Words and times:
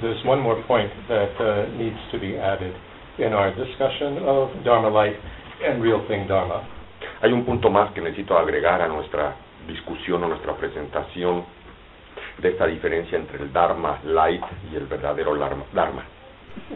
there's 0.00 0.24
one 0.24 0.40
more 0.40 0.62
point 0.66 0.90
that 1.08 1.34
uh, 1.38 1.76
needs 1.76 1.98
to 2.12 2.18
be 2.18 2.36
added 2.36 2.74
in 3.18 3.32
our 3.32 3.54
discussion 3.54 4.18
of 4.24 4.48
Dharma 4.64 4.88
Light 4.88 5.16
and 5.64 5.82
Real 5.82 6.04
Thing 6.08 6.26
Dharma. 6.26 6.66
Hay 7.22 7.32
un 7.32 7.44
punto 7.44 7.68
más 7.68 7.92
que 7.92 8.00
necesito 8.00 8.36
agregar 8.36 8.80
a 8.80 8.88
nuestra 8.88 9.36
discusión 9.66 10.24
o 10.24 10.28
nuestra 10.28 10.56
presentación 10.56 11.44
de 12.40 12.50
esta 12.50 12.66
diferencia 12.66 13.18
entre 13.18 13.42
el 13.42 13.52
Dharma 13.52 14.00
Light 14.04 14.42
y 14.72 14.76
el 14.76 14.86
verdadero 14.86 15.36
Dharma. 15.36 15.64
Dharma. 15.72 16.02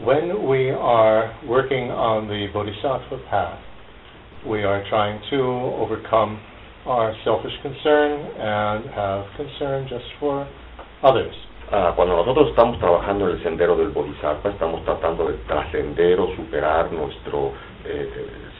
When 0.04 0.46
we 0.46 0.70
are 0.70 1.34
working 1.46 1.91
on 1.91 2.29
the 2.29 2.48
Bodhisattva 2.52 3.18
path, 3.30 3.59
we 4.46 4.62
are 4.62 4.84
trying 4.88 5.20
to 5.30 5.41
overcome 5.80 6.38
our 6.86 7.14
selfish 7.25 7.54
concern 7.62 8.20
and 8.38 8.91
have 8.91 9.25
concern 9.36 9.88
just 9.88 10.04
for 10.20 10.46
others. 11.02 11.34
Ah, 11.73 11.93
cuando 11.96 12.17
nosotros 12.17 12.51
estamos 12.51 12.79
trabajando 12.79 13.29
en 13.29 13.37
el 13.37 13.43
sendero 13.43 13.75
del 13.77 13.89
Bodhisattva, 13.89 14.51
estamos 14.51 14.84
tratando 14.84 15.29
de 15.29 15.34
trascender 15.48 16.21
o 16.21 16.29
superar 16.37 16.93
nuestro 16.93 17.52
eh, 17.84 18.09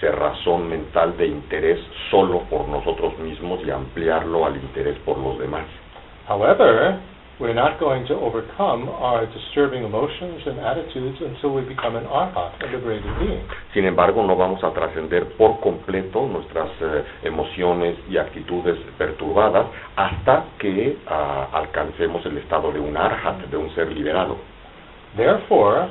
cerrazón 0.01 0.69
mental 0.69 1.17
de 1.17 1.27
interés 1.27 1.79
solo 2.11 2.41
por 2.51 2.67
nosotros 2.69 3.19
mismos 3.19 3.61
y 3.65 3.71
ampliarlo 3.71 4.47
al 4.47 4.57
interés 4.57 4.99
por 5.05 5.19
los 5.19 5.39
demás. 5.39 5.67
However, 6.29 6.99
we're 7.41 7.55
not 7.55 7.81
going 7.81 8.07
to 8.07 8.15
overcome 8.15 8.89
our 8.89 9.27
disturbing 9.27 9.83
emotions 9.83 10.43
and 10.47 10.59
attitudes 10.61 11.19
until 11.21 11.55
we 11.55 11.63
become 11.63 11.97
an 11.97 12.05
arhat, 12.05 12.63
a 12.63 12.67
liberated 12.71 13.11
being. 13.19 13.43
Sin 13.75 13.85
embargo, 13.85 14.25
no 14.25 14.37
vamos 14.37 14.63
a 14.63 14.71
trascender 14.73 15.37
por 15.37 15.61
completo 15.61 16.29
nuestras 16.29 16.71
eh, 16.81 17.05
emociones 17.25 17.99
y 18.09 18.19
actitudes 18.19 18.79
perturbadas 18.97 19.67
hasta 19.97 20.45
que 20.59 20.99
ah, 21.09 21.49
alcancemos 21.53 22.25
el 22.27 22.39
estado 22.39 22.71
de 22.71 22.79
un 22.79 22.97
arhat, 22.97 23.39
de 23.51 23.57
un 23.57 23.75
ser 23.75 23.91
liberado. 23.91 24.37
Therefore, 25.17 25.91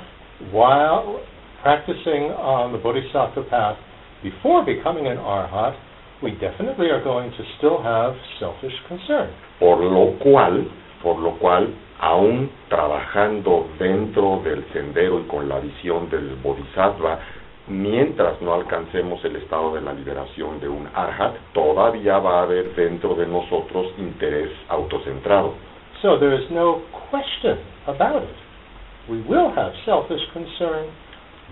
while 0.51 1.19
practicing 1.61 2.31
on 2.31 2.71
the 2.71 2.77
bodhisattva 2.77 3.43
path 3.49 3.77
before 4.23 4.63
becoming 4.65 5.07
an 5.07 5.17
arhat, 5.17 5.75
we 6.21 6.31
definitely 6.39 6.87
are 6.89 7.03
going 7.03 7.31
to 7.31 7.43
still 7.57 7.83
have 7.83 8.15
selfish 8.39 8.73
concern. 8.87 9.29
Por 9.59 9.83
lo 9.83 10.17
cual, 10.19 10.65
por 11.03 11.19
lo 11.19 11.31
cual, 11.33 11.67
aún 11.99 12.49
trabajando 12.69 13.67
dentro 13.77 14.41
del 14.43 14.65
sendero 14.71 15.19
y 15.19 15.23
con 15.23 15.49
la 15.49 15.59
visión 15.59 16.09
del 16.09 16.35
bodhisattva, 16.41 17.19
mientras 17.67 18.41
no 18.41 18.53
alcancemos 18.53 19.23
el 19.25 19.35
estado 19.35 19.75
de 19.75 19.81
la 19.81 19.93
liberación 19.93 20.59
de 20.59 20.69
un 20.69 20.87
arhat, 20.95 21.35
todavía 21.53 22.17
va 22.19 22.39
a 22.39 22.43
haber 22.43 22.73
dentro 22.75 23.15
de 23.15 23.27
nosotros 23.27 23.93
interés 23.97 24.49
autocentrado. 24.69 25.53
So 26.01 26.17
there 26.17 26.33
is 26.33 26.49
no 26.49 26.81
question 27.11 27.59
about 27.85 28.23
it. 28.23 29.09
We 29.09 29.21
will 29.21 29.51
have 29.55 29.73
selfish 29.85 30.21
concern. 30.33 30.87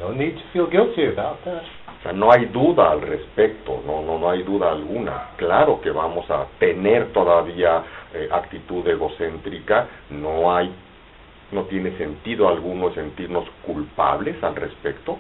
No 0.02 0.12
need 0.12 0.34
to 0.34 0.42
feel 0.52 0.68
guilty 0.68 1.06
about 1.14 1.46
that. 1.46 1.62
O 1.62 2.04
sea, 2.04 2.12
no 2.12 2.32
hay 2.32 2.46
duda 2.46 2.90
al 2.90 3.02
respecto, 3.02 3.84
no, 3.86 4.02
no, 4.02 4.18
no 4.18 4.32
hay 4.32 4.42
duda 4.42 4.72
alguna. 4.72 5.30
Claro 5.38 5.80
que 5.80 5.92
vamos 5.92 6.30
a 6.32 6.48
tener 6.58 7.14
todavía 7.14 7.84
eh, 8.12 8.28
actitud 8.32 8.88
egocéntrica, 8.88 9.88
no 10.10 10.52
hay, 10.56 10.74
no 11.52 11.66
tiene 11.66 11.96
sentido 12.00 12.50
alguno 12.50 12.92
sentirnos 12.96 13.48
culpables 13.64 14.44
al 14.44 14.56
respecto. 14.56 15.20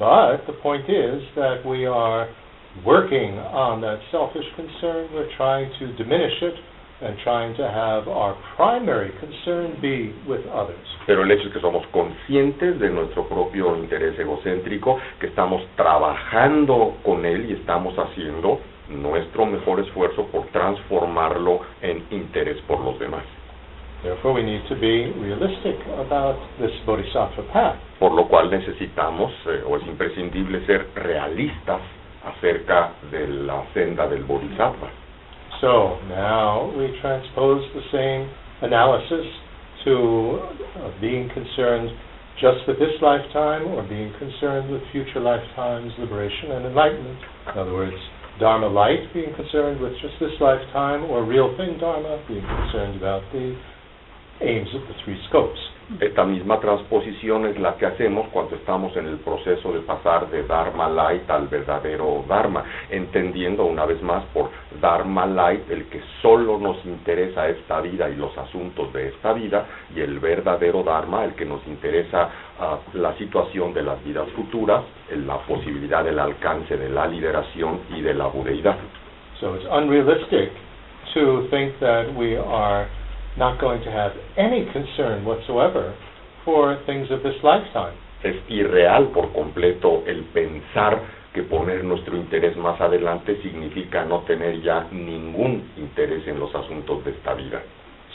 But 0.00 0.46
the 0.46 0.54
point 0.54 0.88
is 0.88 1.22
that 1.36 1.64
we 1.64 1.86
are 1.86 2.28
working 2.84 3.38
on 3.38 3.80
that 3.82 4.00
selfish 4.10 4.46
concern. 4.56 5.08
We're 5.14 5.30
trying 5.36 5.70
to 5.78 5.92
diminish 5.92 6.42
it 6.42 6.54
and 7.00 7.16
trying 7.22 7.54
to 7.56 7.68
have 7.68 8.08
our 8.08 8.34
primary 8.56 9.12
concern 9.20 9.76
be 9.80 10.14
with 10.26 10.40
others. 10.52 10.86
Pero 11.06 11.22
el 11.22 11.30
hecho 11.30 11.48
es 11.48 11.52
que 11.52 11.60
somos 11.60 11.86
conscientes 11.88 12.80
de 12.80 12.90
nuestro 12.90 13.28
propio 13.28 13.76
interés 13.76 14.18
egocéntrico, 14.18 14.98
que 15.20 15.26
estamos 15.26 15.62
trabajando 15.76 16.96
con 17.04 17.24
él 17.24 17.50
y 17.50 17.54
estamos 17.54 17.94
haciendo 17.98 18.60
nuestro 18.88 19.46
mejor 19.46 19.80
esfuerzo 19.80 20.26
por 20.26 20.46
transformarlo 20.46 21.60
en 21.82 22.04
interés 22.10 22.60
por 22.62 22.80
los 22.80 22.98
demás. 22.98 23.24
Therefore, 24.02 24.34
we 24.34 24.42
need 24.42 24.62
to 24.68 24.76
be 24.76 25.10
realistic 25.20 25.76
about 25.98 26.36
this 26.58 26.70
bodhisattva 26.84 27.42
path. 27.52 27.76
Por 27.98 28.12
lo 28.12 28.28
cual 28.28 28.50
necesitamos, 28.50 29.32
eh, 29.46 29.62
o 29.66 29.76
es 29.76 29.86
imprescindible, 29.86 30.64
ser 30.66 30.86
realistas 30.94 31.80
acerca 32.24 32.92
de 33.10 33.26
la 33.26 33.64
senda 33.72 34.06
del 34.06 34.22
bodhisattva. 34.24 35.05
So 35.60 35.98
now 36.08 36.72
we 36.76 36.92
transpose 37.00 37.64
the 37.74 37.82
same 37.92 38.28
analysis 38.62 39.26
to 39.84 40.40
uh, 40.76 41.00
being 41.00 41.28
concerned 41.32 41.90
just 42.40 42.68
with 42.68 42.78
this 42.78 42.92
lifetime 43.00 43.64
or 43.72 43.82
being 43.88 44.12
concerned 44.18 44.70
with 44.70 44.82
future 44.92 45.20
lifetimes, 45.20 45.92
liberation 45.98 46.52
and 46.52 46.66
enlightenment. 46.66 47.18
In 47.54 47.58
other 47.58 47.72
words, 47.72 47.96
Dharma 48.38 48.68
light 48.68 49.00
being 49.14 49.32
concerned 49.34 49.80
with 49.80 49.92
just 50.02 50.14
this 50.20 50.36
lifetime 50.40 51.04
or 51.04 51.24
real 51.24 51.56
thing 51.56 51.78
Dharma 51.80 52.22
being 52.28 52.44
concerned 52.44 52.96
about 52.96 53.22
the 53.32 53.56
aims 54.42 54.68
of 54.74 54.82
the 54.82 54.94
three 55.04 55.16
scopes. 55.28 55.58
Esta 56.00 56.24
misma 56.24 56.58
transposición 56.58 57.46
es 57.46 57.60
la 57.60 57.76
que 57.76 57.86
hacemos 57.86 58.26
cuando 58.32 58.56
estamos 58.56 58.96
en 58.96 59.06
el 59.06 59.18
proceso 59.18 59.72
de 59.72 59.78
pasar 59.80 60.28
de 60.30 60.42
Dharma 60.42 60.88
Light 60.88 61.30
al 61.30 61.46
verdadero 61.46 62.24
Dharma, 62.28 62.64
entendiendo 62.90 63.64
una 63.64 63.86
vez 63.86 64.02
más 64.02 64.24
por 64.34 64.50
Dharma 64.80 65.26
Light 65.26 65.70
el 65.70 65.84
que 65.84 66.00
solo 66.20 66.58
nos 66.58 66.84
interesa 66.84 67.48
esta 67.48 67.80
vida 67.80 68.10
y 68.10 68.16
los 68.16 68.36
asuntos 68.36 68.92
de 68.92 69.10
esta 69.10 69.32
vida, 69.32 69.64
y 69.94 70.00
el 70.00 70.18
verdadero 70.18 70.82
Dharma 70.82 71.24
el 71.24 71.34
que 71.34 71.44
nos 71.44 71.64
interesa 71.68 72.30
uh, 72.58 72.98
la 72.98 73.14
situación 73.16 73.72
de 73.72 73.84
las 73.84 74.02
vidas 74.04 74.28
futuras, 74.30 74.82
la 75.24 75.38
posibilidad 75.38 76.02
del 76.02 76.18
alcance 76.18 76.76
de 76.76 76.88
la 76.88 77.06
liberación 77.06 77.82
y 77.94 78.00
de 78.00 78.12
la 78.12 78.26
budeidad. 78.26 78.76
So 79.38 79.54
it's 79.54 79.66
unrealistic 79.70 80.50
to 81.14 81.46
think 81.48 81.78
that 81.78 82.12
we 82.16 82.36
are 82.36 82.88
not 83.38 83.60
going 83.60 83.82
to 83.82 83.90
have 83.90 84.12
any 84.36 84.66
concern 84.72 85.24
whatsoever 85.24 85.96
for 86.44 86.80
things 86.86 87.08
of 87.10 87.22
this 87.22 87.36
lifetime. 87.42 87.96
Es 88.22 88.36
irreal 88.48 89.12
por 89.12 89.32
completo 89.32 90.04
el 90.06 90.24
pensar 90.32 91.00
que 91.34 91.42
poner 91.42 91.84
nuestro 91.84 92.16
interés 92.16 92.56
más 92.56 92.80
adelante 92.80 93.40
significa 93.42 94.04
no 94.04 94.20
tener 94.20 94.62
ya 94.62 94.86
ningún 94.90 95.70
interés 95.76 96.26
en 96.26 96.40
los 96.40 96.54
asuntos 96.54 97.04
de 97.04 97.10
esta 97.10 97.34
vida. 97.34 97.62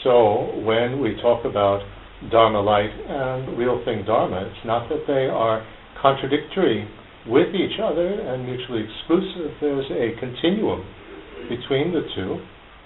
So 0.02 0.50
when 0.64 1.00
we 1.00 1.14
talk 1.22 1.44
about 1.44 1.82
Dharma 2.30 2.60
light 2.60 2.90
and 3.08 3.56
real 3.56 3.82
thing 3.84 4.04
Dharma, 4.04 4.42
it's 4.42 4.64
not 4.64 4.88
that 4.88 5.06
they 5.06 5.28
are 5.28 5.62
contradictory 6.00 6.88
with 7.26 7.54
each 7.54 7.78
other 7.78 8.08
and 8.08 8.44
mutually 8.44 8.82
exclusive. 8.82 9.52
There's 9.60 9.90
a 9.90 10.18
continuum 10.18 10.84
between 11.48 11.92
the 11.92 12.02
two. 12.14 12.40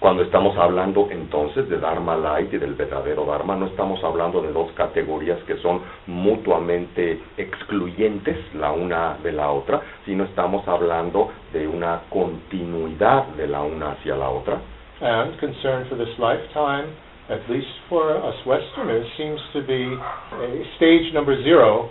Cuando 0.07 0.23
estamos 0.23 0.57
hablando 0.57 1.09
entonces 1.11 1.69
de 1.69 1.79
Dharma 1.79 2.15
Light 2.15 2.55
y 2.55 2.59
del 2.59 2.75
verdadero 2.75 3.25
Dharma, 3.25 3.57
no 3.57 3.67
estamos 3.67 4.05
hablando 4.05 4.41
de 4.41 4.53
dos 4.53 4.71
categorías 4.77 5.37
que 5.49 5.57
son 5.57 5.81
mutuamente 6.07 7.21
excluyentes 7.37 8.37
la 8.55 8.71
una 8.71 9.17
de 9.21 9.33
la 9.33 9.51
otra, 9.51 9.81
sino 10.05 10.23
estamos 10.23 10.63
hablando 10.69 11.33
de 11.53 11.67
una 11.67 12.03
continuidad 12.09 13.27
de 13.37 13.49
la 13.49 13.63
una 13.63 13.95
hacia 13.95 14.15
la 14.15 14.29
otra. 14.29 14.61
And 15.01 15.37
concern 15.41 15.89
for 15.89 15.99
this 15.99 16.17
lifetime, 16.21 16.87
at 17.29 17.41
least 17.51 17.67
for 17.89 18.17
us 18.17 18.37
Westerners, 18.47 19.09
seems 19.17 19.41
to 19.55 19.63
be 19.63 19.91
stage 20.77 21.13
number 21.15 21.37
zero 21.43 21.91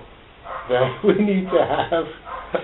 that 0.69 0.89
we 1.03 1.15
need 1.15 1.49
to 1.51 1.59
have, 1.59 2.05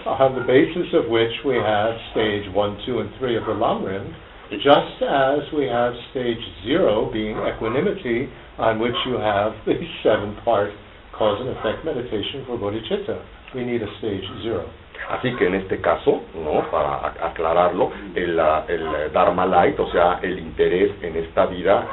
on 0.06 0.34
the 0.34 0.46
basis 0.48 0.94
of 0.94 1.10
which 1.10 1.44
we 1.44 1.56
have 1.56 1.92
stage 2.14 2.48
one, 2.56 2.78
two, 2.86 3.00
and 3.00 3.10
three 3.20 3.36
of 3.36 3.44
the 3.44 3.52
Lamrim, 3.52 4.16
just 4.60 5.02
as 5.04 5.40
we 5.56 5.66
have 5.66 5.94
stage 6.12 6.42
zero 6.64 7.10
being 7.12 7.38
equanimity, 7.38 8.30
on 8.58 8.80
which 8.80 8.96
you 9.08 9.16
have 9.16 9.54
the 9.66 9.74
seven 10.04 10.36
part 10.44 10.72
cause 11.18 11.40
and 11.40 11.50
effect 11.50 11.86
meditation 11.86 12.44
for 12.46 12.58
bodhicitta. 12.58 13.24
We 13.56 13.64
need 13.64 13.82
a 13.82 13.88
stage 14.00 14.28
zero. 14.44 14.70
Así 15.10 15.36
que 15.36 15.48
en 15.48 15.56
este 15.56 15.82
caso, 15.82 16.22
¿no? 16.36 16.70
para 16.70 17.08
aclararlo, 17.28 17.92
el, 18.16 18.40
el 18.68 19.12
Dharma 19.12 19.46
Light, 19.46 19.80
o 19.80 19.92
sea, 19.92 20.20
el 20.22 20.40
interés 20.40 20.92
en 21.02 21.18
esta 21.18 21.48
vida, 21.48 21.86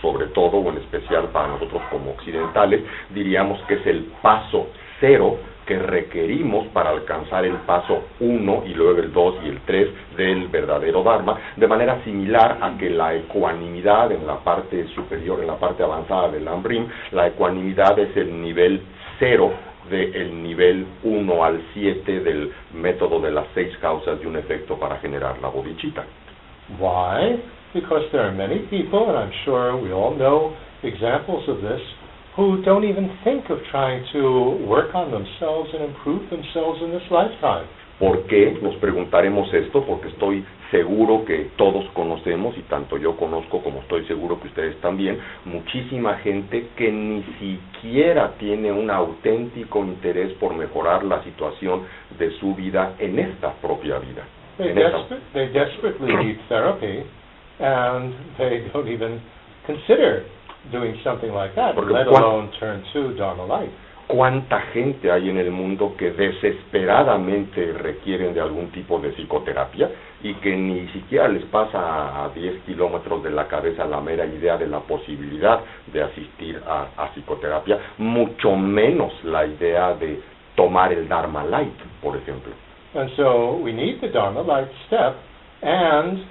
sobre 0.00 0.26
todo 0.28 0.58
o 0.58 0.70
en 0.70 0.78
especial 0.78 1.24
para 1.32 1.48
nosotros 1.48 1.82
como 1.90 2.12
occidentales, 2.12 2.82
diríamos 3.10 3.60
que 3.66 3.74
es 3.74 3.86
el 3.86 4.04
paso 4.22 4.68
cero 5.00 5.38
que 5.66 5.78
requerimos 5.78 6.68
para 6.68 6.90
alcanzar 6.90 7.44
el 7.44 7.56
paso 7.66 8.04
1 8.20 8.62
y 8.66 8.74
luego 8.74 9.00
el 9.00 9.12
2 9.12 9.34
y 9.44 9.48
el 9.48 9.60
3 9.60 9.88
del 10.16 10.48
verdadero 10.48 11.02
Dharma, 11.02 11.38
de 11.56 11.66
manera 11.66 12.02
similar 12.04 12.58
a 12.60 12.76
que 12.78 12.88
la 12.90 13.14
ecuanimidad 13.14 14.12
en 14.12 14.26
la 14.26 14.36
parte 14.36 14.86
superior, 14.94 15.40
en 15.40 15.48
la 15.48 15.56
parte 15.56 15.82
avanzada 15.82 16.28
del 16.28 16.46
Ambrim, 16.46 16.86
la 17.12 17.26
ecuanimidad 17.26 17.98
es 17.98 18.16
el 18.16 18.40
nivel 18.40 18.80
0 19.18 19.52
del 19.90 20.42
nivel 20.42 20.86
1 21.04 21.44
al 21.44 21.62
7 21.74 22.20
del 22.20 22.52
método 22.74 23.20
de 23.20 23.30
las 23.30 23.46
seis 23.54 23.76
causas 23.78 24.18
de 24.20 24.26
un 24.26 24.36
efecto 24.36 24.78
para 24.78 24.96
generar 24.96 25.38
la 25.40 25.48
bodhicitta. 25.48 26.04
Why? 26.78 27.40
Because 27.72 28.06
there 28.10 28.22
are 28.22 28.32
many 28.32 28.60
people, 28.70 29.10
and 29.10 29.18
I'm 29.18 29.32
sure 29.44 29.76
we 29.76 29.92
all 29.92 30.14
know 30.16 30.54
examples 30.82 31.48
of 31.48 31.58
this, 31.60 31.80
who 32.36 32.62
don't 32.62 32.84
even 32.84 33.10
think 33.24 33.48
of 33.50 33.58
trying 33.70 34.04
to 34.12 34.58
work 34.66 34.94
on 34.94 35.10
themselves 35.10 35.70
and 35.74 35.82
improve 35.84 36.28
themselves 36.30 36.80
in 36.82 36.90
this 36.90 37.10
lifetime. 37.10 37.66
¿Por 37.98 38.26
qué? 38.26 38.58
Nos 38.60 38.74
preguntaremos 38.74 39.52
esto 39.54 39.82
porque 39.86 40.08
estoy 40.08 40.44
seguro 40.70 41.24
que 41.24 41.48
todos 41.56 41.86
conocemos, 41.94 42.54
y 42.58 42.62
tanto 42.62 42.98
yo 42.98 43.16
conozco 43.16 43.62
como 43.62 43.80
estoy 43.80 44.04
seguro 44.04 44.38
que 44.38 44.48
ustedes 44.48 44.78
también, 44.82 45.18
muchísima 45.46 46.16
gente 46.16 46.68
que 46.76 46.92
ni 46.92 47.22
siquiera 47.40 48.32
tiene 48.38 48.70
un 48.70 48.90
auténtico 48.90 49.82
interés 49.82 50.32
por 50.34 50.54
mejorar 50.54 51.04
la 51.04 51.22
situación 51.22 51.84
de 52.18 52.32
su 52.32 52.54
vida 52.54 52.96
en 52.98 53.18
esta 53.18 53.52
propia 53.62 53.98
vida. 53.98 54.24
They, 54.58 54.74
desper- 54.74 55.20
they 55.32 55.46
desperately 55.48 56.14
need 56.16 56.38
therapy, 56.48 57.02
and 57.60 58.12
they 58.36 58.68
don't 58.74 58.88
even 58.88 59.22
consider 59.66 60.24
doing 60.70 60.94
something 61.02 61.32
like 61.32 61.54
that, 61.54 61.74
Porque 61.74 61.92
let 61.92 62.06
alone 62.06 62.50
turn 62.58 62.82
to 62.92 63.14
Dharma 63.14 63.44
life. 63.44 63.72
¿Cuánta 64.08 64.60
gente 64.72 65.10
hay 65.10 65.30
en 65.30 65.38
el 65.38 65.50
mundo 65.50 65.94
que 65.98 66.12
desesperadamente 66.12 67.72
requieren 67.72 68.34
de 68.34 68.40
algún 68.40 68.70
tipo 68.70 69.00
de 69.00 69.10
psicoterapia 69.10 69.90
y 70.22 70.32
que 70.34 70.56
ni 70.56 70.86
siquiera 70.88 71.26
les 71.26 71.44
pasa 71.46 72.24
a 72.24 72.28
10 72.28 72.62
kilómetros 72.62 73.24
de 73.24 73.30
la 73.30 73.48
cabeza 73.48 73.84
la 73.84 74.00
mera 74.00 74.24
idea 74.24 74.56
de 74.56 74.68
la 74.68 74.78
posibilidad 74.78 75.58
de 75.92 76.04
asistir 76.04 76.62
a, 76.64 76.86
a 76.96 77.08
psicoterapia, 77.08 77.78
mucho 77.98 78.54
menos 78.54 79.12
la 79.24 79.44
idea 79.44 79.94
de 79.94 80.20
tomar 80.54 80.92
el 80.92 81.08
Dharma 81.08 81.44
Light, 81.44 81.78
por 82.00 82.16
ejemplo? 82.16 82.52
And 82.94 83.10
so 83.16 83.56
we 83.56 83.72
need 83.72 84.00
the 84.00 84.08
Dharma 84.08 84.40
light 84.42 84.70
step, 84.86 85.16
and 85.62 86.24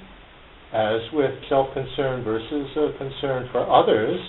as 0.76 1.00
with 1.14 1.32
self-concern 1.48 2.24
versus 2.24 2.68
uh, 2.76 2.98
concern 2.98 3.48
for 3.52 3.64
others, 3.64 4.20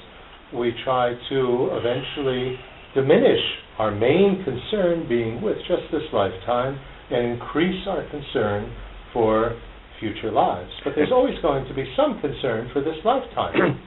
we 0.54 0.72
try 0.84 1.10
to 1.28 1.69
eventually 1.72 2.54
diminish 2.94 3.43
our 3.78 3.90
main 3.90 4.44
concern 4.44 5.08
being 5.08 5.43
with 5.43 5.56
just 5.66 5.82
this 5.90 6.06
lifetime 6.12 6.78
and 7.10 7.32
increase 7.32 7.82
our 7.88 8.08
concern 8.10 8.72
for 9.12 9.58
future 9.98 10.31
lives. 10.31 10.70
But 10.84 10.93
there's 10.94 11.10
always 11.10 11.34
going 11.43 11.66
to 11.66 11.75
be 11.75 11.84
some 11.96 12.20
concern 12.20 12.70
for 12.72 12.81
this 12.81 12.96
lifetime. 13.04 13.82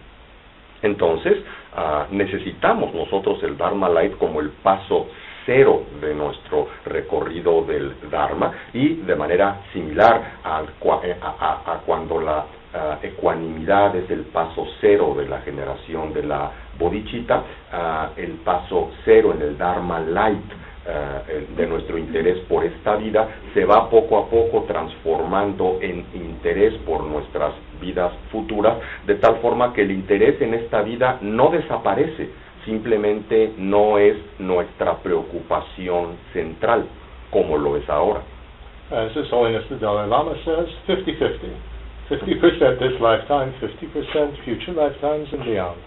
Entonces, 0.83 1.43
ah, 1.75 2.07
necesitamos 2.11 2.93
nosotros 2.93 3.41
el 3.43 3.55
Dharma 3.55 3.89
Light 3.89 4.17
como 4.17 4.41
el 4.41 4.49
paso 4.63 5.07
cero 5.45 5.83
de 6.01 6.13
nuestro 6.13 6.67
recorrido 6.85 7.63
del 7.63 7.93
Dharma 8.09 8.51
y 8.73 8.95
de 8.95 9.15
manera 9.15 9.61
similar 9.73 10.39
al 10.43 10.65
eh, 11.03 11.15
a, 11.21 11.61
a- 11.65 11.79
cuando 11.85 12.19
la 12.21 12.45
ah, 12.73 12.97
ecuanimidad 13.01 13.95
es 13.95 14.09
el 14.11 14.21
paso 14.25 14.65
cero 14.81 15.15
de 15.17 15.27
la 15.27 15.41
generación 15.41 16.13
de 16.13 16.23
la 16.23 16.51
bodhicitta, 16.77 17.43
ah, 17.71 18.09
el 18.17 18.31
paso 18.45 18.91
cero 19.05 19.33
en 19.35 19.41
el 19.41 19.57
Dharma 19.57 19.99
Light 19.99 20.51
el- 21.29 21.55
de 21.55 21.67
nuestro 21.67 21.97
interés 21.97 22.39
por 22.47 22.63
esta 22.65 22.95
vida 22.95 23.27
se 23.53 23.63
va 23.65 23.89
poco 23.89 24.17
a 24.17 24.29
poco 24.29 24.63
transformando 24.67 25.77
en 25.81 26.05
interés 26.13 26.73
por 26.85 27.03
nuestras 27.03 27.51
vidas 27.79 28.11
futuras, 28.31 28.77
de 29.05 29.15
tal 29.15 29.35
forma 29.37 29.73
que 29.73 29.81
el 29.81 29.91
interés 29.91 30.41
en 30.41 30.53
esta 30.55 30.81
vida 30.81 31.17
no 31.21 31.49
desaparece, 31.49 32.29
simplemente 32.65 33.53
no 33.57 33.97
es 33.97 34.17
nuestra 34.39 34.97
preocupación 34.97 36.17
central 36.33 36.85
como 37.31 37.57
lo 37.57 37.77
es 37.77 37.89
ahora. 37.89 38.21
As 38.91 39.15
His 39.15 39.31
Holiness 39.31 39.63
the 39.69 39.75
Dalai 39.77 40.07
Lama 40.07 40.33
says, 40.43 40.67
50-50. 40.87 41.53
50% 42.09 42.79
this 42.79 42.99
lifetime, 42.99 43.53
50% 43.61 44.43
future 44.43 44.73
lifetimes 44.73 45.27
and 45.31 45.45
beyond. 45.45 45.77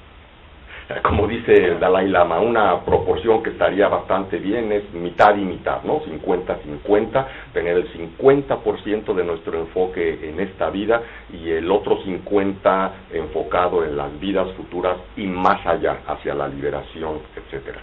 Como 1.02 1.26
dice 1.26 1.52
el 1.52 1.80
Dalai 1.80 2.08
Lama, 2.08 2.40
una 2.40 2.80
proporción 2.84 3.42
que 3.42 3.50
estaría 3.50 3.88
bastante 3.88 4.38
bien 4.38 4.72
es 4.72 4.92
mitad 4.92 5.36
y 5.36 5.42
mitad, 5.42 5.82
¿no? 5.84 6.00
50-50, 6.02 7.26
tener 7.52 7.76
el 7.76 7.92
50% 7.92 9.14
de 9.14 9.24
nuestro 9.24 9.58
enfoque 9.58 10.28
en 10.28 10.40
esta 10.40 10.70
vida 10.70 11.02
y 11.32 11.50
el 11.50 11.70
otro 11.70 11.98
50% 12.02 12.90
enfocado 13.12 13.84
en 13.84 13.96
las 13.96 14.18
vidas 14.18 14.48
futuras 14.52 14.96
y 15.16 15.26
más 15.26 15.64
allá, 15.66 15.98
hacia 16.06 16.34
la 16.34 16.48
liberación, 16.48 17.20
etcétera. 17.36 17.80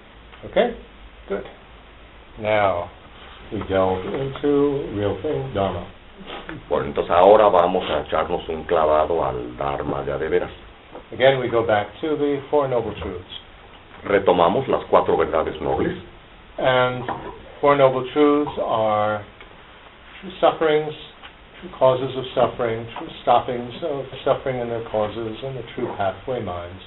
Okay? 0.50 0.76
Good. 1.28 1.44
Now, 2.40 2.90
we 3.52 3.60
delve 3.68 4.06
into 4.06 4.88
real 4.96 5.18
thing, 5.22 5.54
Dharma. 5.54 5.84
Bueno, 6.68 6.86
entonces 6.88 7.12
ahora 7.12 7.48
vamos 7.48 7.90
a 7.90 8.02
echarnos 8.02 8.48
un 8.50 8.64
clavado 8.64 9.26
al 9.26 9.58
Dharma 9.58 10.04
de 10.04 10.30
veras. 10.30 10.52
Again, 11.12 11.40
we 11.40 11.50
go 11.50 11.66
back 11.66 11.88
to 12.02 12.10
the 12.10 12.40
Four 12.52 12.68
Noble 12.68 12.94
Truths. 13.02 13.26
Retomamos 14.06 14.68
las 14.68 14.84
cuatro 14.92 15.18
verdades 15.18 15.60
nobles. 15.60 15.98
And 16.60 17.04
Four 17.60 17.78
Noble 17.78 18.08
Truths 18.14 18.52
are 18.62 19.26
true 20.22 20.32
sufferings, 20.40 20.94
true 21.62 21.72
causes 21.80 22.16
of 22.16 22.24
suffering, 22.36 22.86
true 23.00 23.10
stoppings 23.24 23.74
of 23.82 24.06
suffering 24.24 24.62
and 24.62 24.70
their 24.70 24.88
causes, 24.90 25.36
and 25.44 25.58
the 25.58 25.64
true 25.74 25.92
pathway 25.98 26.44
minds 26.44 26.82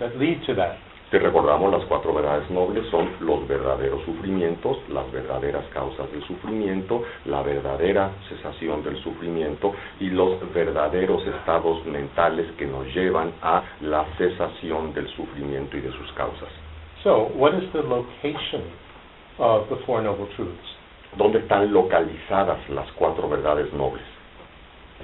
that 0.00 0.16
lead 0.16 0.40
to 0.46 0.54
that. 0.54 0.78
Te 1.10 1.20
recordamos 1.20 1.70
las 1.70 1.84
cuatro 1.84 2.12
verdades 2.12 2.50
nobles 2.50 2.84
son 2.90 3.08
los 3.20 3.46
verdaderos 3.46 4.02
sufrimientos, 4.04 4.76
las 4.88 5.08
verdaderas 5.12 5.64
causas 5.66 6.10
del 6.10 6.20
sufrimiento, 6.24 7.00
la 7.26 7.42
verdadera 7.42 8.10
cesación 8.28 8.82
del 8.82 9.00
sufrimiento 9.04 9.72
y 10.00 10.10
los 10.10 10.52
verdaderos 10.52 11.24
estados 11.24 11.86
mentales 11.86 12.50
que 12.58 12.66
nos 12.66 12.92
llevan 12.92 13.32
a 13.40 13.62
la 13.82 14.04
cesación 14.18 14.92
del 14.94 15.06
sufrimiento 15.10 15.76
y 15.76 15.82
de 15.82 15.92
sus 15.92 16.12
causas. 16.14 16.48
So, 17.04 17.30
what 17.36 17.54
is 17.54 17.70
the 17.72 17.84
location 17.84 18.64
of 19.38 19.68
the 19.68 19.76
Four 19.86 20.02
Noble 20.02 20.26
Truths? 20.34 20.76
¿Dónde 21.16 21.38
están 21.38 21.72
localizadas 21.72 22.68
las 22.68 22.90
cuatro 22.92 23.28
verdades 23.28 23.72
nobles? 23.72 24.15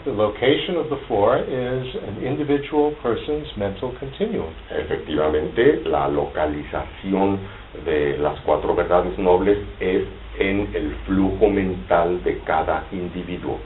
The 0.04 0.10
location 0.10 0.76
of 0.76 0.90
the 0.90 0.98
four 1.06 1.38
is 1.38 1.86
an 2.02 2.24
individual 2.24 2.92
person's 3.02 3.46
mental 3.56 3.94
continuum. 4.00 4.52
Efectivamente, 4.70 5.84
la 5.86 6.08
localización 6.08 7.38
de 7.84 8.18
las 8.18 8.40
cuatro 8.44 8.74
verdades 8.74 9.16
nobles 9.18 9.58
es 9.80 10.02
en 10.40 10.74
el 10.74 10.96
flujo 11.06 11.48
mental 11.48 12.22
de 12.24 12.40
cada 12.44 12.84
individuo. 12.90 13.60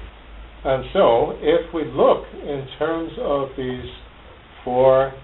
And 0.64 0.84
so, 0.92 1.38
if 1.40 1.72
we 1.72 1.84
look 1.84 2.24
in 2.42 2.66
terms 2.78 3.12
of 3.18 3.48
these 3.56 3.88
four 4.62 5.14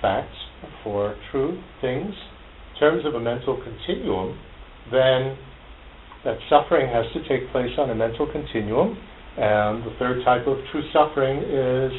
facts, 0.00 0.36
four 0.84 1.16
true 1.30 1.60
things, 1.80 2.14
in 2.74 2.80
terms 2.80 3.04
of 3.06 3.14
a 3.14 3.20
mental 3.20 3.60
continuum, 3.60 4.38
then 4.92 5.36
that 6.24 6.36
suffering 6.48 6.86
has 6.92 7.06
to 7.14 7.26
take 7.28 7.50
place 7.50 7.72
on 7.78 7.90
a 7.90 7.94
mental 7.94 8.30
continuum. 8.30 8.96
And 9.36 9.84
the 9.84 9.94
third 9.98 10.24
type 10.24 10.46
of 10.46 10.58
true 10.72 10.82
suffering 10.92 11.38
is 11.38 11.92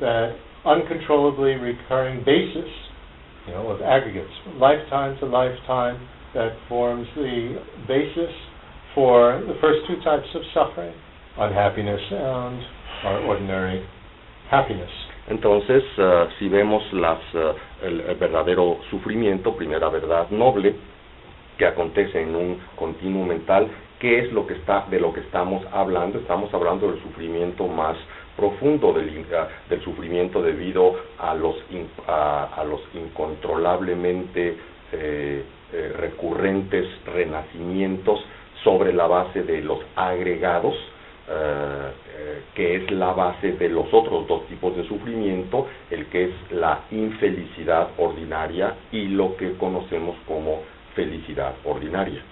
that 0.00 0.36
uncontrollably 0.64 1.54
recurring 1.54 2.24
basis, 2.24 2.68
you 3.46 3.52
know, 3.52 3.68
of 3.68 3.82
aggregates, 3.82 4.32
lifetime 4.56 5.18
to 5.20 5.26
lifetime, 5.26 6.00
that 6.34 6.52
forms 6.68 7.06
the 7.16 7.60
basis 7.86 8.30
for 8.94 9.42
the 9.46 9.54
first 9.60 9.86
two 9.86 9.96
types 10.02 10.26
of 10.34 10.42
suffering, 10.52 10.94
unhappiness 11.38 12.00
and 12.10 12.62
our 13.04 13.20
ordinary 13.26 13.86
happiness. 14.50 14.90
Entonces, 15.28 15.82
eh, 15.98 16.28
si 16.38 16.48
vemos 16.48 16.82
las, 16.92 17.18
eh, 17.34 17.52
el, 17.82 18.00
el 18.00 18.16
verdadero 18.16 18.78
sufrimiento, 18.90 19.54
primera 19.54 19.88
verdad 19.90 20.30
noble, 20.30 20.74
que 21.58 21.66
acontece 21.66 22.22
en 22.22 22.34
un 22.34 22.60
continuo 22.76 23.26
mental, 23.26 23.68
¿qué 23.98 24.20
es 24.20 24.32
lo 24.32 24.46
que 24.46 24.54
está, 24.54 24.86
de 24.90 25.00
lo 25.00 25.12
que 25.12 25.20
estamos 25.20 25.64
hablando? 25.72 26.18
Estamos 26.18 26.52
hablando 26.54 26.90
del 26.90 27.02
sufrimiento 27.02 27.66
más 27.66 27.96
profundo, 28.36 28.92
del, 28.92 29.26
ah, 29.36 29.48
del 29.68 29.82
sufrimiento 29.82 30.40
debido 30.42 30.94
a 31.18 31.34
los, 31.34 31.56
a, 32.06 32.64
los 32.64 32.80
incontrolablemente 32.94 34.56
eh, 34.92 35.42
eh, 35.72 35.92
recurrentes 35.98 36.86
renacimientos 37.06 38.20
sobre 38.62 38.92
la 38.92 39.06
base 39.06 39.42
de 39.42 39.60
los 39.62 39.80
agregados, 39.96 40.74
eh, 41.28 41.90
que 42.54 42.76
es 42.76 42.90
la 42.92 43.12
base 43.12 43.52
de 43.52 43.68
los 43.68 43.92
otros 43.92 44.26
dos 44.26 44.46
tipos 44.46 44.76
de 44.76 44.86
sufrimiento, 44.86 45.66
el 45.90 46.06
que 46.06 46.24
es 46.24 46.52
la 46.52 46.82
infelicidad 46.90 47.88
ordinaria 47.98 48.74
y 48.92 49.08
lo 49.08 49.36
que 49.36 49.52
conocemos 49.54 50.16
como 50.26 50.62
felicidad 50.94 51.54
ordinaria. 51.64 52.22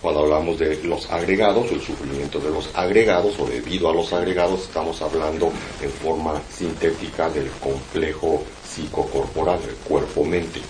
Cuando 0.00 0.20
hablamos 0.20 0.58
de 0.58 0.82
los 0.84 1.10
agregados, 1.10 1.70
el 1.70 1.80
sufrimiento 1.80 2.38
de 2.40 2.50
los 2.50 2.68
agregados 2.74 3.38
o 3.38 3.46
debido 3.46 3.88
a 3.88 3.94
los 3.94 4.12
agregados, 4.12 4.62
estamos 4.62 5.00
hablando 5.02 5.52
en 5.80 5.90
forma 5.90 6.40
sintética 6.50 7.30
del 7.30 7.50
complejo 7.60 8.42
psicocorporal, 8.64 9.60
el 9.68 9.74
cuerpo-mente. 9.76 10.60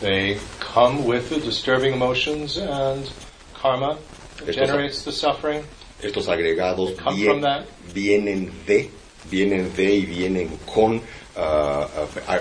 They 0.00 0.36
come 0.74 1.00
with 1.06 1.28
the 1.30 1.38
disturbing 1.40 1.94
emotions 1.94 2.58
and 2.58 3.06
karma 3.60 3.96
Estos- 4.40 4.56
generates 4.56 5.04
the 5.04 5.12
suffering. 5.12 5.62
Estos 6.02 6.28
agregados 6.28 6.90
Come 7.02 7.16
vie- 7.16 7.24
from 7.26 7.40
that. 7.42 7.64
vienen 7.94 8.50
de 8.66 8.90
vienen 9.30 9.72
de 9.76 9.94
y 9.94 10.04
vienen 10.04 10.58
con 10.74 11.00
ah, 11.36 11.88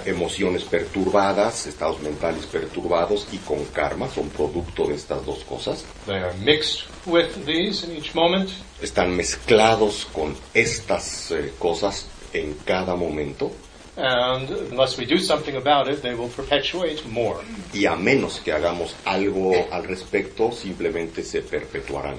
emociones 0.06 0.64
perturbadas, 0.64 1.68
estados 1.68 2.02
mentales 2.02 2.46
perturbados 2.46 3.28
y 3.32 3.38
con 3.38 3.64
karma, 3.66 4.10
son 4.10 4.30
producto 4.30 4.88
de 4.88 4.96
estas 4.96 5.26
dos 5.26 5.44
cosas. 5.44 5.86
They 6.06 6.18
are 6.18 6.34
mixed 6.44 6.86
with 7.06 7.46
these 7.46 7.86
in 7.86 7.96
each 7.98 8.14
moment, 8.14 8.50
Están 8.82 9.16
mezclados 9.16 10.08
con 10.12 10.36
estas 10.54 11.32
eh, 11.32 11.54
cosas 11.60 12.08
en 12.34 12.56
cada 12.66 12.96
momento 12.96 13.52
and 13.98 14.50
unless 14.50 14.98
we 14.98 15.06
do 15.06 15.18
something 15.18 15.56
about 15.56 15.88
it, 15.88 16.02
they 16.02 16.16
will 16.16 16.30
perpetuate 16.30 17.06
more. 17.08 17.42
y 17.74 17.86
a 17.86 17.96
menos 17.96 18.40
que 18.40 18.52
hagamos 18.52 18.96
algo 19.06 19.68
al 19.72 19.84
respecto, 19.84 20.52
simplemente 20.52 21.24
se 21.24 21.42
perpetuarán. 21.42 22.18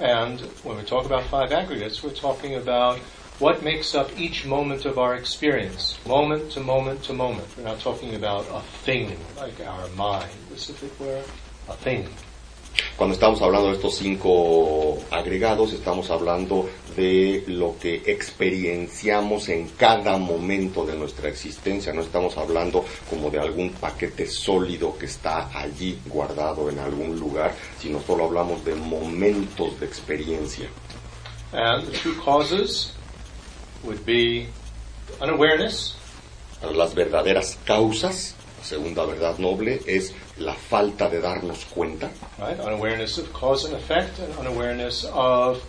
And 0.00 0.40
when 0.64 0.76
we 0.76 0.82
talk 0.82 1.06
about 1.06 1.22
five 1.30 1.52
aggregates, 1.52 2.02
we're 2.02 2.14
talking 2.14 2.56
about 2.56 2.98
what 3.40 3.62
makes 3.62 3.94
up 3.94 4.10
each 4.18 4.46
moment 4.46 4.84
of 4.84 4.98
our 4.98 5.14
experience, 5.16 5.98
moment 6.06 6.52
to 6.52 6.60
moment 6.60 7.02
to 7.04 7.12
moment. 7.12 7.48
We're 7.56 7.64
not 7.64 7.80
talking 7.80 8.14
about 8.14 8.46
a 8.50 8.60
thing 8.84 9.16
like 9.36 9.60
our 9.66 9.88
mind, 9.90 10.30
as 10.54 10.70
if 10.70 10.82
it 10.82 10.92
were 11.00 11.22
a 11.68 11.74
thing. 11.74 12.08
Cuando 12.96 13.14
estamos 13.14 13.40
hablando 13.42 13.68
de 13.70 13.76
estos 13.76 13.96
cinco 13.96 14.98
agregados, 15.10 15.72
estamos 15.72 16.10
hablando 16.10 16.68
de 16.96 17.44
lo 17.48 17.76
que 17.78 18.02
experienciamos 18.06 19.48
en 19.48 19.68
cada 19.70 20.16
momento 20.16 20.84
de 20.84 20.96
nuestra 20.96 21.28
existencia. 21.28 21.92
No 21.92 22.02
estamos 22.02 22.36
hablando 22.36 22.84
como 23.10 23.30
de 23.30 23.40
algún 23.40 23.70
paquete 23.70 24.26
sólido 24.26 24.96
que 24.96 25.06
está 25.06 25.50
allí 25.56 25.98
guardado 26.06 26.68
en 26.68 26.78
algún 26.78 27.18
lugar, 27.18 27.54
sino 27.78 28.00
solo 28.00 28.26
hablamos 28.26 28.64
de 28.64 28.74
momentos 28.74 29.78
de 29.78 29.86
experiencia. 29.86 30.68
And 31.52 31.86
the 31.86 31.92
true 31.92 32.16
causes 32.24 32.93
would 33.84 34.04
be 34.04 34.48
unawareness, 35.20 35.94
Las 36.74 36.94
verdaderas 36.94 37.58
causas, 37.66 38.34
la 38.58 38.64
segunda 38.64 39.04
verdad 39.04 39.36
noble, 39.38 39.82
es 39.86 40.14
la 40.38 40.54
falta 40.54 41.10
de 41.10 41.20
darnos 41.20 41.66
cuenta, 41.66 42.10
right? 42.38 42.58
Unawareness 42.58 43.18
of 43.18 43.30
cause 43.32 43.66
and 43.66 43.74
effect, 43.76 44.18
and 44.20 44.32
unawareness 44.38 45.04
of 45.12 45.62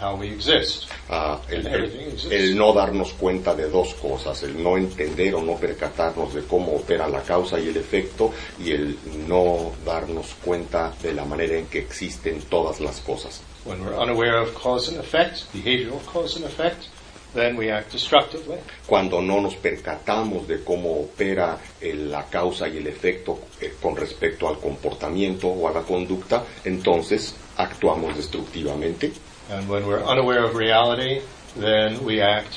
how 0.00 0.16
we 0.16 0.26
exist. 0.28 0.88
Ah, 1.08 1.38
el, 1.48 1.64
el- 1.68 2.32
el 2.32 2.56
no 2.56 2.72
darnos 2.72 3.12
cuenta 3.12 3.54
de 3.54 3.68
dos 3.68 3.94
cosas, 3.94 4.42
el 4.42 4.60
no 4.60 4.76
entender 4.76 5.34
o 5.36 5.42
no 5.42 5.54
percatarnos 5.56 6.34
de 6.34 6.42
cómo 6.42 6.74
opera 6.74 7.06
la 7.06 7.22
causa 7.22 7.60
y 7.60 7.68
el 7.68 7.76
efecto 7.76 8.32
y 8.58 8.72
el 8.72 8.98
no 9.28 9.70
darnos 9.84 10.34
cuenta 10.44 10.92
de 11.02 11.12
la 11.14 11.24
manera 11.24 11.56
en 11.58 11.66
que 11.66 11.78
existen 11.78 12.40
todas 12.42 12.80
las 12.80 13.00
cosas. 13.02 13.40
When 13.64 13.84
we're 13.84 13.94
unaware 13.96 14.38
of 14.40 14.52
cause 14.54 14.88
and 14.90 14.98
effect, 14.98 15.44
behavioral 15.54 16.00
cause 16.12 16.34
and 16.36 16.44
effect, 16.46 16.86
then 17.34 17.56
we 17.56 17.70
act 17.72 17.92
destructively. 17.92 18.56
Cuando 18.86 19.20
no 19.22 19.40
nos 19.40 19.54
percatamos 19.54 20.46
de 20.48 20.62
cómo 20.64 21.00
opera 21.00 21.58
el- 21.80 22.10
la 22.10 22.24
causa 22.26 22.68
y 22.68 22.78
el 22.78 22.86
efecto 22.86 23.38
eh, 23.60 23.74
con 23.80 23.96
respecto 23.96 24.48
al 24.48 24.58
comportamiento 24.58 25.48
o 25.48 25.68
a 25.68 25.72
la 25.72 25.82
conducta, 25.82 26.44
entonces 26.64 27.34
actuamos 27.56 28.16
destructivamente. 28.16 29.12
And 29.50 29.68
when 29.68 29.84
we're 29.86 30.02
unaware 30.04 30.44
of 30.44 30.54
reality, 30.54 31.20
then 31.58 32.04
we 32.04 32.22
act 32.22 32.52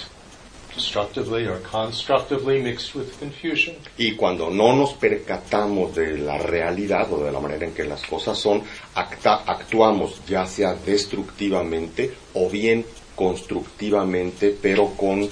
destructively 0.76 1.46
or 1.48 1.60
constructively 1.62 2.60
mixed 2.62 2.96
with 2.96 3.08
confusion. 3.20 3.76
Y 3.98 4.14
cuando 4.16 4.50
no 4.50 4.76
nos 4.76 4.94
percatamos 4.94 5.94
de 5.96 6.18
la 6.18 6.38
realidad 6.40 7.12
o 7.14 7.24
de 7.24 7.32
la 7.32 7.40
manera 7.40 7.66
en 7.66 7.74
que 7.76 7.84
las 7.84 8.02
cosas 8.04 8.38
son, 8.40 8.64
acta- 8.96 9.44
actuamos 9.46 10.22
ya 10.28 10.46
sea 10.48 10.74
destructivamente 10.74 12.12
o 12.34 12.50
bien 12.50 12.86
constructivamente, 13.16 14.56
pero 14.62 14.90
con 14.96 15.24
eh, 15.24 15.30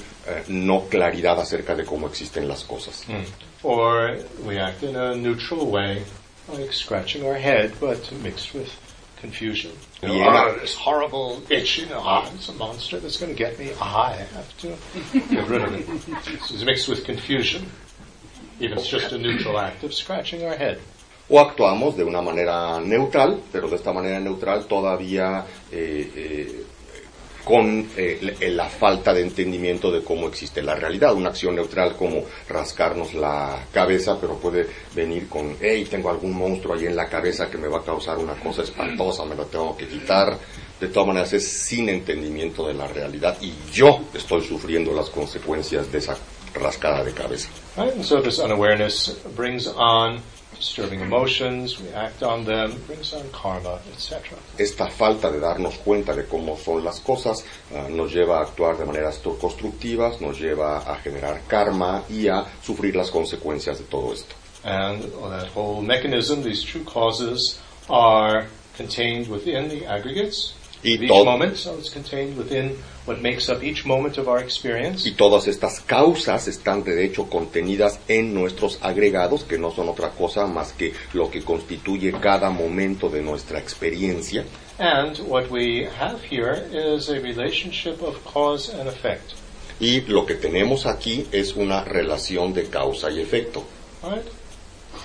no 0.47 0.88
claridad 0.89 1.39
acerca 1.39 1.75
de 1.75 1.83
cómo 1.85 2.07
existen 2.07 2.47
las 2.47 2.63
cosas. 2.63 3.05
Or 3.63 4.17
we 4.45 4.59
act 4.59 4.83
in 4.83 4.95
a 4.95 5.15
neutral 5.15 5.65
way, 5.67 6.03
like 6.51 6.73
scratching 6.73 7.23
our 7.25 7.35
head, 7.38 7.71
but 7.79 8.11
mixed 8.23 8.53
with 8.53 8.69
confusion. 9.19 9.71
You 10.01 10.07
know, 10.09 10.15
Yeah. 10.15 10.27
"Ah, 10.29 10.53
this 10.59 10.75
horrible 10.75 11.41
itch, 11.50 11.77
you 11.77 11.85
know, 11.88 12.01
ah, 12.03 12.27
it's 12.35 12.50
a 12.50 12.53
monster 12.53 13.00
that's 13.00 13.17
going 13.17 13.35
to 13.35 13.38
get 13.38 13.59
me. 13.59 13.69
Ah, 13.79 14.13
I 14.13 14.25
have 14.35 14.57
to 14.61 14.75
get 15.29 15.47
rid 15.47 15.61
of 15.61 15.73
it. 15.75 15.85
It's 16.50 16.63
mixed 16.63 16.88
with 16.89 17.03
confusion. 17.05 17.69
Even 18.59 18.77
it's 18.79 18.88
just 18.89 19.11
a 19.11 19.17
neutral 19.17 19.59
act 19.59 19.83
of 19.83 19.93
scratching 19.93 20.43
our 20.43 20.55
head. 20.55 20.79
O 21.29 21.39
actuamos 21.39 21.95
de 21.95 22.03
una 22.03 22.21
manera 22.21 22.79
neutral, 22.81 23.41
pero 23.51 23.67
de 23.69 23.75
esta 23.75 23.93
manera 23.93 24.19
neutral 24.19 24.65
todavía 24.65 25.45
eh, 25.71 26.11
eh, 26.15 26.63
con 27.43 27.89
eh, 27.98 28.36
la- 28.53 28.69
falta 28.69 29.13
de 29.13 29.21
entendimiento 29.21 29.91
de 29.91 30.03
cómo 30.03 30.27
existe 30.27 30.62
la 30.62 30.75
realidad. 30.75 31.13
Una 31.13 31.29
acción 31.29 31.55
neutral 31.55 31.95
como 31.95 32.24
rascarnos 32.48 33.13
la 33.13 33.65
cabeza, 33.71 34.17
pero 34.19 34.36
puede 34.38 34.67
venir 34.95 35.27
con, 35.27 35.55
hey, 35.60 35.86
tengo 35.89 36.10
algún 36.10 36.33
monstruo 36.33 36.75
ahí 36.75 36.86
en 36.86 36.95
la 36.95 37.07
cabeza 37.10 37.50
que 37.50 37.57
me 37.57 37.67
va 37.67 37.79
a 37.79 37.83
causar 37.83 38.17
una 38.17 38.33
cosa 38.36 38.62
espantosa, 38.63 39.25
me 39.25 39.36
lo 39.36 39.45
tengo 39.45 39.75
que 39.77 39.88
quitar. 39.88 40.38
De 40.79 40.88
todas 40.88 41.07
maneras 41.07 41.31
es 41.33 41.48
sin 41.48 41.89
entendimiento 41.89 42.67
de 42.67 42.74
la 42.74 42.88
realidad 42.88 43.38
y 43.41 43.53
yo 43.71 44.00
estoy 44.15 44.41
sufriendo 44.43 44.91
las 44.93 45.10
consecuencias 45.12 45.91
de 45.91 46.00
esa 46.00 46.17
rascada 46.55 47.03
de 47.03 47.12
cabeza. 47.13 47.50
Right? 47.77 48.01
So 48.03 48.19
this 48.21 48.39
unawareness 48.39 49.15
brings 49.36 49.67
on 49.67 50.21
disturbing 50.62 51.01
emotions, 51.01 51.80
we 51.80 51.89
act 51.89 52.22
on 52.22 52.46
them, 52.46 52.72
brings 52.86 53.13
on 53.13 53.27
karma, 53.32 53.80
etc. 53.91 54.38
esta 54.60 54.88
falta 54.89 55.32
de 55.32 55.39
darnos 55.39 55.77
cuenta 55.84 56.15
de 56.15 56.25
cómo 56.25 56.56
son 56.56 56.84
las 56.84 57.00
cosas 57.00 57.44
ah, 57.75 57.88
nos 57.89 58.13
lleva 58.13 58.39
a 58.39 58.44
actuar 58.44 58.77
de 58.77 58.86
maneras 58.86 59.20
constructivas, 59.39 60.22
nos 60.22 60.39
lleva 60.39 60.77
a 60.77 60.96
generar 60.98 61.41
karma 61.48 62.03
y 62.10 62.27
a 62.27 62.46
sufrir 62.63 62.96
las 62.96 63.10
consecuencias 63.10 63.80
de 63.80 63.86
todo 63.86 64.13
esto. 64.13 64.36
And 64.63 65.01
that 65.32 65.50
whole 65.56 65.82
mechanism, 65.82 66.44
these 66.44 66.63
true 66.63 66.84
causes, 66.84 67.60
are 67.89 68.46
contained 68.77 69.27
within 69.27 69.70
the 69.70 69.88
aggregates 69.88 70.53
Y 70.83 70.95
of 70.95 71.03
each 71.03 71.07
todo- 71.09 71.25
moment. 71.25 71.55
So 71.57 71.75
it's 71.77 71.89
contained 71.91 72.38
within 72.38 72.75
what 73.05 73.19
makes 73.21 73.50
up 73.50 73.63
each 73.63 73.85
moment 73.85 74.17
of 74.17 74.27
our 74.27 74.39
experience. 74.39 75.05
Y 75.07 75.11
todas 75.13 75.47
estas 75.47 75.79
causas 75.81 76.47
están 76.47 76.83
de 76.83 77.03
hecho 77.05 77.27
contenidas 77.29 78.00
en 78.07 78.33
nuestros 78.33 78.77
agregados, 78.81 79.43
que 79.43 79.57
no 79.57 79.71
son 79.71 79.89
otra 79.89 80.09
cosa 80.11 80.45
más 80.47 80.73
que 80.73 80.93
lo 81.13 81.29
que 81.29 81.41
constituye 81.43 82.11
cada 82.13 82.50
momento 82.50 83.09
de 83.09 83.21
nuestra 83.21 83.59
experiencia. 83.59 84.43
And 84.79 85.19
what 85.27 85.50
we 85.51 85.88
have 86.00 86.19
here 86.29 86.63
is 86.73 87.09
a 87.09 87.19
relationship 87.19 88.01
of 88.01 88.17
cause 88.25 88.69
and 88.73 88.88
effect. 88.88 89.33
Y 89.79 90.01
lo 90.07 90.25
que 90.25 90.35
tenemos 90.35 90.85
aquí 90.85 91.25
es 91.31 91.55
una 91.55 91.83
relación 91.83 92.53
de 92.53 92.65
causa 92.69 93.09
y 93.11 93.19
efecto. 93.19 93.63
Right? 94.03 94.25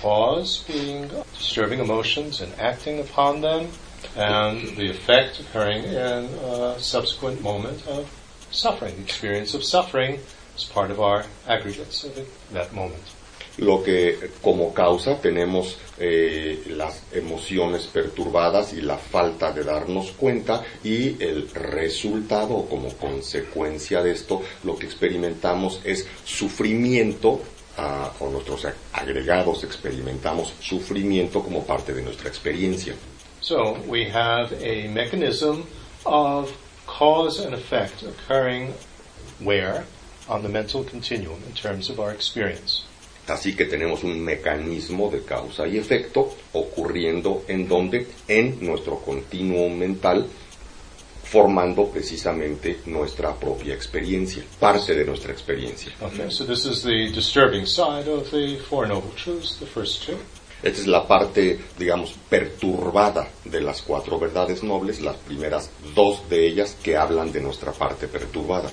Cause 0.01 0.61
being 0.67 1.07
disturbing 1.33 1.79
emotions 1.79 2.41
and 2.41 2.51
acting 2.59 2.99
upon 2.99 3.41
them, 3.41 3.67
and 4.15 4.75
the 4.77 4.89
effect 4.89 5.39
occurring 5.39 5.83
in 5.83 6.29
a 6.43 6.75
subsequent 6.79 7.41
moment 7.41 7.85
of 7.87 8.05
suffering. 8.51 8.95
The 8.95 9.01
experience 9.03 9.53
of 9.53 9.63
suffering 9.63 10.19
is 10.57 10.63
part 10.63 10.91
of 10.91 10.99
our 10.99 11.23
aggregates 11.47 12.03
of 12.03 12.11
that 12.53 12.71
moment. 12.73 13.03
lo 13.59 13.81
que 13.81 14.29
como 14.43 14.71
causa 14.71 15.19
tenemos 15.19 15.77
eh, 15.97 16.61
las 16.67 17.01
emociones 17.11 17.87
perturbadas 17.87 18.71
y 18.73 18.81
la 18.81 18.99
falta 18.99 19.51
de 19.51 19.63
darnos 19.63 20.11
cuenta 20.11 20.63
y 20.83 21.15
el 21.23 21.49
resultado 21.51 22.67
como 22.69 22.93
consecuencia 22.97 24.03
de 24.03 24.11
esto 24.11 24.43
lo 24.63 24.77
que 24.77 24.85
experimentamos 24.85 25.79
es 25.83 26.05
sufrimiento 26.23 27.41
ah, 27.79 28.11
o 28.19 28.29
nuestros 28.29 28.63
ag- 28.65 28.75
agregados 28.93 29.63
experimentamos 29.63 30.53
sufrimiento 30.61 31.41
como 31.41 31.65
parte 31.65 31.95
de 31.95 32.03
nuestra 32.03 32.29
experiencia. 32.29 32.93
So 33.47 33.79
we 33.87 34.03
have 34.09 34.51
a 34.61 34.89
mechanism 34.89 35.67
of 36.05 36.51
cause 36.85 37.39
and 37.39 37.53
effect 37.55 38.03
occurring 38.03 38.73
where? 39.39 39.85
On 40.27 40.43
the 40.43 40.49
mental 40.49 40.83
continuum 40.83 41.41
in 41.47 41.53
terms 41.53 41.89
of 41.89 41.97
our 41.97 42.11
experience. 42.11 42.83
Así 43.25 43.55
que 43.55 43.65
tenemos 43.65 44.03
un 44.03 44.19
mecanismo 44.19 45.09
de 45.09 45.23
causa 45.23 45.65
y 45.65 45.77
efecto 45.77 46.35
ocurriendo 46.51 47.45
en 47.47 47.69
donde 47.69 48.07
en 48.27 48.59
nuestro 48.65 48.99
continuo 48.99 49.69
mental 49.69 50.27
formando 51.23 51.87
precisamente 51.89 52.81
nuestra 52.85 53.33
propia 53.33 53.73
experiencia, 53.73 54.43
parte 54.59 54.93
de 54.93 55.05
nuestra 55.05 55.31
experiencia. 55.31 55.93
Okay, 56.01 56.29
so 56.29 56.43
this 56.43 56.65
is 56.65 56.83
the 56.83 57.13
disturbing 57.13 57.65
side 57.65 58.09
of 58.09 58.29
the 58.31 58.57
Four 58.67 58.87
Noble 58.87 59.11
Truths, 59.15 59.55
the 59.55 59.65
first 59.65 60.03
two. 60.03 60.17
Esta 60.63 60.81
es 60.81 60.87
la 60.87 61.07
parte, 61.07 61.59
digamos, 61.77 62.15
perturbada 62.29 63.27
de 63.45 63.61
las 63.61 63.81
cuatro 63.83 64.17
verdades 64.19 64.63
nobles, 64.63 65.01
las 65.01 65.15
primeras 65.17 65.69
dos 65.95 66.27
de 66.29 66.47
ellas 66.47 66.75
que 66.83 66.97
hablan 66.97 67.31
de 67.31 67.41
nuestra 67.41 67.71
parte 67.71 68.07
perturbada. 68.07 68.69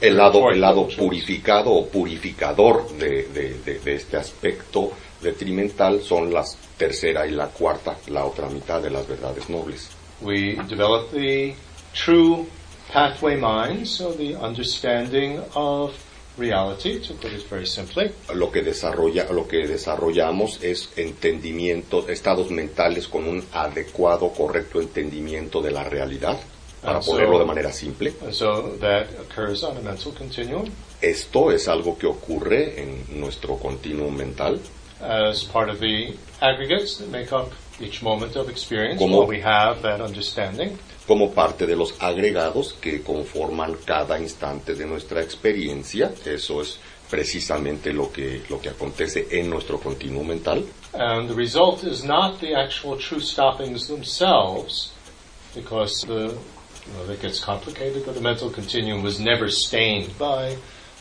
El 0.00 0.16
lado, 0.16 0.50
el 0.50 0.60
lado 0.60 0.86
purificado 0.96 1.70
o 1.72 1.86
purificador 1.88 2.88
de, 2.96 3.24
de- 3.28 3.58
de- 3.64 3.78
de 3.80 3.94
este 3.94 4.16
aspecto 4.16 4.92
detrimental 5.20 6.00
son 6.02 6.32
las 6.32 6.56
tercera 6.76 7.26
y 7.26 7.30
la 7.32 7.46
cuarta, 7.48 7.96
la 8.08 8.24
otra 8.24 8.48
mitad 8.48 8.80
de 8.82 8.90
las 8.90 9.06
verdades 9.06 9.48
nobles. 9.48 9.90
We 10.20 10.56
develop 10.68 11.10
the 11.12 11.54
true 11.92 12.46
pathway 12.92 13.36
mind, 13.36 13.86
so 13.86 14.12
the 14.12 14.34
understanding 14.36 15.40
of 15.54 15.92
reality, 16.38 17.00
to 17.00 17.14
put 17.14 17.32
it 17.32 17.46
very 17.48 17.66
simply. 17.66 18.10
Lo 18.34 18.50
que, 18.50 18.62
desarrolla, 18.62 19.26
lo 19.30 19.46
que 19.46 19.66
desarrollamos 19.66 20.62
es 20.62 20.88
entendimiento, 20.96 22.08
estados 22.08 22.50
mentales 22.50 23.08
con 23.08 23.26
un 23.28 23.44
adecuado, 23.52 24.30
correcto 24.32 24.80
entendimiento 24.80 25.60
de 25.60 25.70
la 25.70 25.84
realidad, 25.84 26.38
para 26.82 26.98
Ah, 26.98 27.02
so- 27.02 27.12
ponerlo 27.12 27.38
de 27.38 27.44
manera 27.44 27.72
simple. 27.72 28.12
So 28.32 28.76
that 28.80 29.06
occurs 29.20 29.62
on 29.62 29.76
a 29.76 29.80
mental 29.80 30.12
continuum 30.14 30.68
Esto 31.00 31.50
es 31.50 31.68
algo 31.68 31.96
que 31.98 32.06
ocurre 32.06 32.80
en 32.80 33.20
nuestro 33.20 33.56
continuo 33.56 34.10
mental. 34.10 34.60
as 35.00 35.42
part 35.44 35.68
of 35.68 35.80
the 35.80 36.14
aggregates 36.40 36.98
that 36.98 37.08
make 37.08 37.32
up 37.34 37.50
each 37.80 38.02
moment 38.02 38.36
of 38.36 38.48
experience. 38.48 38.98
Como- 39.00 39.24
we 39.26 39.42
have 39.42 39.82
that 39.82 40.00
understanding, 40.00 40.78
como 41.06 41.32
parte 41.32 41.66
de 41.66 41.76
los 41.76 41.94
agregados 42.00 42.74
que 42.80 43.02
conforman 43.02 43.76
cada 43.84 44.18
instante 44.20 44.74
de 44.74 44.86
nuestra 44.86 45.22
experiencia. 45.22 46.12
Eso 46.24 46.62
es 46.62 46.78
precisamente 47.10 47.92
lo 47.92 48.10
que, 48.10 48.42
lo 48.48 48.60
que 48.60 48.70
acontece 48.70 49.26
en 49.30 49.50
nuestro 49.50 49.78
continuo 49.78 50.24
mental. 50.24 50.64
and 50.94 51.28
the 51.28 51.34
result 51.34 51.84
is 51.84 52.04
not 52.04 52.40
the 52.40 52.54
actual 52.54 52.96
true 52.98 53.20
stoppings 53.20 53.86
themselves, 53.88 54.92
because 55.54 56.02
the 56.06 56.36
you 56.86 56.92
know, 56.94 57.06
that 57.06 57.20
gets 57.20 57.40
complicated, 57.40 58.04
but 58.04 58.14
the 58.14 58.20
mental 58.20 58.50
continuum 58.50 59.02
was 59.02 59.20
never 59.20 59.48
stained 59.48 60.16
by 60.18 60.56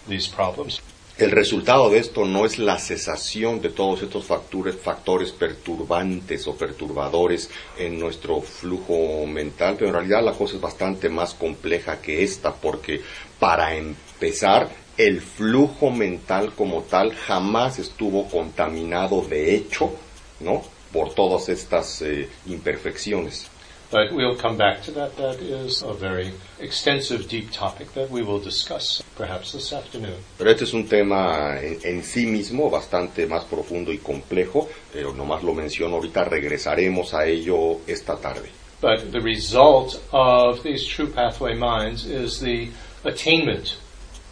these 0.07 0.27
problems. 0.27 0.81
El 1.21 1.29
resultado 1.29 1.91
de 1.91 1.99
esto 1.99 2.25
no 2.25 2.47
es 2.47 2.57
la 2.57 2.79
cesación 2.79 3.61
de 3.61 3.69
todos 3.69 4.01
estos 4.01 4.25
factores, 4.25 4.75
factores 4.75 5.31
perturbantes 5.31 6.47
o 6.47 6.55
perturbadores 6.55 7.47
en 7.77 7.99
nuestro 7.99 8.41
flujo 8.41 9.27
mental, 9.27 9.75
pero 9.77 9.89
en 9.89 9.93
realidad 9.97 10.23
la 10.23 10.31
cosa 10.31 10.55
es 10.55 10.61
bastante 10.61 11.09
más 11.09 11.35
compleja 11.35 12.01
que 12.01 12.23
esta, 12.23 12.51
porque 12.51 13.01
para 13.37 13.75
empezar, 13.75 14.71
el 14.97 15.21
flujo 15.21 15.91
mental 15.91 16.53
como 16.55 16.81
tal 16.81 17.13
jamás 17.13 17.77
estuvo 17.77 18.27
contaminado 18.27 19.21
de 19.21 19.53
hecho, 19.53 19.91
¿no? 20.39 20.63
Por 20.91 21.13
todas 21.13 21.49
estas 21.49 22.01
eh, 22.01 22.29
imperfecciones. 22.47 23.50
But 23.91 24.13
we'll 24.13 24.37
come 24.37 24.55
back 24.55 24.83
to 24.83 24.91
that. 24.91 25.17
That 25.17 25.41
is 25.41 25.81
a 25.81 25.91
very 25.91 26.31
extensive, 26.59 27.27
deep 27.27 27.51
topic 27.51 27.93
that 27.93 28.09
we 28.09 28.21
will 28.21 28.39
discuss 28.39 29.03
perhaps 29.17 29.51
this 29.51 29.73
afternoon. 29.73 30.15
Pero 30.37 30.49
este 30.49 30.63
es 30.63 30.73
un 30.73 30.87
tema 30.87 31.59
en, 31.59 31.77
en 31.83 32.01
sí 32.01 32.25
mismo 32.25 32.69
bastante 32.69 33.27
más 33.27 33.43
profundo 33.43 33.91
y 33.91 33.97
complejo, 33.97 34.69
pero 34.93 35.13
nomás 35.13 35.43
lo 35.43 35.53
menciono 35.53 35.97
ahorita, 35.97 36.23
regresaremos 36.23 37.13
a 37.13 37.25
ello 37.25 37.81
esta 37.85 38.15
tarde. 38.15 38.49
But 38.79 39.11
the 39.11 39.19
result 39.19 40.01
of 40.13 40.63
these 40.63 40.85
true 40.87 41.07
pathway 41.07 41.53
minds 41.53 42.05
is 42.05 42.39
the 42.39 42.69
attainment 43.03 43.77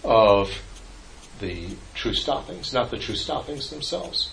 of 0.06 0.50
the 1.42 1.76
true 1.96 2.14
stoppings, 2.14 2.74
not 2.74 2.92
the 2.92 2.98
true 2.98 3.16
stoppings 3.16 3.70
themselves. 3.70 4.32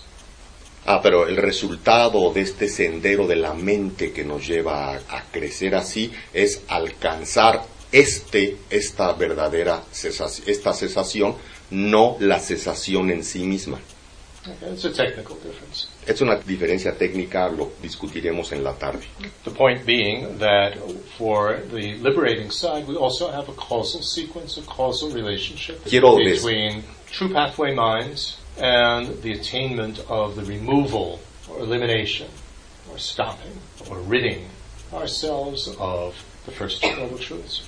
Ah, 0.89 1.01
pero 1.03 1.27
el 1.27 1.35
resultado 1.35 2.31
de 2.31 2.41
este 2.41 2.69
sendero 2.69 3.27
de 3.27 3.35
la 3.35 3.53
mente 3.53 4.13
que 4.13 4.23
nos 4.23 4.47
lleva 4.47 4.93
a, 4.93 5.17
a 5.17 5.23
crecer 5.29 5.75
así 5.75 6.09
es 6.33 6.63
alcanzar 6.69 7.61
este, 7.91 8.55
esta 8.69 9.11
verdadera 9.11 9.83
cesación, 9.91 10.49
esta 10.49 10.73
cesación, 10.73 11.35
no 11.71 12.15
la 12.21 12.39
cesación 12.39 13.09
en 13.09 13.25
sí 13.25 13.39
misma. 13.43 13.79
It's 14.71 14.85
a 14.85 14.93
technical 14.93 15.35
difference. 15.43 15.89
Es 16.05 16.21
una 16.21 16.37
diferencia 16.37 16.97
técnica, 16.97 17.49
lo 17.49 17.73
discutiremos 17.81 18.53
en 18.53 18.63
la 18.63 18.71
tarde. 18.71 19.05
The 19.43 19.51
point 19.51 19.85
being 19.85 20.37
that 20.39 20.77
for 21.17 21.63
the 21.69 21.97
liberating 22.01 22.49
side, 22.49 22.85
we 22.87 22.95
also 22.95 23.29
have 23.29 23.49
a 23.49 23.55
causal 23.55 24.01
sequence, 24.01 24.57
a 24.57 24.63
causal 24.63 25.11
relationship 25.11 25.83
Quiero 25.83 26.15
between 26.15 26.81
true 27.11 27.33
pathway 27.33 27.75
minds 27.75 28.37
and 28.59 29.21
the 29.21 29.33
attainment 29.33 29.99
of 30.09 30.35
the 30.35 30.43
removal 30.43 31.19
or 31.49 31.59
elimination 31.59 32.27
or 32.91 32.97
stopping 32.97 33.57
or 33.89 33.97
ridding 33.99 34.47
ourselves 34.93 35.67
of 35.79 36.15
the 36.45 36.51
first 36.51 36.81
two 36.81 36.95
noble 36.95 37.17
truths. 37.17 37.67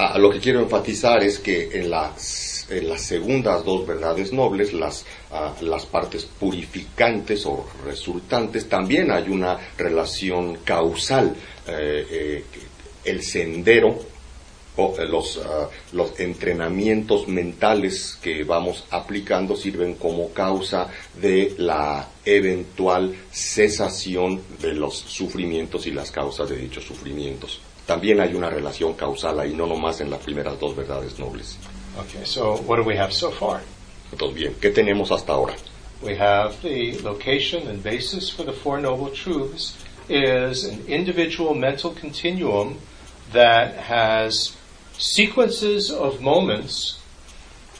Ah, 0.00 0.16
lo 0.16 0.30
que 0.30 0.38
quiero 0.38 0.60
enfatizar 0.60 1.24
es 1.24 1.40
que 1.40 1.70
en 1.72 1.90
las, 1.90 2.68
en 2.70 2.88
las 2.88 3.02
segundas 3.02 3.64
dos 3.64 3.84
verdades 3.84 4.32
nobles, 4.32 4.72
las, 4.72 5.04
ah, 5.32 5.54
las 5.60 5.86
partes 5.86 6.24
purificantes 6.24 7.44
o 7.46 7.66
resultantes, 7.84 8.68
también 8.68 9.10
hay 9.10 9.28
una 9.28 9.58
relación 9.76 10.58
causal. 10.58 11.34
Eh, 11.66 12.06
eh, 12.10 12.44
el 13.04 13.22
sendero 13.22 13.98
los, 15.08 15.40
ah, 15.44 15.68
los 15.92 16.18
entrenamientos 16.20 17.26
mentales 17.28 18.18
que 18.22 18.44
vamos 18.44 18.84
aplicando 18.90 19.56
sirven 19.56 19.94
como 19.94 20.30
causa 20.30 20.88
de 21.20 21.54
la 21.58 22.08
eventual 22.24 23.14
cesación 23.30 24.40
de 24.60 24.74
los 24.74 24.96
sufrimientos 24.96 25.86
y 25.86 25.90
las 25.90 26.10
causas 26.10 26.48
de 26.48 26.56
dichos 26.56 26.84
sufrimientos. 26.84 27.60
También 27.86 28.20
hay 28.20 28.34
una 28.34 28.50
relación 28.50 28.92
causal 28.94 29.40
ahí, 29.40 29.54
no 29.54 29.66
nomás 29.66 30.00
en 30.00 30.10
las 30.10 30.20
primeras 30.20 30.60
dos 30.60 30.76
verdades 30.76 31.18
nobles. 31.18 31.58
Okay, 31.98 32.24
so 32.24 32.54
what 32.66 32.76
do 32.76 32.84
we 32.84 32.96
have 32.96 33.12
so 33.12 33.30
far? 33.30 33.62
Entonces, 34.12 34.36
bien, 34.36 34.54
¿qué 34.60 34.70
tenemos 34.70 35.10
hasta 35.10 35.32
ahora? 35.32 35.54
We 36.02 36.16
have 36.16 36.54
the 36.62 37.00
location 37.02 37.66
and 37.66 37.82
basis 37.82 38.30
for 38.30 38.44
the 38.44 38.52
Four 38.52 38.80
Noble 38.80 39.10
Truths 39.10 39.76
is 40.08 40.64
an 40.64 40.86
individual 40.86 41.54
mental 41.54 41.90
continuum 41.90 42.78
that 43.32 43.74
has 43.74 44.56
sequences 44.98 45.90
of 45.90 46.20
moments, 46.20 46.98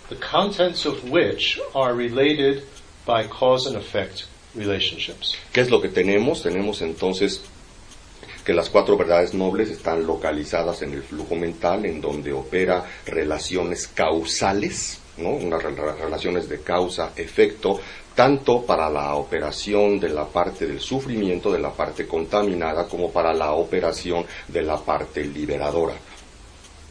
the 0.09 0.16
contents 0.16 0.87
of 0.87 1.04
which 1.11 1.61
are 1.74 1.92
related 1.94 2.62
by 3.04 3.26
cause 3.28 3.66
and 3.66 3.76
effect 3.76 4.24
relationships. 4.54 5.35
¿Qué 5.52 5.61
es 5.61 5.70
lo 5.70 5.81
que 5.81 5.88
tenemos? 5.88 6.42
Tenemos 6.42 6.81
entonces 6.83 7.40
que 8.44 8.54
las 8.54 8.70
cuatro 8.70 8.96
verdades 8.96 9.35
nobles 9.35 9.68
están 9.70 10.07
localizadas 10.07 10.81
en 10.83 10.94
el 10.94 11.02
flujo 11.02 11.35
mental, 11.35 11.85
en 11.85 12.00
donde 12.00 12.33
opera 12.33 12.85
relaciones 13.04 13.87
causales, 13.88 14.98
¿no? 15.18 15.31
Unas 15.31 15.62
re- 15.62 15.74
re- 15.74 15.92
relaciones 15.96 16.48
de 16.48 16.61
causa-efecto, 16.62 17.78
tanto 18.14 18.62
para 18.64 18.88
la 18.88 19.16
operación 19.16 20.00
de 20.00 20.09
la 20.09 20.24
parte 20.26 20.66
del 20.66 20.81
sufrimiento, 20.81 21.52
de 21.52 21.59
la 21.59 21.72
parte 21.72 22.07
contaminada, 22.07 22.88
como 22.88 23.11
para 23.12 23.35
la 23.35 23.52
operación 23.52 24.24
de 24.48 24.62
la 24.62 24.78
parte 24.78 25.24
liberadora. 25.24 25.94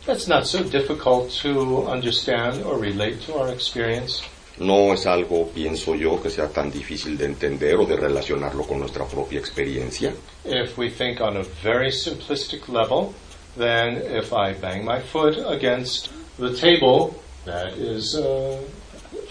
That's 0.08 0.30
not 0.30 0.48
so 0.48 0.64
difficult 0.64 1.32
to 1.44 1.86
understand 1.86 2.64
or 2.64 2.80
relate 2.80 3.20
to 3.24 3.36
our 3.36 3.50
experience. 3.50 4.22
No 4.58 4.94
es 4.94 5.06
algo, 5.06 5.50
pienso 5.54 5.96
yo, 5.96 6.22
que 6.22 6.30
sea 6.30 6.48
tan 6.48 6.72
difícil 6.72 7.18
de 7.18 7.26
entender 7.26 7.76
o 7.76 7.86
de 7.86 7.98
relacionarlo 7.98 8.66
con 8.66 8.80
nuestra 8.80 9.06
propia 9.06 9.38
experiencia. 9.38 10.14
If 10.46 10.78
we 10.78 10.90
think 10.90 11.20
on 11.20 11.36
a 11.36 11.44
very 11.62 11.92
simplistic 11.92 12.70
level, 12.70 13.14
then 13.58 13.98
if 13.98 14.32
I 14.32 14.54
bang 14.54 14.86
my 14.86 15.02
foot 15.02 15.38
against 15.46 16.10
the 16.38 16.56
table, 16.56 17.22
that 17.44 17.74
is 17.74 18.16
uh, 18.16 18.62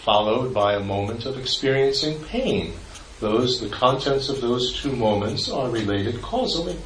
followed 0.04 0.52
by 0.52 0.74
a 0.74 0.80
moment 0.80 1.24
of 1.24 1.38
experiencing 1.38 2.22
pain. 2.24 2.74
Those, 3.20 3.62
the 3.62 3.70
contents 3.70 4.28
of 4.28 4.42
those 4.42 4.78
two 4.78 4.92
moments 4.92 5.48
are 5.48 5.70
related 5.70 6.20
causally. 6.20 6.76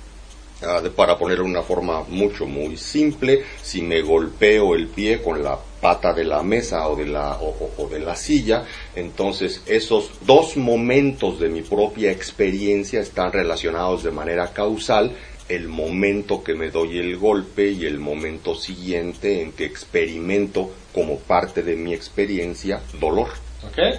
Ah, 0.62 0.82
para 0.94 1.16
ponerlo 1.16 1.44
de 1.44 1.50
una 1.50 1.62
forma 1.62 2.02
mucho, 2.08 2.44
muy 2.46 2.76
simple, 2.76 3.44
si 3.62 3.80
me 3.80 4.02
golpeo 4.02 4.74
el 4.74 4.88
pie 4.88 5.22
con 5.22 5.42
la 5.42 5.58
pata 5.80 6.12
de 6.12 6.24
la 6.24 6.42
mesa 6.42 6.86
o 6.88 6.96
de 6.96 7.06
la, 7.06 7.38
o- 7.40 7.70
o 7.78 7.88
de 7.88 7.98
la 8.00 8.14
silla, 8.14 8.64
entonces 8.94 9.62
esos 9.66 10.10
dos 10.26 10.58
momentos 10.58 11.40
de 11.40 11.48
mi 11.48 11.62
propia 11.62 12.12
experiencia 12.12 13.00
están 13.00 13.32
relacionados 13.32 14.02
de 14.04 14.10
manera 14.10 14.52
causal, 14.52 15.16
el 15.48 15.66
momento 15.66 16.44
que 16.44 16.54
me 16.54 16.70
doy 16.70 16.98
el 16.98 17.16
golpe 17.16 17.70
y 17.70 17.86
el 17.86 17.98
momento 17.98 18.54
siguiente 18.54 19.40
en 19.40 19.52
que 19.52 19.64
experimento 19.64 20.70
como 20.94 21.18
parte 21.20 21.62
de 21.62 21.74
mi 21.74 21.94
experiencia 21.94 22.80
dolor. 23.00 23.28
Okay? 23.72 23.94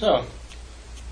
So, 0.00 0.22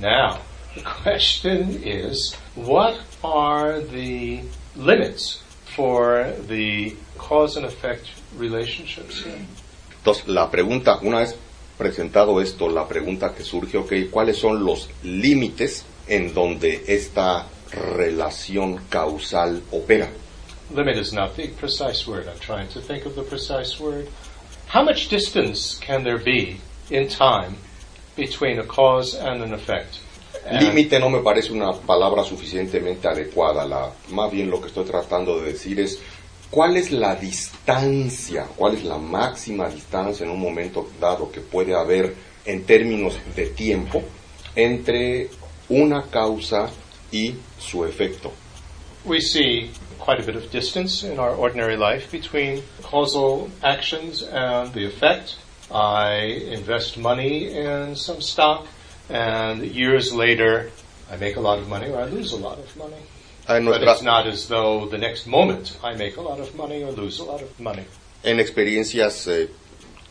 now, 0.00 0.38
the 0.74 0.82
question 1.04 1.82
is, 1.84 2.34
what 2.56 2.94
are 3.24 3.80
the 3.80 4.42
limits 4.76 5.42
for 5.74 6.32
the 6.46 6.94
cause 7.16 7.56
and 7.56 7.64
effect 7.64 8.10
relationships 8.36 9.24
here? 9.24 9.46
Entonces, 9.98 10.28
la 10.28 10.50
pregunta, 10.50 10.98
una 11.02 11.20
vez 11.20 11.34
presentado 11.78 12.40
esto, 12.40 12.68
la 12.68 12.86
pregunta 12.86 13.34
que 13.34 13.42
surge, 13.42 13.78
ok, 13.78 14.10
¿cuáles 14.10 14.36
son 14.36 14.64
los 14.64 14.90
límites 15.02 15.84
en 16.06 16.34
donde 16.34 16.84
esta 16.86 17.46
relación 17.72 18.82
causal 18.90 19.62
opera? 19.72 20.10
Limit 20.70 20.98
is 20.98 21.12
not 21.12 21.36
the 21.36 21.48
precise 21.48 22.06
word. 22.06 22.28
I'm 22.28 22.38
trying 22.38 22.68
to 22.68 22.80
think 22.80 23.06
of 23.06 23.14
the 23.16 23.22
precise 23.22 23.80
word. 23.80 24.08
How 24.66 24.82
much 24.82 25.08
distance 25.08 25.78
can 25.78 26.04
there 26.04 26.18
be 26.18 26.60
in 26.90 27.08
time 27.08 27.56
between 28.16 28.58
a 28.58 28.64
cause 28.64 29.14
and 29.14 29.42
an 29.42 29.52
effect? 29.52 30.00
Límite 30.50 30.98
no 30.98 31.08
me 31.08 31.20
parece 31.20 31.52
una 31.52 31.72
palabra 31.72 32.22
suficientemente 32.22 33.08
adecuada. 33.08 33.66
La, 33.66 33.90
más 34.10 34.30
bien 34.30 34.50
lo 34.50 34.60
que 34.60 34.68
estoy 34.68 34.84
tratando 34.84 35.40
de 35.40 35.52
decir 35.52 35.80
es 35.80 35.98
¿cuál 36.50 36.76
es 36.76 36.92
la 36.92 37.16
distancia, 37.16 38.46
cuál 38.56 38.74
es 38.74 38.84
la 38.84 38.98
máxima 38.98 39.68
distancia 39.68 40.24
en 40.24 40.30
un 40.30 40.40
momento 40.40 40.88
dado 41.00 41.30
que 41.30 41.40
puede 41.40 41.74
haber 41.74 42.14
en 42.44 42.64
términos 42.64 43.18
de 43.34 43.46
tiempo 43.46 44.02
entre 44.54 45.30
una 45.68 46.02
causa 46.02 46.70
y 47.10 47.34
su 47.58 47.84
efecto? 47.84 48.32
We 49.04 49.20
see 49.20 49.70
quite 49.98 50.20
a 50.20 50.26
bit 50.26 50.36
of 50.36 50.50
distance 50.50 51.02
in 51.02 51.18
our 51.18 51.34
ordinary 51.34 51.76
life 51.76 52.10
between 52.10 52.62
causal 52.82 53.48
actions 53.62 54.22
and 54.22 54.72
the 54.72 54.86
effect. 54.86 55.36
I 55.70 56.52
invest 56.52 56.98
money 56.98 57.48
in 57.54 57.96
some 57.96 58.20
stock, 58.20 58.66
and 59.08 59.62
years 59.64 60.12
later, 60.12 60.70
I 61.10 61.16
make 61.16 61.36
a 61.36 61.40
lot 61.40 61.58
of 61.58 61.68
money 61.68 61.90
or 61.90 62.00
I 62.00 62.06
lose 62.06 62.32
a 62.32 62.36
lot 62.36 62.58
of 62.58 62.76
money. 62.76 63.02
But 63.46 63.82
it's 63.82 64.02
not 64.02 64.26
as 64.26 64.48
though 64.48 64.86
the 64.86 64.96
next 64.96 65.26
moment 65.26 65.78
I 65.84 65.94
make 65.94 66.16
a 66.16 66.22
lot 66.22 66.40
of 66.40 66.54
money 66.56 66.82
or 66.82 66.92
lose 66.92 67.18
a 67.18 67.24
lot 67.24 67.42
of 67.42 67.60
money. 67.60 67.84
en 68.24 68.40
experiencias 68.40 69.26
eh, 69.28 69.50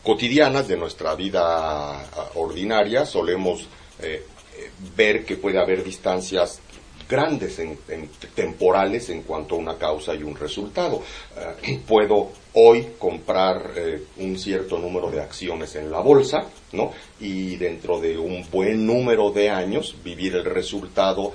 cotidianas 0.02 0.68
de 0.68 0.76
nuestra 0.76 1.14
vida 1.14 2.00
ah, 2.00 2.30
ordinaria 2.36 3.04
solemos 3.04 3.66
eh, 4.00 4.24
eh, 4.56 4.70
ver 4.96 5.24
que 5.24 5.36
puede 5.36 5.58
haber 5.58 5.82
distancias 5.82 6.60
grandes 7.08 7.58
en, 7.58 7.78
en 7.88 8.08
temporales 8.34 9.10
en 9.10 9.22
cuanto 9.22 9.56
a 9.56 9.58
una 9.58 9.76
causa 9.76 10.14
y 10.14 10.22
un 10.22 10.36
resultado. 10.36 11.02
Eh, 11.36 11.80
puedo 11.86 12.30
hoy 12.54 12.94
comprar 12.98 13.72
eh, 13.76 14.02
un 14.18 14.38
cierto 14.38 14.78
número 14.78 15.10
de 15.10 15.20
acciones 15.20 15.74
en 15.76 15.90
la 15.90 16.00
bolsa, 16.00 16.44
¿no? 16.72 16.92
Y 17.20 17.56
dentro 17.56 18.00
de 18.00 18.16
un 18.16 18.48
buen 18.50 18.86
número 18.86 19.30
de 19.30 19.50
años 19.50 19.96
vivir 20.02 20.36
el 20.36 20.44
resultado 20.44 21.32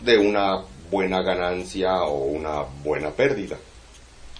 de 0.00 0.18
una 0.18 0.62
buena 0.90 1.22
ganancia 1.22 2.02
o 2.02 2.24
una 2.24 2.62
buena 2.82 3.10
pérdida. 3.10 3.58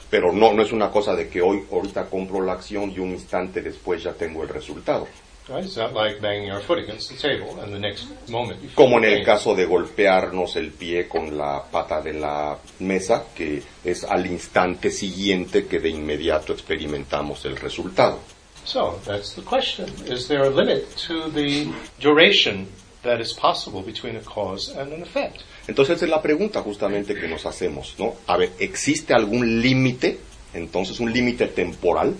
Pero 0.09 0.33
no, 0.33 0.52
no 0.52 0.62
es 0.62 0.72
una 0.72 0.90
cosa 0.90 1.14
de 1.14 1.29
que 1.29 1.42
hoy, 1.42 1.64
ahorita 1.70 2.07
compro 2.07 2.40
la 2.40 2.52
acción 2.52 2.92
y 2.92 2.98
un 3.00 3.11
instante 3.11 3.61
después 3.61 4.02
ya 4.02 4.12
tengo 4.12 4.42
el 4.42 4.48
resultado. 4.48 5.07
Right? 5.48 5.64
It's 5.64 5.76
not 5.76 5.94
like 5.94 6.20
banging 6.20 6.50
our 6.50 6.61
foot 6.61 6.78
against 6.80 7.09
the 7.09 7.16
table 7.16 7.61
and 7.61 7.72
the 7.72 7.78
next 7.78 8.09
moment 8.28 8.62
you 8.62 8.68
feel 8.68 8.74
Como 8.74 8.98
en 8.98 9.04
el 9.04 9.24
caso 9.24 9.54
de 9.54 9.64
golpearnos 9.64 10.56
el 10.56 10.72
pie 10.72 11.06
con 11.06 11.38
la 11.38 11.62
pata 11.70 12.00
de 12.02 12.14
la 12.14 12.59
mesa, 12.80 13.26
que 13.32 13.62
es 13.85 14.02
al 14.02 14.26
instante 14.26 14.90
siguiente 14.90 15.66
que 15.66 15.78
de 15.78 15.90
inmediato 15.90 16.52
experimentamos 16.52 17.44
el 17.44 17.56
resultado. 17.56 18.18
So 18.64 18.98
that's 19.04 19.35
the 19.35 19.42
question. 19.42 19.88
Is 20.06 20.26
there 20.26 20.42
a 20.42 20.50
limit 20.50 20.96
to 21.06 21.30
the 21.30 21.72
duration 22.00 22.66
that 23.04 23.20
is 23.20 23.32
possible 23.32 23.82
between 23.82 24.16
a 24.16 24.22
cause 24.22 24.68
and 24.76 24.92
an 24.92 25.02
effect? 25.02 25.42
Entonces 25.68 26.02
es 26.02 26.09
la 26.09 26.20
pregunta 26.20 26.61
justamente 26.62 27.14
que 27.14 27.28
nos 27.28 27.46
hacemos, 27.46 27.94
¿no? 27.98 28.16
A 28.26 28.37
ver, 28.37 28.50
¿existe 28.59 29.14
algún 29.14 29.61
límite, 29.62 30.18
entonces 30.54 30.98
un 30.98 31.12
límite 31.12 31.46
temporal, 31.46 32.16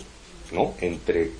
¿no? 0.52 0.74
Entre 0.80 1.22
eh, 1.22 1.32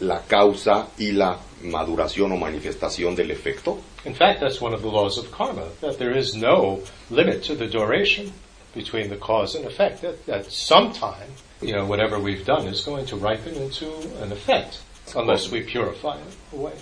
la 0.00 0.22
causa 0.22 0.88
y 0.98 1.12
la 1.12 1.38
maduración 1.62 2.32
o 2.32 2.36
manifestación 2.36 3.14
del 3.14 3.30
efecto. 3.30 3.78
In 4.04 4.14
fact, 4.14 4.40
that's 4.40 4.60
one 4.60 4.74
of 4.74 4.82
the 4.82 4.88
laws 4.88 5.18
of 5.18 5.30
karma, 5.30 5.64
that 5.80 5.98
there 5.98 6.16
is 6.16 6.34
no 6.34 6.80
limit 7.10 7.42
to 7.44 7.54
the 7.54 7.66
duration 7.66 8.32
between 8.74 9.08
the 9.08 9.16
cause 9.16 9.56
and 9.56 9.64
effect. 9.64 10.02
That, 10.02 10.26
that 10.26 10.52
sometime, 10.52 11.30
you 11.60 11.72
know, 11.72 11.86
whatever 11.86 12.20
we've 12.20 12.44
done 12.44 12.66
is 12.66 12.82
going 12.82 13.06
to 13.06 13.16
ripen 13.16 13.54
into 13.56 13.88
an 14.22 14.32
effect, 14.32 14.80
unless 15.14 15.50
we 15.50 15.62
purify 15.62 16.18
it 16.18 16.36
away. 16.52 16.72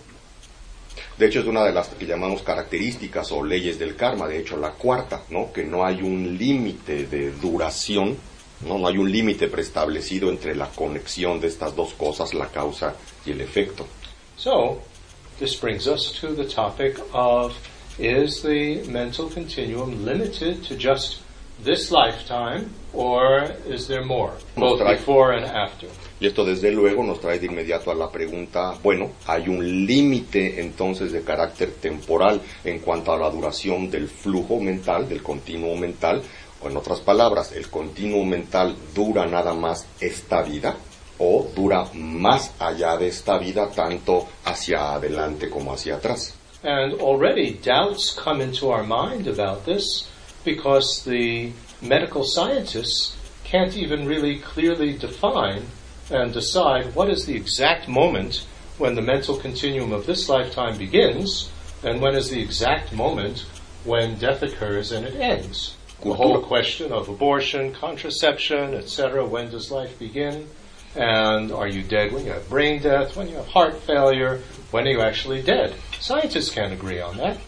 De 1.16 1.26
hecho, 1.26 1.40
es 1.40 1.46
una 1.46 1.64
de 1.64 1.72
las 1.72 1.88
que 1.88 2.06
llamamos 2.06 2.42
características 2.42 3.30
o 3.32 3.42
leyes 3.42 3.78
del 3.78 3.96
karma, 3.96 4.26
de 4.28 4.38
hecho 4.38 4.56
la 4.56 4.72
cuarta, 4.72 5.22
¿no? 5.30 5.52
Que 5.52 5.64
no 5.64 5.84
hay 5.84 6.02
un 6.02 6.36
límite 6.36 7.06
de 7.06 7.30
duración, 7.32 8.16
¿no? 8.64 8.78
No 8.78 8.88
hay 8.88 8.98
un 8.98 9.10
límite 9.10 9.48
preestablecido 9.48 10.30
entre 10.30 10.54
la 10.54 10.68
conexión 10.68 11.40
de 11.40 11.48
estas 11.48 11.74
dos 11.74 11.94
cosas, 11.94 12.34
la 12.34 12.48
causa 12.48 12.94
y 13.24 13.32
el 13.32 13.40
efecto. 13.40 13.86
So, 14.36 14.82
this 15.38 15.54
brings 15.60 15.86
us 15.86 16.12
to 16.20 16.34
the 16.34 16.44
topic 16.44 16.98
of 17.12 17.54
is 17.98 18.42
the 18.42 18.82
mental 18.88 19.28
continuum 19.28 20.04
limited 20.04 20.64
to 20.64 20.76
just 20.76 21.20
this 21.62 21.90
lifetime, 21.90 22.70
or 22.92 23.54
is 23.66 23.86
there 23.86 24.04
more, 24.04 24.32
both 24.56 24.80
before 24.80 25.32
and 25.32 25.44
after? 25.46 25.88
Y 26.20 26.26
esto 26.26 26.44
desde 26.44 26.70
luego 26.70 27.02
nos 27.02 27.20
trae 27.20 27.38
de 27.38 27.46
inmediato 27.46 27.90
a 27.90 27.94
la 27.94 28.10
pregunta, 28.10 28.74
bueno, 28.82 29.12
hay 29.26 29.48
un 29.48 29.86
límite 29.86 30.60
entonces 30.60 31.12
de 31.12 31.22
carácter 31.22 31.72
temporal 31.72 32.40
en 32.64 32.78
cuanto 32.78 33.12
a 33.12 33.18
la 33.18 33.30
duración 33.30 33.90
del 33.90 34.08
flujo 34.08 34.60
mental, 34.60 35.08
del 35.08 35.22
continuo 35.22 35.76
mental, 35.76 36.22
o 36.64 36.68
en 36.68 36.76
otras 36.76 37.00
palabras, 37.00 37.52
el 37.52 37.68
continuo 37.68 38.24
mental 38.24 38.74
dura 38.94 39.26
nada 39.26 39.54
más 39.54 39.86
esta 40.00 40.42
vida 40.42 40.76
o 41.18 41.46
dura 41.54 41.88
más 41.94 42.52
allá 42.58 42.96
de 42.96 43.08
esta 43.08 43.38
vida, 43.38 43.68
tanto 43.70 44.26
hacia 44.44 44.94
adelante 44.94 45.48
como 45.48 45.72
hacia 45.72 45.96
atrás. 45.96 46.34
And 46.62 47.00
already 47.00 47.58
doubts 47.62 48.10
come 48.10 48.42
into 48.42 48.70
our 48.70 48.82
mind 48.82 49.28
about 49.28 49.64
this 49.64 50.08
because 50.44 51.04
the 51.04 51.52
medical 51.82 52.24
scientists 52.24 53.16
can't 53.44 53.76
even 53.76 54.06
really 54.06 54.38
clearly 54.38 54.96
define 54.96 55.62
and 56.10 56.32
decide 56.32 56.94
what 56.94 57.10
is 57.10 57.26
the 57.26 57.36
exact 57.36 57.86
moment 57.86 58.46
when 58.78 58.94
the 58.94 59.02
mental 59.02 59.36
continuum 59.36 59.92
of 59.92 60.06
this 60.06 60.28
lifetime 60.28 60.76
begins 60.78 61.50
and 61.82 62.00
when 62.00 62.14
is 62.14 62.30
the 62.30 62.40
exact 62.40 62.92
moment 62.92 63.44
when 63.84 64.18
death 64.18 64.42
occurs 64.42 64.90
and 64.90 65.06
it 65.06 65.14
ends. 65.20 65.76
The 66.04 66.12
whole 66.12 66.42
question 66.42 66.92
of 66.92 67.08
abortion, 67.08 67.72
contraception, 67.72 68.74
etc. 68.74 69.26
When 69.26 69.50
does 69.50 69.70
life 69.70 69.98
begin? 69.98 70.46
And 70.94 71.50
are 71.50 71.66
you 71.66 71.82
dead 71.82 72.12
when 72.12 72.26
you 72.26 72.32
have 72.32 72.46
brain 72.48 72.82
death, 72.82 73.16
when 73.16 73.26
you 73.26 73.36
have 73.36 73.48
heart 73.48 73.80
failure, 73.80 74.42
when 74.70 74.86
are 74.86 74.90
you 74.90 75.00
actually 75.00 75.40
dead? 75.40 75.74
Scientists 76.00 76.50
can't 76.50 76.74
agree 76.74 77.00
on 77.00 77.16
that. 77.16 77.38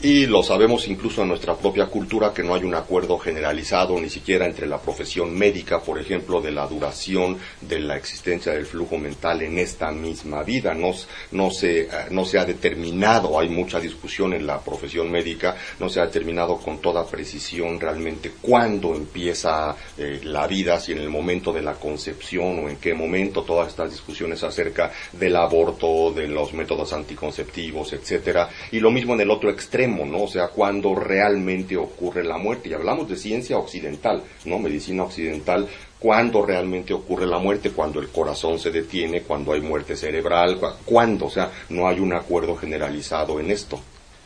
Y 0.00 0.26
lo 0.26 0.44
sabemos 0.44 0.86
incluso 0.86 1.22
en 1.22 1.28
nuestra 1.28 1.56
propia 1.56 1.86
cultura 1.86 2.32
que 2.32 2.44
no 2.44 2.54
hay 2.54 2.62
un 2.62 2.76
acuerdo 2.76 3.18
generalizado 3.18 3.98
ni 4.00 4.08
siquiera 4.08 4.46
entre 4.46 4.68
la 4.68 4.80
profesión 4.80 5.36
médica, 5.36 5.80
por 5.80 5.98
ejemplo, 5.98 6.40
de 6.40 6.52
la 6.52 6.68
duración 6.68 7.36
de 7.60 7.80
la 7.80 7.96
existencia 7.96 8.52
del 8.52 8.64
flujo 8.64 8.96
mental 8.96 9.42
en 9.42 9.58
esta 9.58 9.90
misma 9.90 10.44
vida. 10.44 10.72
No, 10.72 10.92
no, 11.32 11.50
se, 11.50 11.80
eh, 11.80 11.88
no 12.10 12.24
se 12.24 12.38
ha 12.38 12.44
determinado, 12.44 13.40
hay 13.40 13.48
mucha 13.48 13.80
discusión 13.80 14.34
en 14.34 14.46
la 14.46 14.60
profesión 14.60 15.10
médica, 15.10 15.56
no 15.80 15.88
se 15.88 15.98
ha 15.98 16.06
determinado 16.06 16.58
con 16.58 16.80
toda 16.80 17.04
precisión 17.04 17.80
realmente 17.80 18.30
cuándo 18.40 18.94
empieza 18.94 19.74
eh, 19.96 20.20
la 20.22 20.46
vida, 20.46 20.78
si 20.78 20.92
en 20.92 20.98
el 20.98 21.10
momento 21.10 21.52
de 21.52 21.62
la 21.62 21.74
concepción 21.74 22.60
o 22.60 22.68
en 22.68 22.76
qué 22.76 22.94
momento, 22.94 23.42
todas 23.42 23.66
estas 23.66 23.90
discusiones 23.90 24.44
acerca 24.44 24.92
del 25.10 25.34
aborto, 25.34 26.12
de 26.12 26.28
los 26.28 26.52
métodos 26.54 26.92
anticonceptivos, 26.92 27.92
etcétera, 27.94 28.48
y 28.70 28.78
lo 28.78 28.92
mismo 28.92 29.14
en 29.14 29.22
el 29.22 29.30
otro 29.32 29.50
extremo, 29.50 29.87
¿no? 29.96 30.24
O 30.24 30.28
sea, 30.28 30.48
cuando 30.48 30.94
realmente 30.94 31.76
ocurre 31.76 32.24
la 32.24 32.38
muerte. 32.38 32.68
Y 32.68 32.74
hablamos 32.74 33.08
de 33.08 33.16
ciencia 33.16 33.58
occidental, 33.58 34.22
¿no? 34.44 34.58
Medicina 34.58 35.04
occidental, 35.04 35.66
cuándo 35.98 36.44
realmente 36.44 36.92
ocurre 36.94 37.26
la 37.26 37.38
muerte, 37.38 37.70
cuando 37.70 38.00
el 38.00 38.08
corazón 38.08 38.58
se 38.58 38.70
detiene, 38.70 39.22
cuando 39.22 39.52
hay 39.52 39.60
muerte 39.60 39.96
cerebral, 39.96 40.58
cu- 40.58 40.68
cuándo, 40.84 41.26
o 41.26 41.30
sea, 41.30 41.50
no 41.70 41.88
hay 41.88 41.98
un 42.00 42.12
acuerdo 42.12 42.56
generalizado 42.56 43.40
en 43.40 43.50
esto. 43.50 43.80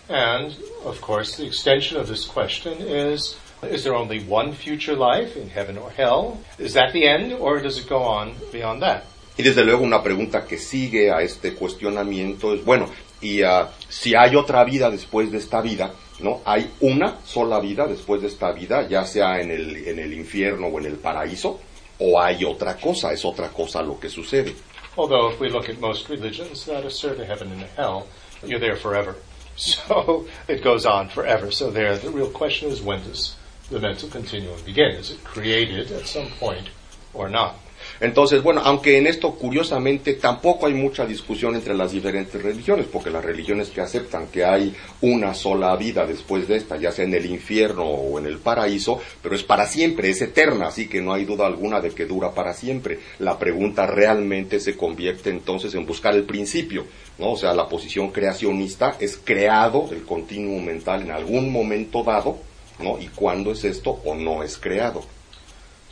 And, 0.09 0.53
of 0.85 1.01
course, 1.01 1.37
the 1.37 1.47
extension 1.47 1.99
of 2.01 2.09
this 2.09 2.27
question 2.27 2.75
is 2.87 3.37
is 3.71 3.85
there 3.85 3.95
only 3.95 4.25
one 4.29 4.53
future 4.53 4.97
life 4.97 5.39
in 5.41 5.49
heaven 5.49 5.79
or 5.79 5.91
hell? 5.97 6.39
Is 6.59 6.75
that 6.75 6.93
the 6.93 7.07
end, 7.09 7.33
or 7.39 7.63
does 7.63 7.79
it 7.79 7.89
go 7.89 8.03
on 8.03 8.35
beyond 8.53 8.83
that? 8.83 9.05
Y 9.39 9.43
desde 9.45 9.65
luego 9.65 9.83
una 9.85 10.03
pregunta 10.03 10.45
que 10.47 10.59
sigue 10.59 11.11
a 11.11 11.23
este 11.23 11.55
cuestionamiento 11.55 12.53
es, 12.53 12.63
bueno, 12.65 12.87
y 13.23 13.43
ah, 13.43 13.71
si 13.89 14.15
hay 14.15 14.37
otra 14.37 14.65
vida 14.65 14.91
después 14.91 15.31
de 15.31 15.39
esta 15.39 15.63
vida, 15.63 15.95
¿no? 16.21 16.43
Hay 16.45 16.71
una 16.81 17.19
sola 17.25 17.61
vida 17.61 17.87
después 17.87 18.21
de 18.21 18.29
esta 18.29 18.53
vida, 18.53 18.87
ya 18.89 19.05
sea 19.05 19.41
en 19.41 19.51
el, 19.51 19.77
en 19.89 19.99
el 19.99 20.13
infierno 20.13 20.67
o 20.67 20.79
en 20.79 20.87
el 20.87 20.97
paraíso, 20.97 21.61
o 21.99 22.21
hay 22.21 22.45
otra 22.45 22.77
cosa, 22.77 23.13
es 23.13 23.25
otra 23.25 23.49
cosa 23.49 23.81
lo 23.81 23.99
que 23.99 24.09
sucede. 24.09 24.55
Although, 24.97 25.33
if 25.33 25.41
we 25.41 25.49
look 25.49 25.71
at 25.71 25.81
most 25.81 26.11
religions 26.11 26.67
that 26.67 26.85
assert 26.85 27.19
a 27.19 27.25
heaven 27.25 27.51
and 27.53 27.63
hell, 27.77 28.07
you're 28.45 28.61
there 28.61 28.77
forever. 28.77 29.17
So 29.55 30.27
it 30.49 30.65
goes 30.65 30.87
on 30.87 31.11
forever. 31.11 31.51
So 31.51 31.71
there, 31.71 31.99
the 31.99 32.11
real 32.11 32.31
question 32.31 32.71
is 32.71 32.81
when 32.81 33.03
does 33.05 33.37
the 33.71 33.79
mental 33.79 34.09
continuum 34.09 34.59
begin? 34.65 34.93
Is 34.93 35.11
it 35.11 35.23
created 35.25 35.93
at 35.93 36.07
some 36.07 36.29
point 36.41 36.71
or 37.13 37.29
not? 37.29 37.57
Entonces, 38.03 38.43
bueno, 38.43 38.63
aunque 38.65 38.99
en 38.99 39.07
esto 39.07 39.31
curiosamente 39.37 40.15
tampoco 40.15 40.67
hay 40.67 40.75
mucha 40.75 41.07
discusión 41.07 41.55
entre 41.55 41.73
las 41.73 41.93
diferentes 41.93 42.43
religiones, 42.43 42.87
porque 42.91 43.11
las 43.11 43.25
religiones 43.25 43.69
que 43.69 43.81
aceptan 43.81 44.27
que 44.27 44.45
hay 44.45 44.75
una 45.03 45.35
sola 45.35 45.77
vida 45.77 46.05
después 46.05 46.49
de 46.49 46.57
esta, 46.57 46.77
ya 46.77 46.91
sea 46.91 47.05
en 47.05 47.15
el 47.15 47.27
infierno 47.27 47.85
o 47.85 48.19
en 48.19 48.27
el 48.27 48.39
paraíso, 48.39 49.01
pero 49.23 49.37
es 49.37 49.45
para 49.45 49.69
siempre, 49.69 50.11
es 50.11 50.21
eterna, 50.21 50.67
así 50.67 50.89
que 50.89 51.01
no 51.01 51.13
hay 51.13 51.25
duda 51.25 51.47
alguna 51.47 51.81
de 51.81 51.91
que 51.91 52.05
dura 52.05 52.33
para 52.33 52.55
siempre. 52.55 52.99
La 53.21 53.39
pregunta 53.39 53.87
realmente 53.87 54.59
se 54.59 54.77
convierte 54.77 55.31
entonces 55.31 55.73
en 55.77 55.87
buscar 55.87 56.17
el 56.17 56.25
principio, 56.25 56.87
¿no? 57.19 57.31
O 57.31 57.37
sea, 57.37 57.55
la 57.55 57.69
posición 57.69 58.11
creacionista 58.11 58.97
es 58.99 59.17
creado 59.17 59.89
el 59.93 60.03
continuo 60.03 60.61
mental 60.61 61.03
en 61.03 61.13
algún 61.13 61.53
momento 61.53 62.03
dado, 62.03 62.37
¿no? 62.81 62.99
¿Y 62.99 63.07
cuándo 63.07 63.53
es 63.53 63.63
esto 63.63 64.01
o 64.05 64.17
no 64.17 64.43
es 64.43 64.59
creado? 64.59 65.05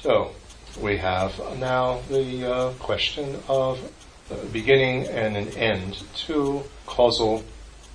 So 0.03 0.40
we 0.79 0.97
have 0.99 1.39
now 1.59 2.01
the 2.09 2.53
uh, 2.53 2.73
question 2.79 3.41
of 3.49 3.79
beginning 4.53 5.07
and 5.07 5.37
an 5.37 5.49
end 5.57 6.03
to 6.27 6.63
causal 6.87 7.43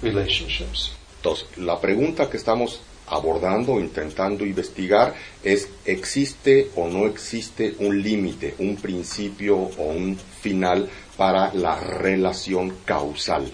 relationships. 0.01 0.91
Entonces, 1.21 1.57
la 1.57 1.79
pregunta 1.79 2.29
que 2.29 2.38
estamos 2.38 2.81
abordando, 3.07 3.79
intentando 3.79 4.45
investigar, 4.45 5.15
es 5.43 5.69
¿existe 5.85 6.71
o 6.75 6.88
no 6.88 7.05
existe 7.07 7.75
un 7.79 8.01
límite, 8.01 8.55
un 8.59 8.75
principio 8.75 9.57
o 9.57 9.83
un 9.83 10.17
final 10.17 10.89
para 11.17 11.53
la 11.53 11.79
relación 11.79 12.77
causal? 12.85 13.51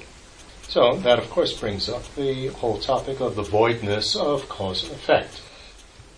So 0.67 0.97
that 1.03 1.19
of 1.19 1.29
course 1.29 1.53
brings 1.53 1.89
up 1.89 2.01
the 2.15 2.49
whole 2.61 2.79
topic 2.79 3.19
of 3.19 3.35
the 3.35 3.43
voidness 3.43 4.15
of 4.15 4.47
cause 4.47 4.83
and 4.83 4.93
effect. 4.93 5.41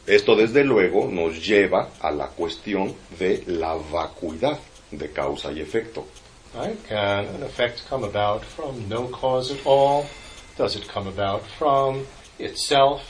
Esto 0.05 0.35
desde 0.35 0.63
luego 0.65 1.07
nos 1.09 1.45
lleva 1.45 1.89
a 2.01 2.11
la 2.11 2.27
cuestión 2.27 2.93
de 3.17 3.43
la 3.47 3.75
vacuidad 3.75 4.59
de 4.91 5.11
causa 5.11 5.51
y 5.51 5.61
efecto. 5.61 6.05
Right? 6.53 6.77
Can 6.87 7.25
an 7.25 7.43
effect 7.43 7.87
come 7.89 8.03
about 8.03 8.43
from 8.43 8.87
no 8.89 9.07
cause 9.07 9.51
at 9.51 9.65
all? 9.65 10.05
Does 10.57 10.75
it 10.75 10.87
come 10.87 11.07
about 11.07 11.41
from 11.57 12.05
itself? 12.37 13.01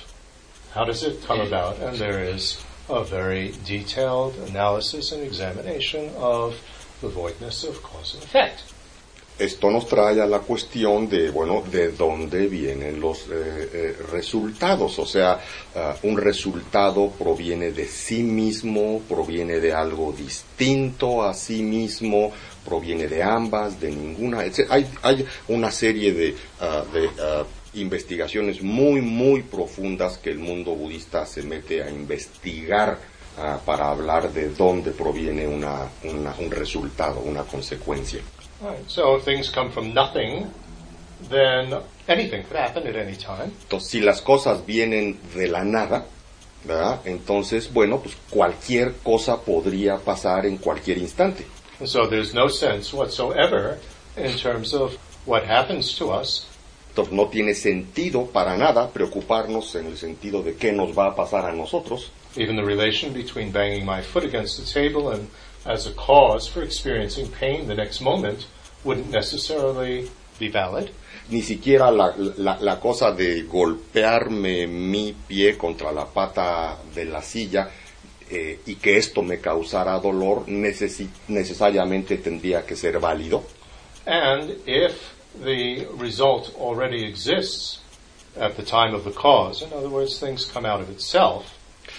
How 0.73 0.86
does 0.86 1.03
it 1.03 1.21
come 1.25 1.41
about? 1.41 1.79
And 1.79 1.97
there 1.97 2.23
is 2.23 2.63
a 2.89 3.03
very 3.03 3.53
detailed 3.65 4.36
analysis 4.47 5.12
and 5.12 5.23
examination 5.23 6.12
of 6.17 6.56
the 7.01 7.10
voidness 7.10 7.63
of 7.63 7.82
cause 7.82 8.13
and 8.13 8.23
effect. 8.23 8.63
Esto 9.39 9.72
nos 9.72 9.88
trae 9.88 10.22
a 10.22 10.28
la 10.28 10.39
cuestión 10.39 11.10
de, 11.10 11.32
bueno, 11.32 11.63
de 11.72 11.91
dónde 11.91 12.46
vienen 12.46 13.00
los 13.00 13.22
eh, 13.32 13.69
eh, 13.74 13.96
resultados. 14.12 15.00
O 15.00 15.08
sea, 15.08 15.39
ah, 15.76 15.96
un 16.04 16.17
resultado 16.17 17.10
proviene 17.17 17.72
de 17.72 17.86
sí 17.88 18.22
mismo, 18.22 19.02
proviene 19.10 19.60
de 19.60 19.74
algo 19.74 20.13
distinto 20.13 21.24
a 21.24 21.34
sí 21.34 21.63
mismo, 21.63 22.32
proviene 22.63 23.08
de 23.08 23.24
ambas, 23.24 23.80
de 23.82 23.89
ninguna. 23.89 24.43
Hay, 24.69 24.86
hay 25.02 25.26
una 25.48 25.72
serie 25.72 26.13
de, 26.13 26.36
investigaciones 27.74 28.62
muy, 28.62 29.02
muy 29.02 29.41
profundas 29.41 30.19
que 30.19 30.30
el 30.30 30.38
mundo 30.38 30.76
budista 30.76 31.26
se 31.26 31.41
mete 31.41 31.82
a 31.82 31.89
investigar 31.89 33.00
para 33.65 33.89
hablar 33.89 34.32
de 34.32 34.50
dónde 34.50 34.91
proviene 34.91 35.48
una- 35.48 35.89
un 36.04 36.52
resultado, 36.52 37.22
una 37.22 37.41
consecuencia. 37.43 38.22
Right. 38.63 38.89
So 38.89 39.15
if 39.17 39.23
things 39.23 39.49
come 39.49 39.71
from 39.71 39.93
nothing, 39.93 40.49
then 41.30 41.82
anything 42.08 42.43
could 42.43 42.58
happen 42.58 42.88
at 42.88 42.95
any 42.95 43.15
time. 43.15 43.52
Entonces, 43.63 43.89
si 43.89 43.99
las 43.99 44.21
cosas 44.21 44.65
vienen 44.65 45.19
de 45.36 45.47
la 45.47 45.63
nada, 45.63 46.06
¿verdad? 46.63 47.02
Entonces, 47.06 47.71
bueno, 47.73 47.99
pues 47.99 48.15
cualquier 48.30 48.93
cosa 49.04 49.41
podría 49.41 49.97
pasar 49.97 50.45
en 50.45 50.58
cualquier 50.58 50.97
instante. 50.97 51.45
And 51.80 51.89
so 51.89 52.08
there's 52.08 52.34
no 52.34 52.47
sense 52.47 52.93
whatsoever 52.95 53.80
in 54.15 54.36
terms 54.38 54.73
of 54.73 54.95
what 55.26 55.43
happens 55.43 55.97
to 55.97 56.12
us 56.12 56.47
Entonces, 56.89 57.13
no 57.13 57.28
tiene 57.28 57.56
sentido 57.56 58.28
para 58.28 58.56
nada 58.56 58.89
preocuparnos 58.91 59.73
en 59.76 59.88
el 59.88 59.97
sentido 59.97 60.43
de 60.43 60.56
qué 60.56 60.71
nos 60.71 60.95
va 60.97 61.08
a 61.08 61.15
pasar 61.15 61.45
a 61.45 61.52
nosotros. 61.52 62.12
even 62.36 62.56
the 62.56 62.63
relation 62.63 63.13
between 63.13 63.52
banging 63.52 63.86
my 63.86 64.02
foot 64.02 64.23
against 64.23 64.58
the 64.58 64.65
table 64.65 65.10
and 65.12 65.28
as 65.65 65.88
a 65.88 65.93
cause 65.93 66.47
for 66.47 66.63
experiencing 66.63 67.28
pain 67.30 67.67
the 67.67 67.76
next 67.76 68.02
moment 68.02 68.45
wouldn't 68.84 69.10
necessarily 69.12 70.10
be 70.39 70.50
valid. 70.50 70.89
Ni 71.30 71.41
siquiera 71.41 71.89
la, 71.91 72.13
la- 72.17 72.58
la 72.60 72.80
cosa 72.80 73.12
de 73.12 73.43
golpearme 73.43 74.67
mi 74.67 75.13
pie 75.28 75.56
contra 75.58 75.91
la 75.91 76.06
pata 76.06 76.78
de 76.93 77.06
la 77.06 77.22
silla 77.22 77.69
eh, 78.30 78.60
y 78.65 78.76
que 78.76 78.98
esto 78.98 79.22
me 79.22 79.39
causara 79.39 79.98
dolor 80.00 80.46
necesariamente 80.48 82.17
tendría 82.17 82.65
que 82.65 82.76
ser 82.76 83.00
válido. 83.00 83.43
And 84.06 84.52
if 84.65 85.13
the 85.43 85.88
result 85.98 86.54
already 86.60 87.06
exists 87.06 87.80
at 88.38 88.56
the 88.58 88.63
time 88.63 88.93
of 88.93 89.04
the 89.06 89.12
cause, 89.12 89.62
in 89.62 89.72
other 89.72 89.89
words, 89.89 90.19
things 90.19 90.46
come 90.46 90.65
out 90.65 90.82
of 90.82 90.89
itself, 90.89 91.46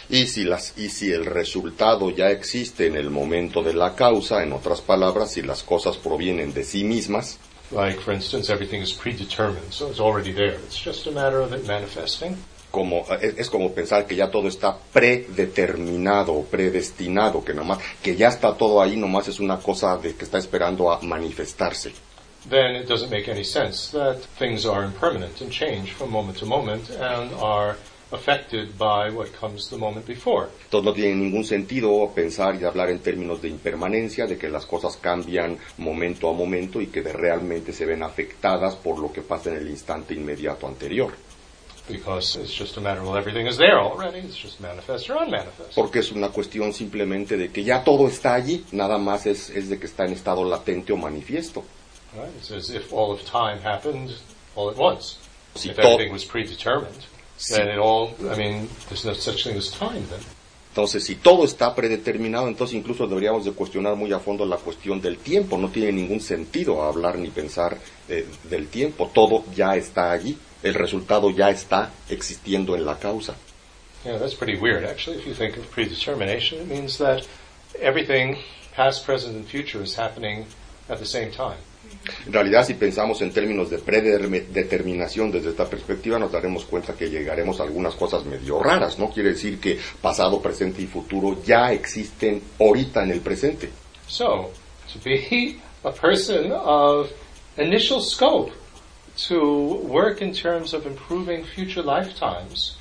Y 0.09 0.27
si, 0.27 0.45
las, 0.45 0.77
y 0.77 0.91
si 0.91 1.11
el 1.11 1.25
resultado 1.25 2.11
ya 2.11 2.31
existe 2.31 2.87
en 2.87 2.97
el 2.97 3.11
momento 3.11 3.63
de 3.63 3.75
la 3.75 3.95
causa, 3.95 4.43
en 4.43 4.53
otras 4.53 4.81
palabras, 4.81 5.33
si 5.33 5.43
las 5.43 5.63
cosas 5.63 5.97
provienen 5.97 6.53
de 6.53 6.65
sí 6.65 6.85
mismas, 6.85 7.39
like 7.71 7.99
for 8.01 8.15
instance, 8.15 8.53
everything 8.53 8.81
is 8.83 8.93
predetermined, 8.93 9.71
so 9.73 9.89
it's 9.89 10.01
already 10.01 10.33
there. 10.33 10.55
It's 10.67 10.77
just 10.77 11.07
a 11.07 11.11
matter 11.11 11.41
of 11.41 11.53
it 11.53 11.67
manifesting. 11.67 12.37
como, 12.71 13.07
es, 13.21 13.39
es 13.39 13.51
como 13.51 13.73
pensar 13.73 14.05
que 14.05 14.17
ya 14.17 14.31
todo 14.31 14.49
está 14.49 14.77
predeterminado 14.93 16.45
predestinado, 16.51 17.45
que 17.45 17.55
nomás, 17.55 17.79
que 18.03 18.17
ya 18.17 18.29
está 18.29 18.55
todo 18.55 18.83
ahí, 18.83 18.97
nomás 18.97 19.29
es 19.29 19.39
una 19.39 19.59
cosa 19.59 19.97
de 19.97 20.17
que 20.17 20.25
está 20.25 20.39
esperando 20.39 20.91
a 20.91 21.01
manifestarse. 21.01 21.93
then 22.49 22.77
it 22.77 22.87
doesn't 22.87 23.11
make 23.11 23.29
any 23.29 23.45
sense 23.45 23.91
that 23.91 24.21
things 24.39 24.67
are 24.67 24.85
impermanent 24.85 25.41
and 25.41 25.51
change 25.51 25.93
from 25.93 26.11
moment 26.11 26.39
to 26.39 26.47
moment 26.47 26.91
and 26.91 27.33
are 27.35 27.77
affected 28.15 28.77
by 28.79 29.11
what 29.11 29.29
comes 29.39 29.69
the 29.69 29.77
moment 29.77 30.07
before. 30.07 30.49
Entonces 30.65 30.85
no 30.85 30.93
tiene 30.93 31.15
ningún 31.15 31.45
sentido 31.45 32.11
pensar 32.15 32.55
y 32.61 32.65
hablar 32.65 32.91
en 32.91 33.01
términos 33.01 33.43
de 33.43 33.49
impermanencia, 33.49 34.27
de 34.27 34.37
que 34.39 34.49
las 34.49 34.67
cosas 34.67 34.97
cambian 34.97 35.59
momento 35.79 36.29
a 36.29 36.33
momento 36.33 36.81
y 36.81 36.87
que 36.87 37.03
de- 37.03 37.13
realmente 37.13 37.73
se 37.73 37.85
ven 37.85 38.03
afectadas 38.03 38.77
por 38.77 38.99
lo 38.99 39.13
que 39.13 39.23
pasa 39.23 39.51
en 39.51 39.57
el 39.57 39.69
instante 39.69 40.15
inmediato 40.15 40.67
anterior. 40.67 41.13
Because 41.87 42.37
it's 42.41 42.51
just 42.59 42.79
a 42.79 42.81
matter 42.81 43.01
of 43.03 43.09
well, 43.09 43.19
everything 43.19 43.47
is 43.47 43.59
there 43.59 43.79
already. 43.79 44.21
It's 44.21 44.37
just 44.43 44.59
manifest 44.59 45.11
or 45.11 45.19
unmanifest. 45.23 45.75
Porque 45.75 45.99
es 45.99 46.11
una 46.13 46.31
cuestión 46.31 46.73
simplemente 46.73 47.37
de 47.37 47.51
que 47.51 47.63
ya 47.63 47.85
todo 47.85 48.09
está 48.09 48.33
allí, 48.35 48.65
nada 48.73 48.97
más 48.97 49.27
es, 49.27 49.51
es 49.51 49.69
de 49.69 49.79
que 49.79 49.85
está 49.85 50.07
en 50.07 50.15
estado 50.15 50.45
latente 50.45 50.95
o 50.95 50.97
manifiesto. 50.97 51.63
Right? 52.15 52.31
It's 52.39 52.51
as 52.53 52.71
if 52.71 52.91
all 52.91 53.13
of 53.13 53.21
time 53.25 53.59
happened 53.63 54.13
all 54.55 54.71
at 54.71 54.79
once. 54.79 55.19
Si 55.57 55.69
if 55.71 55.79
everything 55.79 56.11
was 56.11 56.25
predetermined, 56.25 57.05
then 57.51 57.69
it 57.69 57.79
all, 57.79 58.15
I 58.31 58.37
mean, 58.37 58.69
there's 58.89 59.05
no 59.05 59.13
such 59.13 59.45
thing 59.45 59.57
as 59.57 59.71
time 59.71 60.07
then. 60.09 60.21
Entonces, 60.75 61.05
si 61.05 61.15
todo 61.15 61.45
está 61.45 61.73
predeterminado, 61.73 62.49
entonces 62.49 62.75
incluso 62.75 63.07
deberíamos 63.07 63.45
de 63.45 63.53
cuestionar 63.53 63.95
muy 63.95 64.13
a 64.13 64.19
fondo 64.19 64.45
la 64.45 64.57
cuestión 64.57 65.01
del 65.01 65.19
tiempo. 65.19 65.57
No 65.57 65.69
tiene 65.69 65.93
ningún 65.93 66.21
sentido 66.21 66.83
hablar 66.83 67.17
ni 67.17 67.29
pensar 67.29 67.79
eh, 68.09 68.27
del 68.51 68.67
tiempo. 68.67 69.09
Todo 69.15 69.45
ya 69.55 69.77
está 69.77 70.11
allí. 70.11 70.37
El 70.65 70.75
resultado 70.75 71.31
ya 71.31 71.51
está 71.51 71.93
existiendo 72.09 72.75
en 72.75 72.85
la 72.85 72.99
causa. 72.99 73.37
Yeah, 74.05 74.19
that's 74.19 74.35
pretty 74.35 74.59
weird 74.59 74.85
actually. 74.85 75.19
If 75.19 75.27
you 75.27 75.35
think 75.35 75.57
of 75.57 75.71
predetermination, 75.71 76.61
it 76.61 76.69
means 76.69 76.99
that 76.99 77.27
everything, 77.81 78.39
past, 78.75 79.07
present, 79.07 79.37
and 79.37 79.47
future, 79.47 79.81
is 79.81 79.95
happening 79.95 80.47
at 80.89 80.99
the 80.99 81.07
same 81.07 81.31
time. 81.31 81.59
En 82.27 82.33
realidad, 82.33 82.67
si 82.67 82.75
pensamos 82.75 83.21
en 83.23 83.33
términos 83.33 83.71
de 83.71 83.79
predeterminación 83.79 85.31
desde 85.31 85.51
esta 85.51 85.69
perspectiva, 85.69 86.19
nos 86.19 86.33
daremos 86.33 86.65
cuenta 86.65 86.95
que 86.95 87.09
llegaremos 87.09 87.61
a 87.61 87.65
algunas 87.65 87.95
cosas 87.95 88.25
medio 88.25 88.63
raras. 88.63 88.99
No 88.99 89.11
quiere 89.11 89.31
decir 89.31 89.59
que 89.59 89.79
pasado, 90.01 90.41
presente 90.41 90.83
y 90.83 90.87
futuro 90.87 91.43
ya 91.43 91.73
existen 91.73 92.43
ahorita 92.61 93.03
en 93.05 93.13
el 93.13 93.21
presente. 93.21 93.71
So, 94.07 94.51
to 94.93 94.99
be 95.03 95.61
a 95.83 95.91
person 95.91 96.53
of 96.53 97.11
initial 97.57 98.01
scope, 98.01 98.53
to 99.29 99.81
work 99.87 100.21
in 100.21 100.33
terms 100.33 100.75
of 100.75 100.87
improving 100.87 101.45
future 101.45 101.83
lifetimes, 101.83 102.77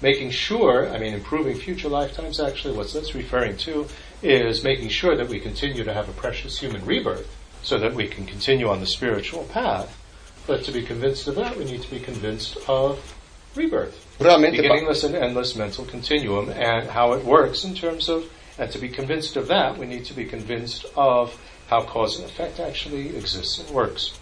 making 0.00 0.30
sure, 0.30 0.88
I 0.92 0.98
mean, 0.98 1.14
improving 1.14 1.56
future 1.56 1.88
lifetimes, 1.88 2.40
actually, 2.40 2.76
what 2.76 2.92
that's 2.92 3.14
referring 3.14 3.56
to 3.58 3.86
is 4.22 4.64
making 4.64 4.88
sure 4.88 5.16
that 5.16 5.28
we 5.28 5.38
continue 5.38 5.84
to 5.84 5.92
have 5.92 6.08
a 6.08 6.12
precious 6.12 6.58
human 6.58 6.84
rebirth 6.84 7.28
so 7.64 7.78
that 7.78 7.94
we 7.94 8.06
can 8.06 8.26
continue 8.26 8.68
on 8.68 8.80
the 8.80 8.86
spiritual 8.86 9.44
path. 9.44 9.98
But 10.46 10.64
to 10.64 10.72
be 10.72 10.82
convinced 10.82 11.26
of 11.26 11.34
that, 11.36 11.56
we 11.56 11.64
need 11.64 11.82
to 11.82 11.90
be 11.90 11.98
convinced 11.98 12.58
of 12.68 13.00
rebirth. 13.56 14.00
Realmente, 14.20 14.58
Beginningless 14.58 15.02
and 15.02 15.14
endless 15.14 15.56
mental 15.56 15.84
continuum 15.84 16.50
and 16.50 16.88
how 16.88 17.14
it 17.14 17.24
works 17.24 17.64
in 17.64 17.74
terms 17.74 18.08
of, 18.08 18.30
and 18.58 18.70
to 18.70 18.78
be 18.78 18.88
convinced 18.88 19.36
of 19.36 19.48
that, 19.48 19.78
we 19.78 19.86
need 19.86 20.04
to 20.04 20.14
be 20.14 20.26
convinced 20.26 20.84
of 20.96 21.40
how 21.68 21.82
cause 21.82 22.18
and 22.20 22.28
effect 22.28 22.60
actually 22.60 23.16
exists 23.16 23.58
and 23.58 23.70
works. 23.70 24.18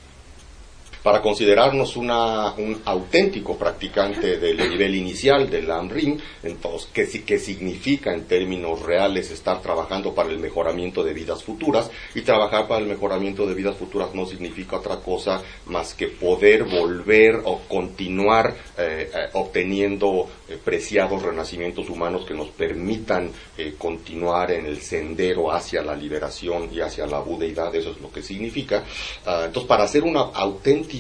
Para 1.03 1.21
considerarnos 1.21 1.97
una- 1.97 2.53
un 2.55 2.81
auténtico 2.85 3.57
practicante 3.57 4.39
del 4.39 4.57
nivel 4.71 4.95
inicial 4.95 5.51
del 5.51 5.71
AMRIM, 5.71 6.19
entonces, 6.45 6.89
¿qué, 6.93 7.07
si- 7.07 7.23
qué 7.23 7.39
significa 7.39 8.15
en 8.15 8.25
términos 8.27 8.83
reales 8.83 9.31
estar 9.33 9.61
trabajando 9.63 10.15
para 10.15 10.29
el 10.31 10.39
mejoramiento 10.39 11.03
de 11.03 11.13
vidas 11.13 11.43
futuras? 11.43 11.91
Y 12.15 12.21
trabajar 12.21 12.69
para 12.69 12.81
el 12.81 12.87
mejoramiento 12.87 13.47
de 13.47 13.55
vidas 13.55 13.77
futuras 13.77 14.15
no 14.15 14.27
significa 14.27 14.77
otra 14.77 14.97
cosa 15.01 15.43
más 15.67 15.95
que 15.95 16.07
poder 16.07 16.65
volver 16.65 17.41
o 17.45 17.61
continuar 17.69 18.55
eh, 18.79 19.11
eh, 19.13 19.29
obteniendo 19.33 20.29
eh, 20.49 20.57
preciados 20.63 21.21
renacimientos 21.23 21.89
humanos 21.91 22.25
que 22.27 22.35
nos 22.35 22.49
permitan 22.51 23.31
eh, 23.59 23.75
continuar 23.77 24.53
en 24.53 24.67
el 24.67 24.81
sendero 24.81 25.51
hacia 25.51 25.83
la 25.83 25.97
liberación 25.97 26.69
y 26.73 26.81
hacia 26.81 27.07
la 27.07 27.19
budeidad, 27.21 27.75
eso 27.75 27.91
es 27.91 28.01
lo 28.01 28.11
que 28.13 28.23
significa. 28.23 28.85
Ah, 29.27 29.43
entonces, 29.47 29.69
para 29.69 29.85
hacer 29.85 30.05
una 30.05 30.21
auténtica 30.21 30.92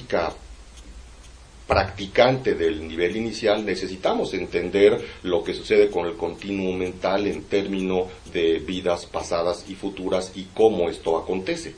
practicante 1.66 2.55
del 2.55 2.87
nivel 2.87 3.16
inicial 3.16 3.64
necesitamos 3.64 4.35
entender 4.35 5.00
lo 5.22 5.42
que 5.42 5.55
sucede 5.55 5.90
con 5.90 6.07
el 6.07 6.16
continuum 6.16 6.76
mental 6.76 7.26
en 7.26 7.44
términos 7.44 8.09
de 8.33 8.59
vidas 8.59 9.07
pasadas 9.07 9.64
y 9.68 9.74
futuras 9.74 10.33
y 10.35 10.48
cómo 10.55 10.90
esto 10.90 11.16
acontece. 11.16 11.74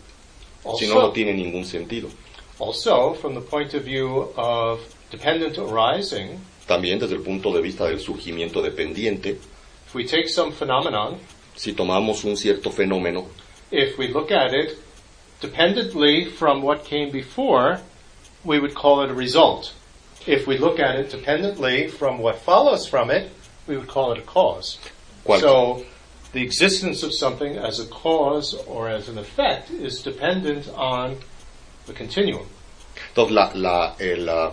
Si 0.78 0.86
no, 0.88 1.00
no 1.00 1.10
tiene 1.10 1.34
ningún 1.34 1.64
sentido. 1.64 2.08
Also, 2.58 3.14
from 3.14 3.34
the 3.34 3.40
point 3.40 3.74
of 3.74 3.84
view 3.84 4.32
of 4.36 4.80
dependent 5.10 5.58
arising, 5.58 6.38
También 6.66 6.98
desde 6.98 7.14
el 7.14 7.20
punto 7.20 7.52
de 7.52 7.60
vista 7.60 7.84
del 7.84 8.00
surgimiento 8.00 8.62
dependiente, 8.62 9.38
if 9.86 9.94
we 9.94 10.04
take 10.04 10.28
some 10.28 10.50
phenomenon, 10.50 11.18
si 11.54 11.74
tomamos 11.74 12.24
un 12.24 12.36
cierto 12.36 12.70
fenómeno, 12.70 13.26
if 13.70 13.98
we 13.98 14.08
look 14.08 14.32
at 14.32 14.52
it 14.54 14.78
dependently 15.42 16.24
from 16.24 16.64
what 16.64 16.82
came 16.88 17.10
before, 17.10 17.80
we 18.44 18.58
would 18.58 18.74
call 18.74 19.02
it 19.02 19.10
a 19.10 19.14
result. 19.14 19.72
If 20.26 20.46
we 20.46 20.58
look 20.58 20.78
at 20.78 20.96
it 20.96 21.10
dependently 21.10 21.88
from 21.88 22.18
what 22.18 22.38
follows 22.38 22.86
from 22.86 23.10
it, 23.10 23.30
we 23.66 23.76
would 23.76 23.88
call 23.88 24.12
it 24.12 24.18
a 24.18 24.22
cause. 24.22 24.78
¿cuál- 25.24 25.40
So, 25.40 25.84
the 26.32 26.42
existence 26.42 27.02
of 27.02 27.12
something 27.14 27.56
as 27.56 27.78
a 27.80 27.86
cause 27.86 28.54
or 28.66 28.88
as 28.88 29.08
an 29.08 29.18
effect 29.18 29.70
is 29.70 30.02
dependent 30.02 30.68
on 30.76 31.16
the 31.86 31.92
continuum. 31.92 32.46
Entonces, 33.14 33.30
la, 33.30 33.50
la- 33.54 33.94
el, 34.00 34.28
ah, 34.30 34.52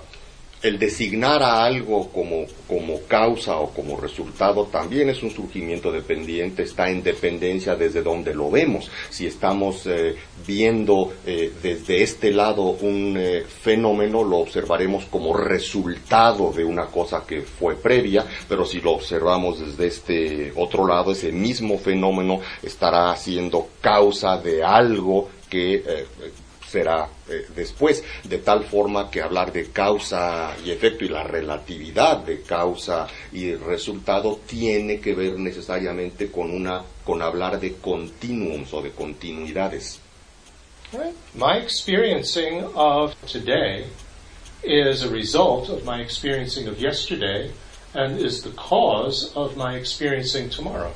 el 0.62 0.78
designar 0.78 1.42
a 1.42 1.64
algo 1.64 2.10
como, 2.10 2.46
como 2.68 3.02
causa 3.08 3.58
o 3.58 3.72
como 3.72 3.98
resultado 3.98 4.66
también 4.66 5.10
es 5.10 5.24
un 5.24 5.32
surgimiento 5.32 5.92
dependiente, 5.92 6.64
está 6.64 6.90
en 6.90 7.02
dependencia 7.02 7.76
desde 7.76 8.04
donde 8.04 8.34
lo 8.34 8.52
vemos. 8.52 8.92
Si 9.10 9.26
estamos 9.26 9.88
eh, 9.88 10.16
viendo 10.46 11.14
eh, 11.26 11.52
desde 11.62 12.04
este 12.04 12.32
lado 12.32 12.64
un 12.82 13.16
eh, 13.18 13.44
fenómeno, 13.44 14.24
lo 14.24 14.38
observaremos 14.38 15.06
como 15.06 15.36
resultado 15.36 16.52
de 16.52 16.64
una 16.64 16.86
cosa 16.86 17.24
que 17.26 17.42
fue 17.42 17.76
previa, 17.76 18.26
pero 18.48 18.66
si 18.66 18.82
lo 18.82 18.92
observamos 18.92 19.60
desde 19.60 19.88
este 19.88 20.54
otro 20.56 20.86
lado, 20.86 21.12
ese 21.12 21.32
mismo 21.32 21.78
fenómeno 21.80 22.40
estará 22.62 23.16
siendo 23.16 23.68
causa 23.82 24.38
de 24.38 24.64
algo 24.64 25.30
que 25.52 25.76
eh, 25.76 26.06
será 26.72 27.10
eh, 27.30 27.48
después, 27.56 28.04
de 28.24 28.38
tal 28.38 28.64
forma 28.64 29.10
que 29.12 29.22
hablar 29.22 29.52
de 29.52 29.70
causa 29.72 30.56
y 30.64 30.72
efecto 30.72 31.04
y 31.04 31.10
la 31.10 31.24
relatividad 31.24 32.18
de 32.20 32.42
causa 32.42 33.08
y 33.32 33.54
resultado 33.56 34.40
tiene 34.48 35.00
que 35.00 35.14
ver 35.14 35.38
necesariamente 35.38 36.32
con 36.32 36.52
una 36.52 36.84
con 37.04 37.22
hablar 37.22 37.60
de 37.60 37.74
continuums 37.76 38.74
o 38.74 38.82
de 38.82 38.92
continuidades. 38.92 40.00
My 41.34 41.58
experiencing 41.58 42.64
of 42.76 43.16
today 43.26 43.86
is 44.64 45.04
a 45.04 45.10
result 45.10 45.70
of 45.70 45.86
my 45.86 46.02
experiencing 46.02 46.68
of 46.68 46.80
yesterday 46.80 47.52
and 47.94 48.20
is 48.20 48.44
the 48.44 48.52
cause 48.52 49.32
of 49.36 49.56
my 49.56 49.76
experiencing 49.76 50.50
tomorrow. 50.50 50.92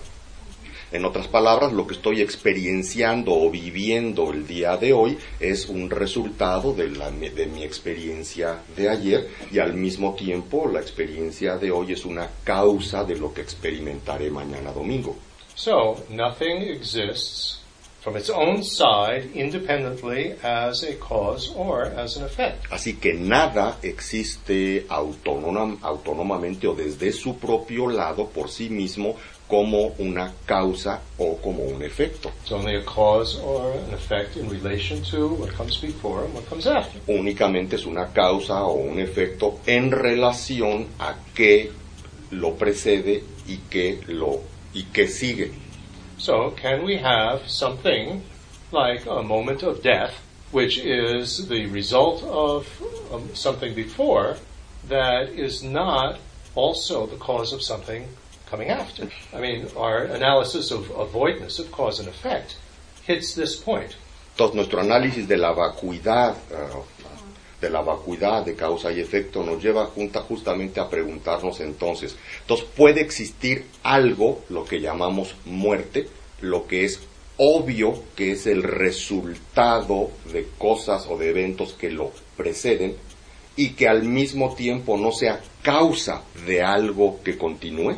En 0.91 1.04
otras 1.04 1.28
palabras, 1.28 1.74
lo 1.74 1.88
que 1.88 1.95
estoy 1.95 2.21
experienciando 2.21 3.34
o 3.34 3.50
viviendo 3.50 4.32
el 4.32 4.48
día 4.48 4.78
de 4.78 4.93
hoy 4.93 5.17
es 5.39 5.67
un 5.67 5.89
resultado 5.89 6.74
de, 6.74 6.89
la- 6.89 7.12
de 7.12 7.45
mi 7.48 7.63
experiencia 7.63 8.60
de 8.78 8.89
ayer 8.89 9.28
y 9.52 9.60
al 9.60 9.74
mismo 9.74 10.13
tiempo 10.15 10.69
la 10.71 10.80
experiencia 10.80 11.58
de 11.58 11.71
hoy 11.71 11.93
es 11.93 12.06
una 12.06 12.30
causa 12.43 13.04
de 13.04 13.17
lo 13.17 13.34
que 13.34 13.41
experimentaré 13.41 14.30
mañana 14.30 14.71
domingo. 14.71 15.15
So, 15.56 15.95
nothing 16.10 16.62
exists 16.69 17.62
from 18.02 18.17
its 18.17 18.30
own 18.30 18.63
side 18.63 19.32
independently 19.34 20.34
as 20.43 20.84
a 20.84 20.95
cause 21.00 21.52
or 21.56 21.86
as 21.98 22.17
an 22.17 22.26
effect. 22.26 22.65
Así 22.69 22.98
que 22.98 23.13
nada 23.15 23.80
existe 23.82 24.86
autónoma- 24.89 25.78
autónomamente 25.82 26.67
o 26.67 26.76
desde 26.76 27.12
su 27.12 27.38
propio 27.38 27.88
lado 27.88 28.28
por 28.30 28.50
sí 28.50 28.69
mismo 28.69 29.15
como 29.48 29.94
una 30.00 30.34
causa 30.46 31.02
o 31.18 31.38
como 31.38 31.64
un 31.64 31.82
efecto. 31.84 32.32
It's 32.42 32.52
only 32.52 32.76
a 32.76 32.84
cause 32.84 33.40
or 33.40 33.74
an 33.74 33.94
effect 33.94 34.38
in 34.38 34.50
relation 34.50 35.04
to 35.12 35.36
what 35.36 35.54
comes 35.56 35.78
before 35.78 36.26
and 36.26 36.34
what 36.34 36.48
comes 36.50 36.66
after. 36.66 37.00
Únicamente 37.08 37.76
es 37.76 37.86
una 37.86 38.12
causa 38.12 38.64
o 38.64 38.74
un 38.74 39.00
efecto 39.00 39.60
en 39.68 39.92
relación 39.92 40.88
a 41.00 41.16
qué 41.36 41.72
lo 42.32 42.56
precede 42.56 43.24
y 43.48 43.60
qué 43.70 44.00
lo 44.08 44.42
y 44.74 44.86
qué 44.92 45.08
sigue. 45.08 45.52
So, 46.18 46.52
can 46.52 46.84
we 46.84 46.98
have 46.98 47.48
something 47.48 48.24
like 48.72 49.06
a 49.06 49.22
moment 49.22 49.64
of 49.64 49.84
death, 49.84 50.22
which 50.52 50.78
is 50.78 51.48
the 51.48 51.68
result 51.68 52.24
of 52.24 52.68
um, 53.12 53.30
something 53.36 53.76
before, 53.76 54.38
that 54.88 55.30
is 55.30 55.62
not 55.62 56.20
also 56.56 57.06
the 57.06 57.18
cause 57.18 57.54
of 57.54 57.62
something 57.62 58.08
coming 58.50 58.70
after? 58.70 59.08
I 59.34 59.40
mean, 59.40 59.68
our 59.76 60.04
analysis 60.04 60.72
of 60.72 60.90
avoidance 60.92 61.60
of 61.60 61.72
cause 61.72 62.00
and 62.00 62.08
effect 62.08 62.58
hits 63.06 63.34
this 63.34 63.56
point. 63.56 63.96
Entonces 64.32 64.56
nuestro 64.56 64.82
análisis 64.82 65.28
de 65.28 65.38
la 65.38 65.54
vacuidad 65.54 66.36
ah, 66.54 66.82
de 67.62 67.70
la 67.70 67.82
vacuidad 67.82 68.46
de 68.46 68.56
causa 68.56 68.92
y 68.92 69.00
efecto 69.00 69.44
nos 69.44 69.64
lleva 69.64 69.86
junta 69.86 70.22
justamente 70.22 70.80
a 70.80 70.90
preguntarnos 70.90 71.62
entonces, 71.62 72.16
entonces 72.42 72.68
puede 72.76 73.02
existir 73.02 73.66
algo, 73.82 74.44
lo 74.50 74.66
que 74.66 74.82
llamamos 74.82 75.36
muerte, 75.46 76.08
lo 76.42 76.68
que 76.68 76.86
es 76.86 77.00
obvio 77.38 77.94
que 78.16 78.32
es 78.32 78.46
el 78.48 78.64
resultado 78.64 80.12
de 80.32 80.48
cosas 80.58 81.08
o 81.10 81.18
de 81.18 81.30
eventos 81.30 81.74
que 81.74 81.90
lo 81.90 82.12
preceden 82.38 82.96
y 83.56 83.70
que 83.70 83.88
al 83.88 84.04
mismo 84.04 84.54
tiempo 84.54 84.98
no 84.98 85.12
sea 85.12 85.42
causa 85.62 86.24
de 86.46 86.62
algo 86.62 87.22
que 87.24 87.38
continúe. 87.38 87.96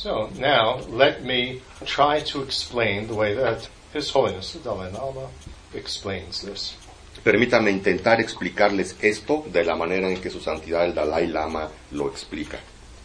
So, 0.00 0.30
now 0.38 0.78
let 0.88 1.24
me 1.24 1.60
try 1.84 2.20
to 2.32 2.40
explain 2.40 3.06
the 3.06 3.14
way 3.14 3.34
that 3.34 3.68
His 3.92 4.08
Holiness 4.08 4.54
the 4.54 4.60
Dalai 4.60 4.90
Lama 4.92 5.28
explains 5.74 6.40
this. 6.40 6.74
Permítame 7.22 7.70
intentar 7.70 8.18
explicarles 8.18 8.96
esto 9.02 9.44
de 9.52 9.62
la 9.62 9.76
manera 9.76 10.08
en 10.08 10.16
que 10.16 10.30
su 10.30 10.40
santidad 10.40 10.86
el 10.86 10.94
Dalai 10.94 11.26
Lama 11.26 11.68
lo 11.92 12.08
explica. 12.08 12.58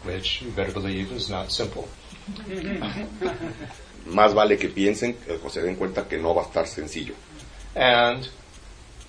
Which 0.06 0.40
you 0.40 0.50
better 0.52 0.72
believe 0.72 1.12
is 1.12 1.28
not 1.28 1.50
simple. 1.50 1.86
Más 4.06 4.32
vale 4.32 4.56
que 4.56 4.70
piensen 4.70 5.16
o 5.44 5.50
se 5.50 5.60
den 5.60 5.76
cuenta 5.76 6.08
que 6.08 6.16
no 6.16 6.34
va 6.34 6.44
a 6.44 6.46
estar 6.46 6.66
sencillo. 6.66 7.14
And 7.74 8.26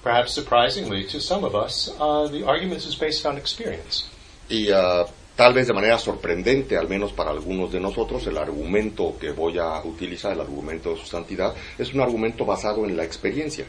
perhaps 0.03 0.33
surprisingly 0.33 1.05
to 1.05 1.21
some 1.21 1.45
of 1.45 1.55
us, 1.55 1.89
uh, 2.01 2.27
the 2.27 2.43
argument 2.45 2.85
is 2.85 2.97
based 2.97 3.25
on 3.25 3.37
experience. 3.37 4.09
Y 4.49 4.71
ah, 4.73 5.05
tal 5.37 5.53
vez 5.53 5.67
de 5.67 5.73
manera 5.73 5.97
sorprendente, 5.99 6.75
al 6.75 6.89
menos 6.89 7.13
para 7.13 7.29
algunos 7.29 7.71
de 7.71 7.79
nosotros, 7.79 8.25
el 8.25 8.37
argumento 8.37 9.15
que 9.21 9.31
voy 9.31 9.59
a 9.59 9.81
utilizar, 9.83 10.33
el 10.33 10.41
argumento 10.41 10.89
de 10.89 10.97
su 10.97 11.05
santidad, 11.05 11.53
es 11.77 11.93
un 11.93 12.01
argumento 12.01 12.43
basado 12.43 12.83
en 12.85 12.97
la 12.97 13.03
experiencia, 13.03 13.65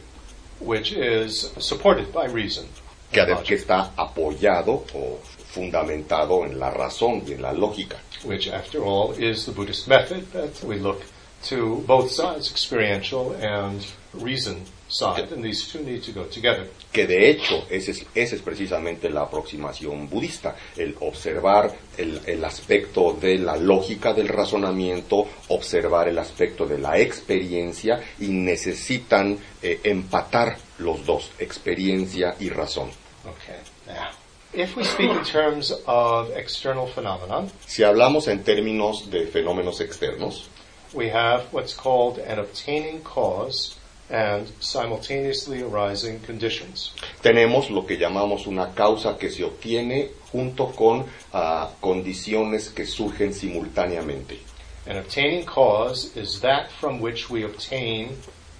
which 0.59 0.91
is 0.91 1.53
supported 1.59 2.11
by 2.11 2.27
reason. 2.27 2.65
que, 3.11 3.25
que 3.43 3.55
está 3.55 3.91
apoyado 3.95 4.83
o 4.93 5.19
fundamentado 5.51 6.45
en 6.45 6.59
la 6.59 6.69
razón 6.69 7.23
y 7.25 7.33
en 7.33 7.41
la 7.41 7.53
lógica. 7.53 7.97
which, 8.23 8.49
after 8.49 8.81
all, 8.83 9.13
is 9.17 9.45
the 9.45 9.51
Buddhist 9.51 9.87
method 9.87 10.29
that 10.33 10.63
we 10.63 10.77
look 10.77 11.01
to 11.43 11.83
both 11.87 12.11
sides, 12.11 12.51
experiential 12.51 13.33
and 13.41 13.85
reason 14.13 14.65
side, 14.89 15.31
and 15.31 15.43
these 15.43 15.67
two 15.71 15.83
need 15.83 16.01
to 16.03 16.11
go 16.11 16.25
together. 16.25 16.67
que 16.91 17.05
de 17.05 17.29
hecho 17.29 17.65
ese 17.69 17.91
es, 17.91 18.05
esa 18.15 18.35
es 18.35 18.41
precisamente 18.41 19.09
la 19.09 19.21
aproximación 19.21 20.09
budista, 20.09 20.55
el 20.75 20.95
observar 21.01 21.71
el, 21.97 22.21
el 22.25 22.43
aspecto 22.43 23.13
de 23.13 23.37
la 23.37 23.55
lógica 23.55 24.13
del 24.13 24.27
razonamiento, 24.27 25.27
observar 25.49 26.07
el 26.07 26.17
aspecto 26.17 26.65
de 26.65 26.79
la 26.79 26.97
experiencia 26.99 28.01
y 28.19 28.27
necesitan 28.29 29.37
eh, 29.61 29.79
empatar 29.83 30.57
los 30.79 31.05
dos, 31.05 31.31
experiencia 31.39 32.35
y 32.39 32.49
razón. 32.49 32.89
Okay. 33.25 33.59
Now, 33.85 34.09
if 34.53 34.75
we 34.75 34.83
speak 34.83 35.11
in 35.11 35.23
terms 35.23 35.71
of 35.85 36.31
external 36.35 36.87
phenomenon, 36.87 37.51
Si 37.67 37.83
hablamos 37.83 38.27
en 38.27 38.43
términos 38.43 39.09
de 39.11 39.27
fenómenos 39.27 39.81
externos, 39.81 40.49
we 40.93 41.11
have 41.11 41.45
what's 41.51 41.75
called 41.75 42.17
an 42.19 42.39
obtaining 42.39 43.01
cause 43.03 43.75
and 44.09 44.47
simultaneously 44.59 45.61
arising 45.61 46.19
conditions. 46.25 46.93
tenemos 47.21 47.69
lo 47.69 47.85
que 47.85 47.97
llamamos 47.97 48.47
una 48.47 48.73
causa 48.73 49.17
que 49.17 49.29
se 49.29 49.43
obtiene 49.43 50.09
junto 50.31 50.67
con 50.71 51.05
ah, 51.33 51.69
condiciones 51.79 52.69
que 52.69 52.85
surgen 52.85 53.33
simultáneamente. 53.33 54.39
An 54.87 54.97
obtaining 54.97 55.45
cause 55.45 56.11
is 56.15 56.39
that 56.41 56.71
from 56.79 56.99
which 56.99 57.29
we 57.29 57.43
obtain 57.43 58.17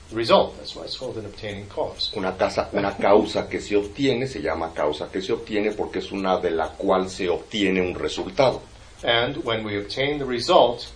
the 0.09 0.15
result. 0.15 0.57
That's 0.57 0.75
why 0.75 0.83
it's 0.83 0.97
called 0.97 1.17
an 1.17 1.25
obtaining 1.25 1.67
cause. 1.67 2.11
Una, 2.15 2.35
casa, 2.37 2.69
una 2.73 2.95
causa 2.95 3.47
que 3.49 3.59
se 3.59 3.75
obtiene 3.75 4.27
se 4.27 4.41
llama 4.41 4.71
causa 4.73 5.09
que 5.11 5.21
se 5.21 5.33
obtiene 5.33 5.71
porque 5.71 5.99
es 5.99 6.11
una 6.11 6.37
de 6.39 6.51
la 6.51 6.69
cual 6.69 7.09
se 7.09 7.29
obtiene 7.29 7.81
un 7.81 7.95
resultado. 7.95 8.61
And 9.03 9.37
when 9.45 9.63
we 9.63 9.77
obtain 9.77 10.19
the 10.19 10.25
result, 10.25 10.91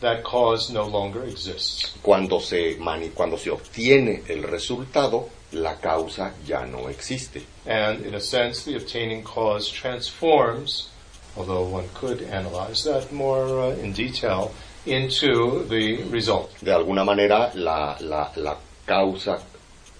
that 0.00 0.22
cause 0.22 0.70
no 0.72 0.84
longer 0.86 1.24
exists. 1.24 1.94
Cuando 2.02 2.38
se, 2.40 2.76
mani- 2.78 3.10
cuando 3.14 3.36
se 3.36 3.50
obtiene 3.50 4.22
el 4.28 4.42
resultado, 4.42 5.28
la 5.52 5.76
causa 5.76 6.34
ya 6.46 6.64
no 6.66 6.88
existe. 6.88 7.42
And 7.66 8.04
in 8.06 8.14
a 8.14 8.20
sense, 8.20 8.64
the 8.64 8.76
obtaining 8.76 9.22
cause 9.22 9.68
transforms, 9.70 10.88
although 11.36 11.62
one 11.62 11.88
could 11.94 12.22
analyze 12.22 12.84
that 12.84 13.12
more 13.12 13.46
uh, 13.60 13.76
in 13.82 13.92
detail, 13.92 14.52
into 14.86 15.64
the 15.68 16.02
result. 16.10 16.50
De 16.62 16.72
alguna 16.72 17.04
manera, 17.04 17.50
la, 17.54 17.96
la- 18.00 18.30
la 18.36 18.56
causa 18.86 19.38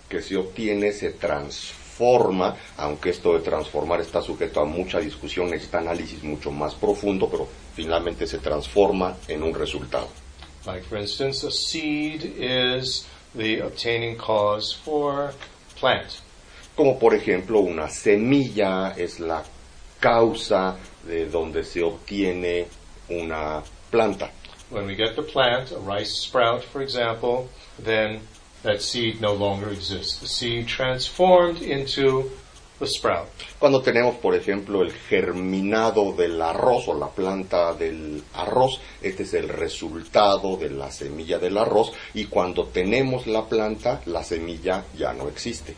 que 0.09 0.21
se 0.23 0.37
obtiene 0.37 0.93
se 0.93 1.11
transforma, 1.13 1.76
aunque 2.77 3.11
esto 3.11 3.35
de 3.35 3.41
transformar 3.41 4.01
está 4.01 4.21
sujeto 4.21 4.61
a 4.61 4.65
mucha 4.65 5.01
discusión, 5.01 5.51
necesita 5.51 5.79
análisis 5.79 6.23
mucho 6.23 6.51
más 6.51 6.75
profundo, 6.75 7.29
pero 7.29 7.49
finalmente 7.75 8.27
se 8.27 8.39
transforma 8.39 9.17
en 9.29 9.43
un 9.43 9.55
resultado. 9.55 10.09
Like, 10.67 10.87
for 10.87 10.99
instance, 10.99 11.47
a 11.47 11.51
seed 11.51 12.25
is 12.39 13.07
the 13.35 13.63
obtaining 13.63 14.17
cause 14.17 14.75
for 14.75 15.33
plant. 15.79 16.21
Como 16.75 16.99
por 16.99 17.15
ejemplo, 17.15 17.61
una 17.61 17.89
semilla 17.89 18.93
es 18.97 19.21
la 19.21 19.43
causa 20.01 20.77
de 21.07 21.27
donde 21.27 21.65
se 21.65 21.83
obtiene 21.83 22.67
una 23.09 23.63
planta. 23.91 24.31
When 24.71 24.87
we 24.87 24.97
get 24.97 25.15
the 25.15 25.23
plant, 25.23 25.71
a 25.71 25.79
rice 25.79 26.27
sprout, 26.27 26.65
for 26.65 26.83
example, 26.83 27.49
then 27.79 28.21
that 28.67 28.83
seed 28.83 29.21
no 29.21 29.33
longer 29.33 29.71
exists. 29.71 30.19
The 30.19 30.29
seed 30.29 30.67
transformed 30.67 31.63
into 31.63 32.31
the 32.79 32.87
sprout. 32.87 33.29
Cuando 33.59 33.81
tenemos, 33.81 34.17
por 34.17 34.35
ejemplo, 34.35 34.83
el 34.83 34.93
germinado 34.93 36.13
del 36.13 36.41
arroz 36.43 36.89
o 36.89 36.95
la 36.95 37.09
planta 37.09 37.73
del 37.73 38.23
arroz, 38.35 38.81
este 39.01 39.23
es 39.23 39.35
el 39.35 39.49
resultado 39.49 40.57
de 40.57 40.71
la 40.71 40.91
semilla 40.91 41.39
del 41.39 41.57
arroz 41.57 41.93
y 42.15 42.27
cuando 42.27 42.67
tenemos 42.67 43.27
la 43.27 43.47
planta, 43.47 44.03
la 44.07 44.23
semilla 44.23 44.85
ya 44.97 45.13
no 45.15 45.29
existe. 45.29 45.75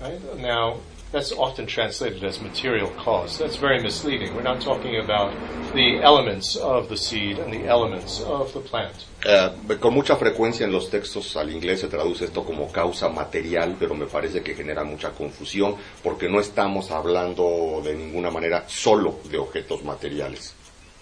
Right? 0.00 0.20
Now, 0.36 0.80
that's 1.12 1.32
often 1.32 1.66
translated 1.66 2.22
as 2.24 2.40
material 2.40 2.88
cause. 2.90 3.38
That's 3.38 3.56
very 3.56 3.82
misleading. 3.82 4.34
We're 4.34 4.42
not 4.42 4.60
talking 4.60 4.96
about 4.96 5.32
the 5.74 6.00
elements 6.02 6.56
of 6.56 6.88
the 6.88 6.96
seed 6.96 7.38
and 7.38 7.52
the 7.52 7.66
elements 7.66 8.20
of 8.22 8.52
the 8.52 8.60
plant. 8.60 9.06
Eh, 9.24 9.76
con 9.78 9.94
mucha 9.94 10.16
frecuencia 10.16 10.64
en 10.64 10.72
los 10.72 10.88
textos 10.88 11.36
al 11.36 11.50
inglés 11.50 11.80
se 11.80 11.88
traduce 11.88 12.24
esto 12.26 12.44
como 12.44 12.70
causa 12.70 13.08
material, 13.08 13.76
pero 13.78 13.94
me 13.94 14.06
parece 14.06 14.42
que 14.42 14.54
genera 14.54 14.84
mucha 14.84 15.10
confusión 15.10 15.76
porque 16.02 16.28
no 16.28 16.40
estamos 16.40 16.90
hablando 16.90 17.82
de 17.84 17.94
ninguna 17.94 18.30
manera 18.30 18.64
solo 18.68 19.18
de 19.30 19.38
objetos 19.38 19.84
materiales. 19.84 20.54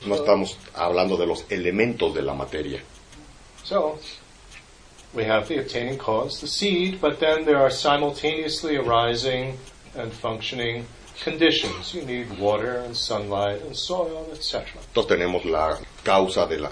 No 0.06 0.14
estamos 0.14 0.56
hablando 0.74 1.16
de 1.16 1.26
los 1.26 1.44
elementos 1.50 2.14
de 2.14 2.22
la 2.22 2.32
materia. 2.32 2.80
So, 3.64 3.98
we 5.12 5.24
have 5.24 5.48
the 5.48 5.58
obtaining 5.58 5.98
cause, 5.98 6.40
the 6.40 6.46
seed, 6.46 7.00
but 7.00 7.18
then 7.18 7.44
there 7.44 7.58
are 7.58 7.70
simultaneously 7.70 8.76
arising 8.76 9.58
and 9.98 10.12
functioning 10.12 10.84
conditions. 11.22 11.94
You 11.94 12.02
need 12.04 12.38
water 12.38 12.84
and 12.84 12.96
sunlight 12.96 13.62
and 13.62 13.74
soil, 13.74 14.26
etc. 14.32 14.64
Entonces 14.88 15.08
tenemos 15.08 15.44
la 15.44 15.78
causa 16.02 16.46
de 16.46 16.58
la, 16.58 16.70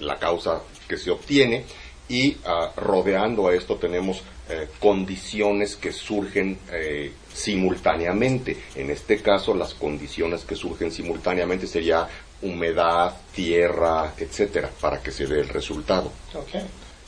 la 0.00 0.16
causa 0.18 0.62
que 0.88 0.96
se 0.96 1.10
obtiene 1.10 1.64
y 2.08 2.36
ah, 2.44 2.72
rodeando 2.76 3.48
a 3.48 3.54
esto 3.54 3.76
tenemos 3.76 4.22
eh, 4.48 4.68
condiciones 4.80 5.76
que 5.76 5.92
surgen 5.92 6.58
eh, 6.72 7.12
simultáneamente. 7.32 8.56
En 8.74 8.90
este 8.90 9.20
caso 9.20 9.54
las 9.54 9.74
condiciones 9.74 10.44
que 10.44 10.56
surgen 10.56 10.90
simultáneamente 10.90 11.66
sería 11.66 12.08
humedad, 12.40 13.14
tierra, 13.34 14.14
etcétera, 14.16 14.70
para 14.80 15.02
que 15.02 15.10
se 15.10 15.26
dé 15.26 15.40
el 15.40 15.48
resultado. 15.48 16.10
Okay, 16.32 16.64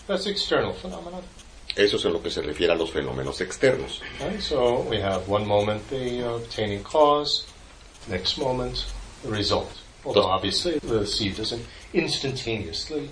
that's 0.06 0.26
external 0.26 0.74
phenomenon. 0.74 1.22
Eso 1.76 1.96
es 1.96 2.04
en 2.04 2.12
lo 2.12 2.22
que 2.22 2.30
se 2.30 2.42
refiere 2.42 2.72
a 2.72 2.76
los 2.76 2.90
fenómenos 2.90 3.40
externos. 3.40 4.00
So 4.40 4.80
we 4.88 5.00
have 5.00 5.28
one 5.28 5.46
moment 5.46 5.88
the 5.88 6.20
obtaining 6.26 6.82
cause, 6.82 7.46
next 8.08 8.38
moment 8.38 8.86
the 9.22 9.30
result. 9.30 9.72
Although 10.04 10.24
obviously 10.24 10.78
the 10.80 11.06
seed 11.06 11.36
doesn't 11.36 11.64
instantaneously 11.92 13.10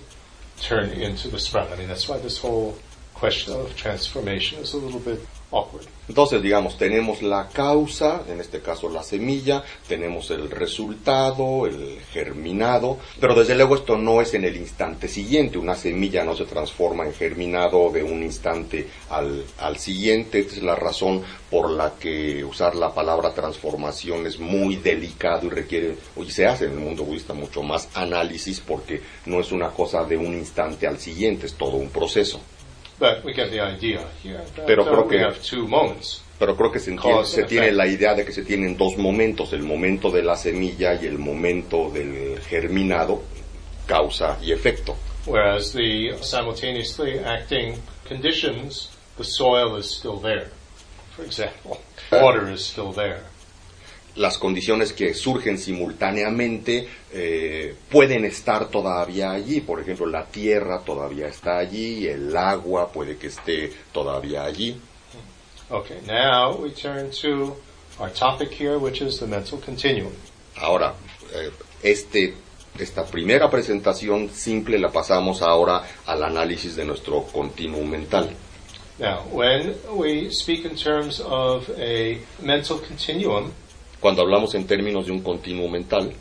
turn 0.61 0.89
into 0.89 1.29
the 1.29 1.39
sprout. 1.39 1.71
I 1.71 1.75
mean 1.77 1.87
that's 1.87 2.07
why 2.07 2.17
this 2.17 2.37
whole 2.37 2.77
question 3.13 3.53
of 3.53 3.75
transformation 3.75 4.59
is 4.59 4.73
a 4.73 4.77
little 4.77 4.99
bit 4.99 5.25
awkward. 5.51 5.87
Entonces, 6.09 6.41
digamos, 6.41 6.75
tenemos 6.75 7.21
la 7.21 7.49
causa, 7.49 8.23
en 8.27 8.41
este 8.41 8.61
caso 8.61 8.89
la 8.89 9.03
semilla, 9.03 9.63
tenemos 9.87 10.31
el 10.31 10.49
resultado, 10.49 11.67
el 11.67 11.99
germinado, 12.11 12.97
pero 13.21 13.35
desde 13.35 13.53
luego 13.53 13.75
esto 13.75 13.95
no 13.95 14.19
es 14.19 14.33
en 14.33 14.43
el 14.43 14.57
instante 14.57 15.07
siguiente. 15.07 15.59
Una 15.59 15.75
semilla 15.75 16.23
no 16.23 16.35
se 16.35 16.45
transforma 16.45 17.05
en 17.05 17.13
germinado 17.13 17.91
de 17.91 18.01
un 18.01 18.23
instante 18.23 18.87
al, 19.11 19.45
al 19.59 19.77
siguiente. 19.77 20.39
Esta 20.39 20.55
es 20.55 20.63
la 20.63 20.75
razón 20.75 21.21
por 21.51 21.69
la 21.69 21.93
que 21.99 22.43
usar 22.43 22.75
la 22.75 22.91
palabra 22.91 23.31
transformación 23.31 24.25
es 24.25 24.39
muy 24.39 24.77
delicado 24.77 25.45
y 25.45 25.49
requiere, 25.51 25.95
y 26.17 26.31
se 26.31 26.47
hace 26.47 26.65
en 26.65 26.71
el 26.71 26.79
mundo 26.79 27.03
budista 27.03 27.35
mucho 27.35 27.61
más 27.61 27.87
análisis 27.93 28.59
porque 28.59 28.99
no 29.27 29.39
es 29.39 29.51
una 29.51 29.69
cosa 29.69 30.03
de 30.05 30.17
un 30.17 30.33
instante 30.33 30.87
al 30.87 30.97
siguiente, 30.97 31.45
es 31.45 31.53
todo 31.53 31.77
un 31.77 31.89
proceso. 31.89 32.41
But 32.99 33.23
we 33.23 33.33
get 33.33 33.49
the 33.49 33.61
idea 33.61 34.01
here. 34.21 34.39
That, 34.55 34.65
Pero 34.65 34.83
creo 34.85 35.03
we 35.03 35.09
que- 35.17 35.23
have 35.23 35.39
two 35.41 35.67
moments. 35.67 36.21
Pero 36.37 36.55
creo 36.55 36.71
que 36.71 36.79
se, 36.79 36.91
entiende- 36.91 37.25
se 37.25 37.43
tiene 37.43 37.71
la 37.71 37.85
idea 37.87 38.13
de 38.15 38.23
que 38.25 38.31
se 38.31 38.43
tienen 38.43 38.77
dos 38.77 38.97
momentos, 38.97 39.51
el 39.53 39.63
momento 39.63 40.09
de 40.11 40.23
la 40.23 40.35
semilla 40.37 40.93
y 40.95 41.05
el 41.05 41.17
momento 41.17 41.89
del 41.89 42.39
germinado, 42.41 43.21
causa 43.85 44.37
y 44.41 44.51
efecto. 44.51 44.95
Whereas 45.25 45.73
the 45.73 46.15
simultaneously 46.21 47.19
acting 47.19 47.75
conditions, 48.07 48.89
the 49.17 49.23
soil 49.23 49.77
is 49.77 49.85
still 49.85 50.19
there, 50.21 50.47
for 51.15 51.25
example. 51.25 51.77
Water 52.11 52.51
is 52.53 52.61
still 52.65 52.93
there. 52.93 53.19
Las 54.15 54.37
condiciones 54.37 54.91
que 54.93 55.13
surgen 55.13 55.57
simultáneamente 55.57 56.87
eh, 57.13 57.75
pueden 57.89 58.25
estar 58.25 58.69
todavía 58.69 59.31
allí, 59.31 59.61
por 59.61 59.79
ejemplo, 59.79 60.05
la 60.07 60.25
tierra 60.25 60.79
todavía 60.79 61.27
está 61.27 61.57
allí, 61.57 62.07
el 62.07 62.35
agua 62.35 62.91
puede 62.91 63.17
que 63.17 63.27
esté 63.27 63.71
todavía 63.91 64.43
allí. 64.43 64.79
Okay, 65.69 65.97
now 66.07 66.55
we 66.57 66.71
turn 66.71 67.11
to 67.21 67.55
our 67.99 68.09
topic 68.09 68.51
here, 68.51 68.77
which 68.79 69.01
is 69.01 69.19
the 69.19 69.27
mental 69.27 69.59
continuum. 69.59 70.11
Ahora, 70.57 70.95
eh, 71.33 71.51
este, 71.83 72.33
esta 72.79 73.05
primera 73.05 73.49
presentación 73.49 74.29
simple 74.29 74.79
la 74.79 74.89
pasamos 74.89 75.41
ahora 75.41 75.83
al 76.07 76.23
análisis 76.23 76.75
de 76.75 76.85
nuestro 76.85 77.23
continuum 77.23 77.87
mental. 77.87 78.29
Now, 78.99 79.23
when 79.31 79.75
we 79.95 80.29
speak 80.29 80.65
in 80.65 80.75
terms 80.75 81.21
of 81.21 81.69
a 81.77 82.19
mental 82.41 82.79
continuum, 82.79 83.53
Cuando 83.99 84.21
hablamos 84.21 84.55
en 84.55 84.65
términos 84.65 85.05
de 85.05 85.11
un 85.11 85.21
continuo 85.21 85.67
mental, 85.67 86.13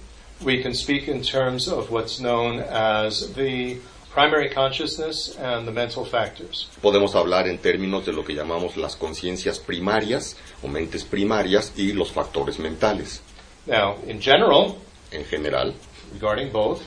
we 0.43 0.63
can 0.63 0.75
speak 0.75 1.09
in 1.09 1.23
terms 1.23 1.69
of 1.69 1.91
what's 1.91 2.19
known 2.19 2.61
as 2.61 3.33
the 3.35 3.79
primary 4.13 4.51
consciousness 4.51 5.37
and 5.39 5.67
the 5.67 5.73
mental 5.73 6.05
factors. 6.05 6.69
podemos 6.83 7.15
hablar 7.15 7.47
en 7.49 7.59
términos 7.59 8.05
de 8.05 8.13
lo 8.13 8.25
que 8.25 8.35
llamamos 8.35 8.77
las 8.77 8.97
conciencias 8.97 9.59
primarias 9.59 10.37
o 10.63 10.69
mentes 10.69 11.05
primarias 11.05 11.73
y 11.77 11.93
los 11.93 12.11
factores 12.11 12.59
mentales. 12.59 13.23
Now, 13.67 13.97
in 14.07 14.21
general, 14.21 14.77
En 15.11 15.25
general, 15.25 15.73
regarding 16.13 16.53
both, 16.53 16.83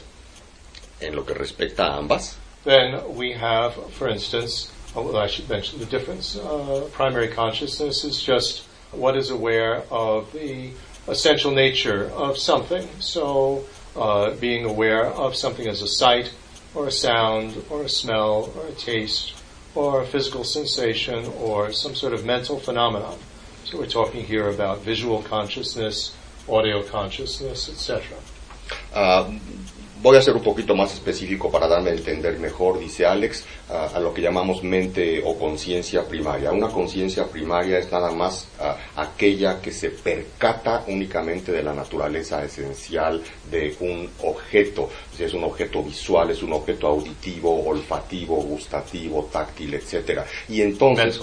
en 0.99 1.15
lo 1.15 1.25
que 1.25 1.33
respecta 1.33 1.87
a 1.87 1.97
ambas, 1.97 2.37
then 2.63 3.01
we 3.15 3.33
have, 3.33 3.73
for 3.93 4.07
instance, 4.09 4.71
oh, 4.95 5.01
well, 5.01 5.17
I 5.17 5.27
should 5.27 5.49
mention 5.49 5.79
the 5.79 5.87
difference. 5.87 6.37
Uh, 6.37 6.87
primary 6.91 7.27
consciousness 7.29 8.03
is 8.03 8.21
just 8.21 8.61
what 8.91 9.17
is 9.17 9.29
aware 9.29 9.83
of 9.89 10.31
the 10.33 10.71
essential 11.07 11.51
nature 11.51 12.09
of 12.11 12.37
something. 12.37 12.87
So, 12.99 13.65
uh, 13.95 14.31
being 14.35 14.65
aware 14.65 15.05
of 15.05 15.35
something 15.35 15.67
as 15.67 15.81
a 15.81 15.87
sight, 15.87 16.33
or 16.73 16.87
a 16.87 16.91
sound, 16.91 17.63
or 17.69 17.83
a 17.83 17.89
smell, 17.89 18.51
or 18.55 18.67
a 18.67 18.71
taste, 18.71 19.33
or 19.75 20.01
a 20.01 20.05
physical 20.05 20.43
sensation, 20.43 21.25
or 21.39 21.71
some 21.71 21.95
sort 21.95 22.13
of 22.13 22.25
mental 22.25 22.59
phenomenon. 22.59 23.17
So, 23.65 23.77
we're 23.77 23.87
talking 23.87 24.23
here 24.23 24.47
about 24.49 24.81
visual 24.81 25.21
consciousness, 25.23 26.15
audio 26.47 26.83
consciousness, 26.83 27.69
etc. 27.69 28.17
Ah, 28.93 29.31
voy 30.01 30.17
a 30.17 30.21
ser 30.21 30.35
un 30.35 30.41
poquito 30.41 30.75
más 30.75 30.93
específico 30.93 31.51
para 31.51 31.67
darme 31.67 31.91
a 31.91 31.93
entender 31.93 32.39
mejor, 32.39 32.79
dice 32.79 33.05
Alex, 33.05 33.45
a 33.69 33.99
lo 33.99 34.13
que 34.13 34.21
llamamos 34.21 34.63
mente 34.63 35.21
o 35.23 35.37
conciencia 35.37 36.07
primaria. 36.07 36.51
Una 36.51 36.69
conciencia 36.69 37.25
primaria 37.25 37.77
es 37.77 37.91
nada 37.91 38.11
más 38.11 38.47
aquella 38.95 39.61
que 39.61 39.71
se 39.71 39.89
percata 39.91 40.83
únicamente 40.87 41.51
de 41.51 41.63
la 41.63 41.73
naturaleza 41.73 42.43
esencial 42.43 43.21
de 43.49 43.75
un 43.79 44.09
objeto. 44.23 44.89
Si 45.15 45.23
es 45.23 45.33
un 45.33 45.43
objeto 45.43 45.83
visual, 45.83 46.31
es 46.31 46.41
un 46.41 46.53
objeto 46.53 46.87
auditivo, 46.87 47.63
olfativo, 47.63 48.37
gustativo, 48.37 49.29
táctil, 49.31 49.75
etcétera. 49.75 50.25
Y 50.49 50.61
entonces. 50.61 51.21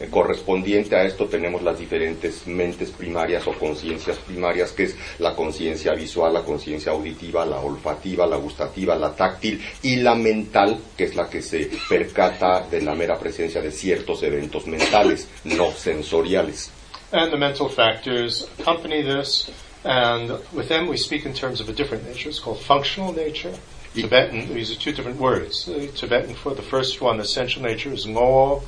Eh, 0.00 0.08
correspondiente 0.10 0.96
a 0.96 1.04
esto 1.04 1.26
tenemos 1.26 1.62
las 1.62 1.78
diferentes 1.78 2.46
mentes 2.46 2.90
primarias 2.90 3.46
o 3.46 3.52
conciencias 3.52 4.18
primarias, 4.18 4.72
que 4.72 4.84
es 4.84 4.96
la 5.18 5.34
conciencia 5.34 5.94
visual, 5.94 6.32
la 6.32 6.42
conciencia 6.42 6.92
auditiva, 6.92 7.44
la 7.44 7.60
olfativa, 7.60 8.26
la 8.26 8.36
gustativa, 8.36 8.94
la 8.96 9.14
táctil 9.14 9.60
y 9.82 9.96
la 9.96 10.14
mental, 10.14 10.78
que 10.96 11.04
es 11.04 11.14
la 11.14 11.28
que 11.28 11.42
se 11.42 11.70
percata 11.88 12.66
de 12.68 12.82
la 12.82 12.94
mera 12.94 13.18
presencia 13.18 13.60
de 13.60 13.70
ciertos 13.70 14.22
eventos 14.22 14.66
mentales, 14.66 15.28
no 15.44 15.70
sensoriales. 15.72 16.70
And 17.12 17.30
the 17.30 17.38
mental 17.38 17.68
factors 17.68 18.48
accompany 18.58 19.02
this, 19.02 19.50
and 19.84 20.30
with 20.52 20.68
them 20.68 20.88
we 20.88 20.96
speak 20.96 21.24
in 21.26 21.32
terms 21.32 21.60
of 21.60 21.68
a 21.68 21.72
different 21.72 22.04
nature. 22.04 22.28
It's 22.28 22.40
called 22.40 22.58
functional 22.58 23.12
nature. 23.12 23.54
Tibetan, 23.94 24.52
these 24.52 24.72
are 24.72 24.74
two 24.74 24.90
different 24.90 25.20
words. 25.20 25.68
Uh, 25.68 25.86
Tibetan 25.94 26.34
for 26.34 26.52
the 26.52 26.62
first 26.62 27.00
one, 27.00 27.20
essential 27.20 27.62
nature, 27.62 27.92
is 27.92 28.06
ngo. 28.06 28.62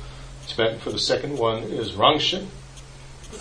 Tibetan 0.47 0.79
for 0.79 0.91
the 0.91 0.99
second 0.99 1.37
one 1.37 1.63
is 1.63 1.91
rangshin. 1.93 2.47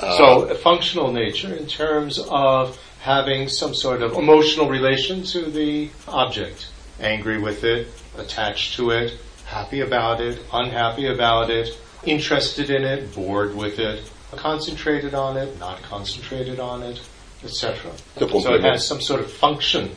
Uh, 0.01 0.17
so, 0.17 0.43
a 0.43 0.55
functional 0.55 1.13
nature 1.13 1.55
in 1.55 1.67
terms 1.67 2.19
of 2.19 2.79
having 3.01 3.49
some 3.49 3.73
sort 3.73 4.03
of 4.03 4.13
emotional 4.15 4.69
relation 4.69 5.23
to 5.23 5.43
the 5.43 5.89
object. 6.09 6.69
Angry 7.01 7.39
with 7.39 7.63
it, 7.63 7.89
attached 8.19 8.75
to 8.75 8.91
it, 8.91 9.17
happy 9.45 9.81
about 9.81 10.21
it, 10.21 10.43
unhappy 10.53 11.07
about 11.07 11.51
it, 11.51 11.79
interested 12.05 12.69
in 12.71 12.85
it, 12.85 13.15
bored 13.15 13.55
with 13.55 13.79
it, 13.79 14.11
concentrated 14.35 15.15
on 15.15 15.37
it, 15.37 15.59
not 15.61 15.81
concentrated 15.83 16.59
on 16.59 16.83
it, 16.83 17.01
etc. 17.45 17.93
So 18.19 18.55
it 18.55 18.63
has 18.63 18.87
some 18.87 19.01
sort 19.01 19.21
of 19.21 19.31
function, 19.31 19.91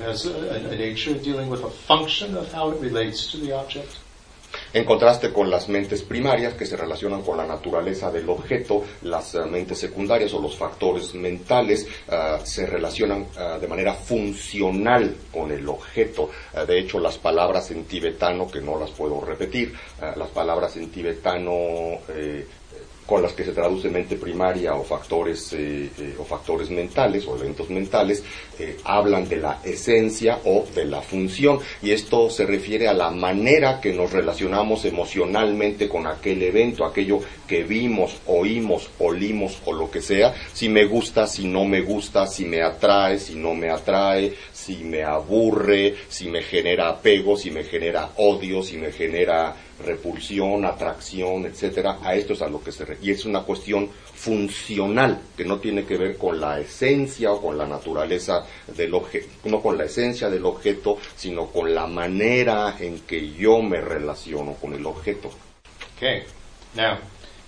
it 0.00 0.02
has 0.02 0.26
a, 0.26 0.32
a, 0.32 0.72
a 0.72 0.76
nature 0.76 1.14
dealing 1.14 1.48
with 1.48 1.62
a 1.62 1.70
function 1.70 2.36
of 2.36 2.52
how 2.52 2.70
it 2.70 2.80
relates 2.80 3.30
to 3.30 3.36
the 3.36 3.52
object. 3.52 3.98
En 4.76 4.84
contraste 4.84 5.32
con 5.32 5.50
las 5.50 5.70
mentes 5.70 6.02
primarias 6.02 6.52
que 6.52 6.66
se 6.66 6.76
relacionan 6.76 7.22
con 7.22 7.38
la 7.38 7.46
naturaleza 7.46 8.10
del 8.10 8.28
objeto, 8.28 8.84
las 9.04 9.34
eh, 9.34 9.40
mentes 9.50 9.78
secundarias 9.78 10.34
o 10.34 10.38
los 10.42 10.54
factores 10.54 11.14
mentales 11.14 11.88
eh, 12.06 12.36
se 12.44 12.66
relacionan 12.66 13.26
eh, 13.38 13.58
de 13.58 13.68
manera 13.68 13.94
funcional 13.94 15.16
con 15.32 15.50
el 15.50 15.66
objeto. 15.66 16.28
De 16.68 16.78
hecho, 16.78 17.00
las 17.00 17.16
palabras 17.16 17.70
en 17.70 17.84
tibetano, 17.84 18.50
que 18.50 18.60
no 18.60 18.78
las 18.78 18.90
puedo 18.90 19.22
repetir, 19.22 19.72
las 20.14 20.28
palabras 20.28 20.76
en 20.76 20.90
tibetano 20.90 22.00
con 23.06 23.22
las 23.22 23.32
que 23.32 23.44
se 23.44 23.52
traduce 23.52 23.88
mente 23.88 24.16
primaria 24.16 24.74
o 24.74 24.82
factores, 24.82 25.52
eh, 25.52 25.88
eh, 25.98 26.14
o 26.18 26.24
factores 26.24 26.70
mentales 26.70 27.26
o 27.26 27.36
eventos 27.36 27.70
mentales, 27.70 28.22
eh, 28.58 28.76
hablan 28.84 29.28
de 29.28 29.36
la 29.36 29.60
esencia 29.64 30.40
o 30.44 30.66
de 30.74 30.84
la 30.84 31.00
función. 31.00 31.60
Y 31.82 31.92
esto 31.92 32.28
se 32.30 32.44
refiere 32.44 32.88
a 32.88 32.94
la 32.94 33.10
manera 33.10 33.80
que 33.80 33.92
nos 33.92 34.12
relacionamos 34.12 34.84
emocionalmente 34.84 35.88
con 35.88 36.06
aquel 36.06 36.42
evento, 36.42 36.84
aquello 36.84 37.20
que 37.46 37.62
vimos, 37.62 38.16
oímos, 38.26 38.90
olimos 38.98 39.58
o 39.64 39.72
lo 39.72 39.90
que 39.90 40.00
sea, 40.00 40.34
si 40.52 40.68
me 40.68 40.84
gusta, 40.86 41.26
si 41.26 41.46
no 41.46 41.64
me 41.64 41.82
gusta, 41.82 42.26
si 42.26 42.44
me 42.44 42.62
atrae, 42.62 43.18
si 43.18 43.36
no 43.36 43.54
me 43.54 43.70
atrae, 43.70 44.34
si 44.52 44.78
me 44.78 45.04
aburre, 45.04 45.94
si 46.08 46.28
me 46.28 46.42
genera 46.42 46.88
apego, 46.88 47.36
si 47.36 47.50
me 47.50 47.62
genera 47.62 48.10
odio, 48.16 48.62
si 48.62 48.76
me 48.76 48.90
genera 48.90 49.54
repulsión, 49.84 50.64
atracción, 50.64 51.46
etcétera, 51.46 51.98
a 52.02 52.14
esto 52.14 52.32
es 52.32 52.42
a 52.42 52.48
lo 52.48 52.62
que 52.62 52.72
se 52.72 52.84
refiere. 52.84 53.06
Y 53.06 53.14
es 53.14 53.24
una 53.24 53.42
cuestión 53.42 53.90
funcional, 54.14 55.20
que 55.36 55.44
no 55.44 55.58
tiene 55.58 55.84
que 55.84 55.96
ver 55.96 56.16
con 56.16 56.40
la 56.40 56.58
esencia 56.58 57.32
o 57.32 57.40
con 57.40 57.58
la 57.58 57.66
naturaleza 57.66 58.44
del 58.74 58.94
objeto, 58.94 59.28
no 59.44 59.60
con 59.60 59.76
la 59.76 59.84
esencia 59.84 60.30
del 60.30 60.44
objeto, 60.44 60.98
sino 61.14 61.46
con 61.46 61.74
la 61.74 61.86
manera 61.86 62.76
en 62.80 63.00
que 63.00 63.32
yo 63.32 63.60
me 63.60 63.80
relaciono 63.80 64.54
con 64.54 64.74
el 64.74 64.84
objeto. 64.86 65.30
Okay. 65.96 66.24
Now, 66.74 66.98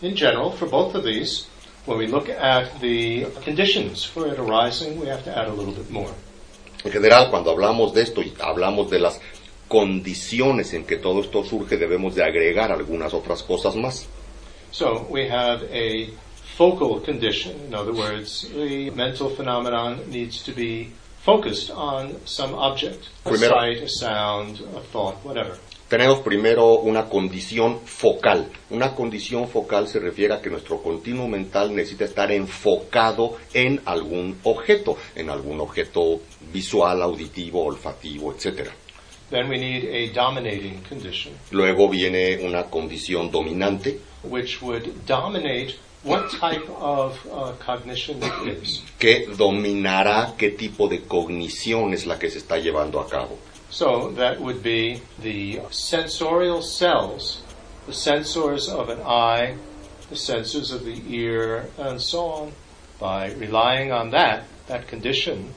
in 0.03 0.17
general, 0.17 0.53
for 0.53 0.69
both 0.69 0.95
of 0.95 1.05
these, 1.05 1.47
when 1.87 1.99
we 1.99 2.07
look 2.07 2.29
at 2.29 2.81
the 2.81 3.27
conditions 3.45 4.05
for 4.05 4.27
it 4.27 4.39
arising, 4.39 4.99
we 5.01 5.09
have 5.09 5.25
to 5.25 5.31
add 5.31 5.49
a 5.49 5.53
little 5.53 5.73
bit 5.73 5.91
more. 5.91 6.13
En 6.85 6.93
general, 6.93 7.29
cuando 7.31 7.51
hablamos 7.51 7.93
de 7.93 8.03
esto 8.03 8.23
y 8.23 8.33
hablamos 8.41 8.89
de 8.89 9.01
las 9.01 9.21
condiciones 9.69 10.73
en 10.75 10.85
que 10.85 10.97
todo 10.97 11.21
esto 11.21 11.45
surge, 11.45 11.77
debemos 11.77 12.15
de 12.15 12.25
agregar 12.25 12.73
algunas 12.73 13.15
otras 13.15 13.43
cosas 13.43 13.77
más. 13.77 14.07
So 14.71 15.07
we 15.09 15.31
have 15.31 15.65
a 15.73 16.11
focal 16.57 17.01
condition. 17.05 17.55
In 17.69 17.75
other 17.75 17.93
words, 17.93 18.49
the 18.53 18.91
mental 18.91 19.31
phenomenon 19.31 20.11
needs 20.11 20.43
to 20.45 20.53
be 20.53 20.91
focused 21.25 21.71
on 21.71 22.17
some 22.25 22.55
object, 22.55 23.05
a 23.25 23.31
Primero- 23.31 23.55
sight, 23.61 23.83
a 23.83 23.89
sound, 23.89 24.61
a 24.77 24.81
thought, 24.93 25.17
whatever. 25.25 25.57
Tenemos 25.89 26.19
primero 26.19 26.81
una 26.81 27.09
condición 27.09 27.81
focal. 27.87 28.47
Una 28.69 28.95
condición 28.95 29.49
focal 29.49 29.89
se 29.89 29.99
refiere 29.99 30.35
a 30.35 30.41
que 30.43 30.51
nuestro 30.51 30.83
continuo 30.83 31.27
mental 31.27 31.75
necesita 31.75 32.05
estar 32.05 32.31
enfocado 32.31 33.39
en 33.55 33.81
algún 33.87 34.39
objeto, 34.45 34.99
en 35.15 35.31
algún 35.31 35.61
objeto 35.63 36.21
visual, 36.53 37.01
auditivo, 37.01 37.65
olfativo, 37.65 38.35
etc. 38.35 38.69
Then 39.31 39.49
we 39.49 39.59
need 39.59 39.85
a 39.85 40.13
dominating 40.13 40.83
condition, 40.89 41.35
Luego 41.51 41.89
viene 41.89 42.39
una 42.47 42.65
condición 42.65 43.31
dominante 43.31 43.99
which 44.23 44.61
would 44.63 45.07
dominate 45.07 45.77
what 46.03 46.31
type 46.31 46.67
of 46.81 47.19
uh, 47.31 47.53
cognition 47.59 48.23
it 48.23 48.63
is. 48.63 48.83
que 48.99 49.27
dominará 49.37 50.35
qué 50.39 50.51
tipo 50.51 50.89
de 50.89 51.01
cognición 51.03 51.93
es 51.93 52.07
la 52.07 52.19
que 52.19 52.31
se 52.31 52.39
está 52.39 52.59
llevando 52.59 53.01
a 53.01 53.09
cabo. 53.09 53.39
So 53.71 54.13
that 54.13 54.41
would 54.41 54.63
be 54.63 55.03
the 55.21 55.61
sensorial 55.71 56.63
cells, 56.63 57.43
the 57.87 57.93
sensors 57.93 58.69
of 58.69 58.89
an 58.89 59.01
eye, 59.03 59.57
the 60.09 60.15
sensors 60.17 60.73
of 60.73 60.85
the 60.85 61.03
ear, 61.15 61.69
and 61.77 62.01
so 62.01 62.27
on. 62.27 62.53
By 62.99 63.33
relying 63.33 63.93
on 63.93 64.11
that, 64.13 64.45
that 64.69 64.89
condition 64.89 65.53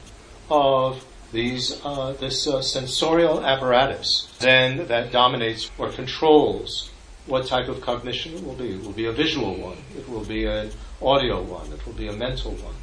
of 0.49 1.03
these, 1.31 1.79
uh, 1.83 2.13
this 2.19 2.47
uh, 2.47 2.61
sensorial 2.61 3.43
apparatus, 3.45 4.27
then 4.39 4.87
that 4.87 5.11
dominates 5.11 5.69
or 5.77 5.89
controls 5.89 6.89
what 7.27 7.45
type 7.47 7.69
of 7.69 7.79
cognition 7.81 8.33
it 8.33 8.43
will 8.43 8.55
be. 8.55 8.69
It 8.71 8.83
will 8.83 8.91
be 8.93 9.05
a 9.05 9.11
visual 9.11 9.55
one. 9.55 9.77
It 9.97 10.07
will 10.09 10.25
be 10.25 10.45
an 10.45 10.71
audio 11.01 11.41
one. 11.41 11.71
It 11.71 11.85
will 11.85 11.93
be 11.93 12.07
a 12.07 12.13
mental 12.13 12.51
one. 12.51 12.75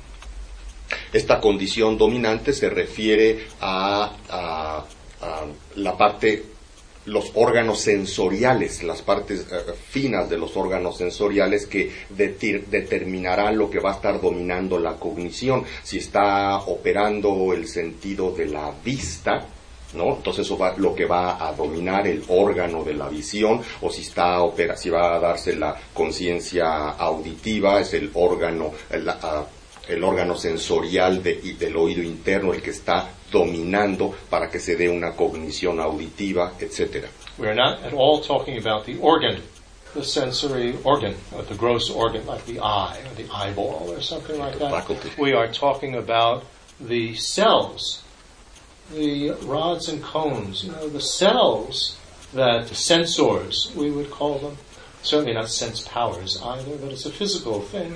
Esta 1.13 1.39
condición 1.41 1.99
dominante 1.99 2.53
se 2.53 2.71
refiere 2.71 3.47
a, 3.61 4.11
a- 4.31 4.85
a 5.21 5.47
la 5.77 5.97
parte, 5.97 6.45
los 7.09 7.33
órganos 7.35 7.81
sensoriales, 7.81 8.83
las 8.83 9.03
partes 9.03 9.47
eh, 9.51 9.73
finas 9.91 10.29
de 10.31 10.39
los 10.39 10.57
órganos 10.57 10.99
sensoriales 10.99 11.67
que 11.67 11.91
determinarán 12.11 13.57
lo 13.59 13.71
que 13.71 13.81
va 13.81 13.93
a 13.93 13.95
estar 13.95 14.21
dominando 14.21 14.79
la 14.79 14.95
cognición. 14.97 15.65
Si 15.83 15.99
está 15.99 16.59
operando 16.59 17.53
el 17.53 17.67
sentido 17.67 18.31
de 18.33 18.47
la 18.47 18.73
vista, 18.85 19.47
¿no? 19.95 20.17
Entonces 20.17 20.45
eso 20.47 20.59
va, 20.59 20.75
lo 20.77 20.95
que 20.95 21.07
va 21.07 21.47
a 21.47 21.53
dominar 21.53 22.07
el 22.07 22.23
órgano 22.29 22.85
de 22.85 22.95
la 22.95 23.09
visión, 23.09 23.63
o 23.81 23.91
si 23.91 24.03
está 24.03 24.43
opera, 24.43 24.77
si 24.77 24.91
va 24.91 25.17
a 25.17 25.19
darse 25.21 25.57
la 25.57 25.77
conciencia 25.95 26.91
auditiva, 26.91 27.81
es 27.81 27.95
el 27.95 28.11
órgano, 28.15 28.73
el, 28.91 29.09
ah, 29.09 29.47
el 29.89 30.05
órgano 30.05 30.37
sensorial 30.37 31.23
de- 31.23 31.37
del 31.59 31.77
oído 31.77 32.03
interno 32.03 32.53
el 32.53 32.61
que 32.61 32.71
está 32.71 33.09
dominando 33.31 34.15
para 34.31 34.51
que 34.51 34.59
se 34.59 34.77
dé 34.77 34.89
una 34.89 35.13
cognición 35.13 35.81
auditiva, 35.81 36.53
etcétera. 36.61 37.09
We 37.39 37.47
are 37.47 37.55
not 37.55 37.85
at 37.85 37.93
all 37.93 38.21
talking 38.21 38.59
about 38.59 38.85
the 38.85 38.99
organ, 38.99 39.43
the 39.95 40.03
sensory 40.03 40.77
organ, 40.85 41.15
or 41.35 41.43
the 41.43 41.55
gross 41.55 41.91
organ 41.91 42.27
like 42.27 42.45
the 42.47 42.61
eye 42.61 42.99
or 43.07 43.15
the 43.15 43.31
eyeball 43.33 43.91
or 43.91 44.01
something 44.01 44.39
like 44.39 44.59
that. 44.59 44.71
Faculty. 44.71 45.11
We 45.19 45.35
are 45.35 45.49
talking 45.49 45.95
about 45.95 46.45
the 46.81 47.15
cells, 47.15 48.03
the 48.93 49.33
rods 49.45 49.89
and 49.89 50.03
cones, 50.03 50.65
you 50.65 50.73
know, 50.73 50.89
the 50.89 51.01
cells 51.01 51.97
that 52.33 52.69
the 52.69 52.75
sensors, 52.75 53.75
we 53.75 53.91
would 53.91 54.11
call 54.11 54.39
them. 54.39 54.57
Certainly 55.03 55.35
not 55.35 55.49
sense 55.49 55.83
powers 55.83 56.41
either, 56.43 56.77
but 56.77 56.91
it's 56.91 57.07
a 57.07 57.11
physical 57.13 57.61
thing 57.61 57.95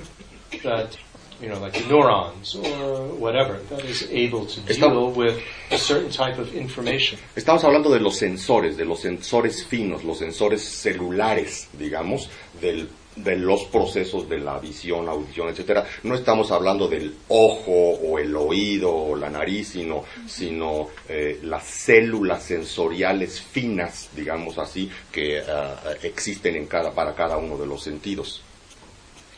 that, 0.63 0.97
you 1.43 1.49
know, 1.49 1.59
like 1.61 1.73
the 1.79 1.87
neurons 1.89 2.55
or 2.55 3.09
whatever, 3.19 3.59
that 3.71 3.85
is 3.85 4.09
able 4.11 4.47
to 4.47 4.61
deal 4.61 5.11
with 5.13 5.37
a 5.71 5.77
certain 5.79 6.11
type 6.11 6.39
of 6.39 6.55
information. 6.55 7.19
Estamos 7.37 7.65
hablando 7.65 7.91
de 7.91 8.01
los 8.01 8.17
sensores, 8.17 8.77
de 8.77 8.85
los 8.85 9.01
sensores 9.01 9.65
finos, 9.67 10.05
los 10.05 10.19
sensores 10.19 10.63
celulares, 10.63 11.69
digamos, 11.79 12.29
del- 12.61 12.89
de 13.17 13.37
los 13.37 13.65
procesos 13.65 14.27
de 14.27 14.39
la 14.39 14.59
visión, 14.59 15.07
audición, 15.07 15.49
etcétera. 15.51 15.87
No 16.05 16.15
estamos 16.15 16.51
hablando 16.51 16.89
del 16.89 17.15
ojo 17.29 17.71
o 17.71 18.19
el 18.19 18.35
oído 18.35 18.91
o 18.95 19.17
la 19.17 19.29
nariz, 19.29 19.69
sino, 19.69 20.05
sino 20.27 20.89
eh, 21.11 21.39
las 21.43 21.65
células 21.65 22.43
sensoriales 22.43 23.39
finas, 23.43 24.09
digamos 24.17 24.57
así, 24.57 24.91
que 25.13 25.41
ah, 25.41 25.79
existen 26.03 26.57
en 26.57 26.67
cada, 26.67 26.93
para 26.93 27.15
cada 27.15 27.37
uno 27.37 27.59
de 27.59 27.67
los 27.67 27.83
sentidos, 27.83 28.41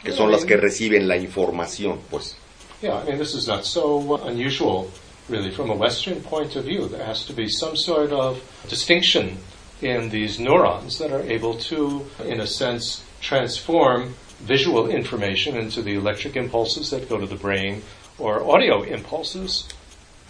que 0.04 0.12
son 0.12 0.30
las 0.30 0.44
que 0.44 0.56
reciben 0.56 1.08
la 1.08 1.16
información, 1.16 1.98
pues. 2.10 2.36
Yeah, 2.82 2.98
I 2.98 3.04
mean, 3.04 3.18
this 3.18 3.34
is 3.34 3.48
not 3.48 3.64
so 3.64 4.16
unusual, 4.26 4.90
really, 5.28 5.50
from 5.50 5.70
a 5.70 5.74
Western 5.74 6.20
point 6.20 6.54
of 6.56 6.64
view. 6.64 6.86
There 6.86 7.04
has 7.04 7.24
to 7.26 7.32
be 7.32 7.48
some 7.48 7.76
sort 7.76 8.12
of 8.12 8.42
distinction 8.68 9.38
in 9.80 10.10
these 10.10 10.38
neurons 10.38 10.98
that 10.98 11.10
are 11.10 11.22
able 11.22 11.54
to, 11.70 12.04
in 12.24 12.40
a 12.40 12.46
sense, 12.46 13.02
transform 13.20 14.14
visual 14.40 14.90
information 14.90 15.56
into 15.56 15.80
the 15.80 15.94
electric 15.94 16.36
impulses 16.36 16.90
that 16.90 17.08
go 17.08 17.18
to 17.18 17.26
the 17.26 17.36
brain 17.36 17.82
or 18.18 18.44
audio 18.44 18.82
impulses 18.82 19.66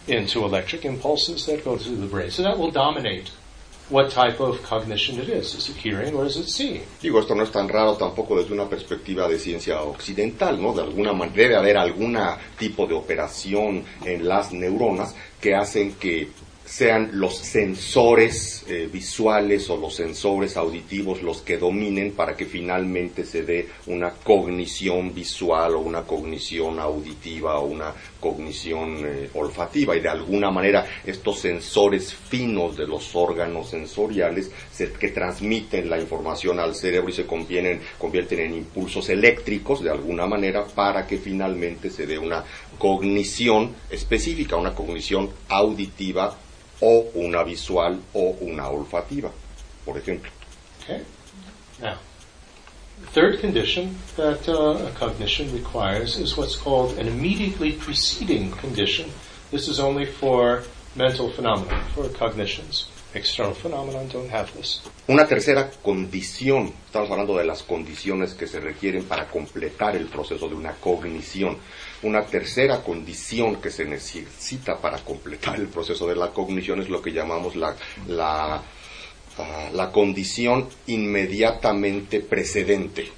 into 0.06 0.44
electric 0.44 0.84
impulses 0.84 1.46
that 1.46 1.64
go 1.64 1.76
to 1.76 1.88
the 1.96 2.06
brain. 2.06 2.30
So 2.30 2.42
that 2.42 2.58
will 2.58 2.70
dominate 2.70 3.30
what 3.90 4.10
type 4.10 4.40
of 4.40 4.62
cognition 4.62 5.20
it 5.20 5.28
is. 5.28 5.54
Is 5.54 5.68
it 5.68 5.76
hearing 5.76 6.14
or 6.14 6.26
is 6.26 6.36
it 6.36 6.48
seeing? 6.48 6.82
Digo, 7.00 7.20
esto 7.20 7.34
no 7.34 7.42
es 7.42 7.50
tan 7.50 7.68
raro 7.68 7.96
tampoco 7.96 8.36
desde 8.36 8.52
una 8.52 8.68
perspectiva 8.68 9.28
de 9.28 9.38
ciencia 9.38 9.82
occidental, 9.82 10.60
¿no? 10.60 10.72
De 10.72 10.82
alguna 10.82 11.12
manera 11.12 11.34
debe 11.34 11.56
haber 11.56 11.76
algún 11.76 12.16
tipo 12.58 12.86
de 12.86 12.94
operación 12.94 13.84
en 14.04 14.26
las 14.26 14.52
neuronas 14.52 15.14
que 15.40 15.54
hacen 15.54 15.94
que 15.94 16.30
sean 16.64 17.10
los 17.12 17.36
sensores 17.36 18.64
eh, 18.68 18.88
visuales 18.90 19.68
o 19.68 19.76
los 19.76 19.94
sensores 19.94 20.56
auditivos 20.56 21.22
los 21.22 21.42
que 21.42 21.58
dominen 21.58 22.12
para 22.12 22.36
que 22.36 22.46
finalmente 22.46 23.24
se 23.24 23.42
dé 23.42 23.68
una 23.86 24.10
cognición 24.10 25.14
visual 25.14 25.74
o 25.74 25.80
una 25.80 26.02
cognición 26.02 26.78
auditiva 26.78 27.58
o 27.58 27.66
una 27.66 27.92
cognición 28.18 29.02
eh, 29.04 29.30
olfativa. 29.34 29.94
Y 29.94 30.00
de 30.00 30.08
alguna 30.08 30.50
manera 30.50 30.86
estos 31.04 31.40
sensores 31.40 32.14
finos 32.14 32.76
de 32.76 32.86
los 32.86 33.14
órganos 33.14 33.70
sensoriales 33.70 34.50
que 34.98 35.08
transmiten 35.08 35.90
la 35.90 36.00
información 36.00 36.58
al 36.58 36.74
cerebro 36.74 37.10
y 37.10 37.12
se 37.12 37.26
convierten 37.26 38.40
en 38.40 38.54
impulsos 38.54 39.08
eléctricos 39.08 39.82
de 39.82 39.90
alguna 39.90 40.26
manera 40.26 40.64
para 40.64 41.06
que 41.06 41.18
finalmente 41.18 41.90
se 41.90 42.06
dé 42.06 42.18
una 42.18 42.44
cognición 42.78 43.74
específica, 43.90 44.56
una 44.56 44.74
cognición 44.74 45.30
auditiva 45.48 46.36
o 46.80 47.10
una 47.14 47.42
visual 47.42 48.00
o 48.12 48.36
una 48.40 48.68
olfativa, 48.68 49.30
por 49.84 49.98
ejemplo. 49.98 50.30
Okay. 50.82 51.02
Now, 51.80 51.98
the 53.00 53.06
third 53.08 53.40
condition 53.40 53.96
that 54.16 54.48
uh, 54.48 54.86
a 54.86 54.90
cognition 54.92 55.52
requires 55.52 56.16
is 56.18 56.36
what's 56.36 56.56
called 56.56 56.98
an 56.98 57.08
immediately 57.08 57.72
preceding 57.72 58.50
condition. 58.52 59.10
This 59.50 59.68
is 59.68 59.80
only 59.80 60.06
for 60.06 60.62
mental 60.94 61.30
phenomena, 61.30 61.82
for 61.94 62.08
cognitions. 62.08 62.88
External 63.14 63.54
phenomena 63.54 64.04
don't 64.12 64.28
have 64.30 64.52
this. 64.54 64.80
Una 65.06 65.26
tercera 65.26 65.70
condición, 65.82 66.72
estamos 66.86 67.10
hablando 67.10 67.36
de 67.36 67.44
las 67.44 67.62
condiciones 67.62 68.34
que 68.34 68.46
se 68.46 68.58
requieren 68.58 69.04
para 69.04 69.26
completar 69.28 69.94
el 69.94 70.06
proceso 70.06 70.48
de 70.48 70.54
una 70.54 70.72
cognición. 70.74 71.58
Una 72.04 72.26
tercera 72.26 72.82
condición 72.82 73.62
que 73.62 73.70
se 73.70 73.86
necesita 73.86 74.78
para 74.78 74.98
completar 74.98 75.56
el 75.56 75.68
proceso 75.68 76.06
de 76.06 76.14
la 76.14 76.32
cognición 76.32 76.82
es 76.82 76.90
lo 76.90 77.00
que 77.00 77.12
llamamos 77.12 77.56
la, 77.56 77.74
la, 78.06 78.62
ah, 79.38 79.90
condición 79.90 80.68
inmediatamente 80.86 82.20
precedente. 82.20 83.10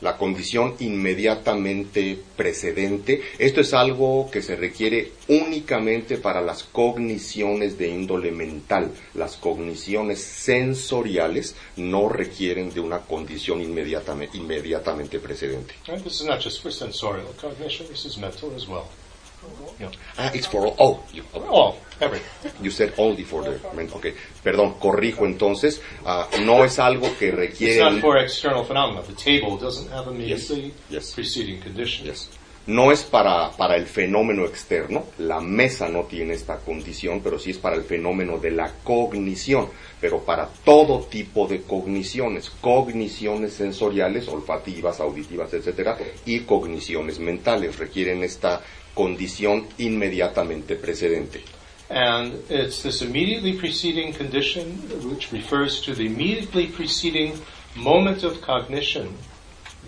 La 0.00 0.16
condición 0.16 0.74
inmediatamente 0.80 2.18
precedente. 2.36 3.20
Esto 3.38 3.60
es 3.60 3.74
algo 3.74 4.30
que 4.30 4.40
se 4.40 4.56
requiere 4.56 5.12
únicamente 5.28 6.16
para 6.16 6.40
las 6.40 6.64
cogniciones 6.64 7.76
de 7.78 7.88
índole 7.88 8.32
mental. 8.32 8.92
Las 9.14 9.36
cogniciones 9.36 10.22
sensoriales 10.22 11.54
no 11.76 12.08
requieren 12.08 12.72
de 12.72 12.80
una 12.80 13.00
condición 13.00 13.60
inmediatamente, 13.60 14.38
inmediatamente 14.38 15.18
precedente. 15.18 15.74
Ah, 20.16 20.30
it's 20.34 20.46
for 20.46 20.66
all. 20.78 21.04
All, 21.48 21.76
everything. 22.00 22.50
You 22.60 22.70
said 22.70 22.94
only 22.98 23.24
for 23.24 23.42
the 23.42 23.60
men. 23.74 23.88
Okay, 23.92 24.14
perdón, 24.42 24.74
corrijo 24.78 25.24
entonces. 25.26 25.80
Uh, 26.04 26.24
no 26.44 26.64
es 26.64 26.78
algo 26.78 27.08
que 27.18 27.30
requiere. 27.30 27.74
It's 27.74 27.92
not 27.92 28.00
for 28.00 28.18
external 28.18 28.64
phenomena. 28.64 29.02
The 29.02 29.14
table 29.14 29.56
doesn't 29.56 29.90
have 29.92 30.08
immediately 30.08 30.74
yes. 30.90 31.14
preceding 31.14 31.60
conditions. 31.60 32.06
Yes. 32.06 32.30
No 32.68 32.92
es 32.92 33.02
para, 33.02 33.50
para 33.52 33.76
el 33.76 33.86
fenómeno 33.86 34.44
externo, 34.44 35.06
la 35.16 35.40
mesa 35.40 35.88
no 35.88 36.02
tiene 36.02 36.34
esta 36.34 36.58
condición, 36.58 37.22
pero 37.24 37.38
sí 37.38 37.52
es 37.52 37.56
para 37.56 37.76
el 37.76 37.84
fenómeno 37.84 38.36
de 38.36 38.50
la 38.50 38.70
cognición, 38.84 39.70
pero 39.98 40.18
para 40.22 40.46
todo 40.66 41.04
tipo 41.04 41.46
de 41.46 41.62
cogniciones, 41.62 42.50
cogniciones 42.60 43.54
sensoriales, 43.54 44.28
olfativas, 44.28 45.00
auditivas, 45.00 45.54
etcétera, 45.54 45.96
y 46.26 46.40
cogniciones 46.40 47.18
mentales 47.18 47.78
requieren 47.78 48.22
esta 48.22 48.60
condición 48.98 49.68
inmediatamente 49.78 50.74
precedente. 50.74 51.44
And 51.88 52.32
it's 52.50 52.82
this 52.82 53.00
immediately 53.00 53.52
preceding 53.52 54.12
condition, 54.12 54.64
which 55.08 55.30
refers 55.30 55.80
to 55.82 55.94
the 55.94 56.06
immediately 56.06 56.66
preceding 56.66 57.38
moment 57.76 58.24
of 58.24 58.42
cognition, 58.42 59.16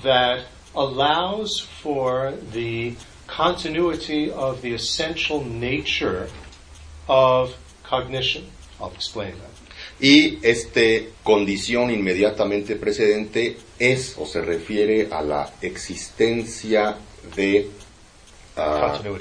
that 0.04 0.44
allows 0.76 1.58
for 1.82 2.34
the 2.52 2.94
continuity 3.26 4.30
of 4.30 4.62
the 4.62 4.74
essential 4.74 5.44
nature 5.44 6.28
of 7.08 7.56
cognition. 7.82 8.44
I'll 8.80 8.92
explain 8.94 9.34
that. 9.40 9.50
Y 10.00 10.38
este 10.42 11.10
condición 11.24 11.90
inmediatamente 11.90 12.76
precedente 12.76 13.56
es 13.78 14.14
o 14.16 14.24
se 14.24 14.40
refiere 14.40 15.08
a 15.10 15.20
la 15.20 15.52
existencia 15.60 16.96
de 17.34 17.68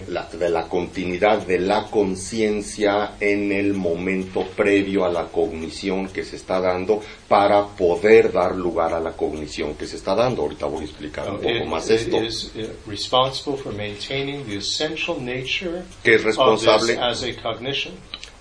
la, 0.07 0.27
de 0.31 0.49
la 0.49 0.67
continuidad 0.67 1.45
de 1.45 1.59
la 1.59 1.85
conciencia 1.85 3.15
en 3.19 3.51
el 3.51 3.73
momento 3.73 4.45
previo 4.55 5.05
a 5.05 5.09
la 5.09 5.25
cognición 5.25 6.09
que 6.09 6.23
se 6.23 6.35
está 6.35 6.59
dando 6.59 7.01
para 7.27 7.65
poder 7.65 8.31
dar 8.31 8.55
lugar 8.55 8.93
a 8.93 8.99
la 8.99 9.11
cognición 9.11 9.75
que 9.75 9.87
se 9.87 9.95
está 9.97 10.15
dando. 10.15 10.43
Ahorita 10.43 10.65
voy 10.65 10.81
a 10.81 10.85
explicar 10.85 11.29
un 11.29 11.37
poco 11.37 11.65
más 11.65 11.89
esto. 11.89 12.17
Uh, 12.17 12.21
que 16.03 16.15
es 16.15 16.23
responsable 16.23 16.99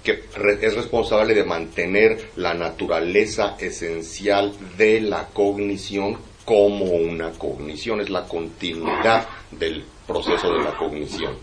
que 0.02 0.22
es 0.62 0.74
responsable 0.74 1.34
de 1.34 1.44
mantener 1.44 2.30
la 2.36 2.54
naturaleza 2.54 3.56
esencial 3.58 4.54
de 4.78 5.00
la 5.00 5.26
cognición 5.26 6.16
como 6.44 6.84
una 6.86 7.32
cognición, 7.32 8.00
es 8.00 8.08
la 8.08 8.24
continuidad 8.24 9.28
del 9.50 9.84
proceso 10.08 10.52
de 10.52 10.64
la 10.64 10.72
cognición. 10.72 11.36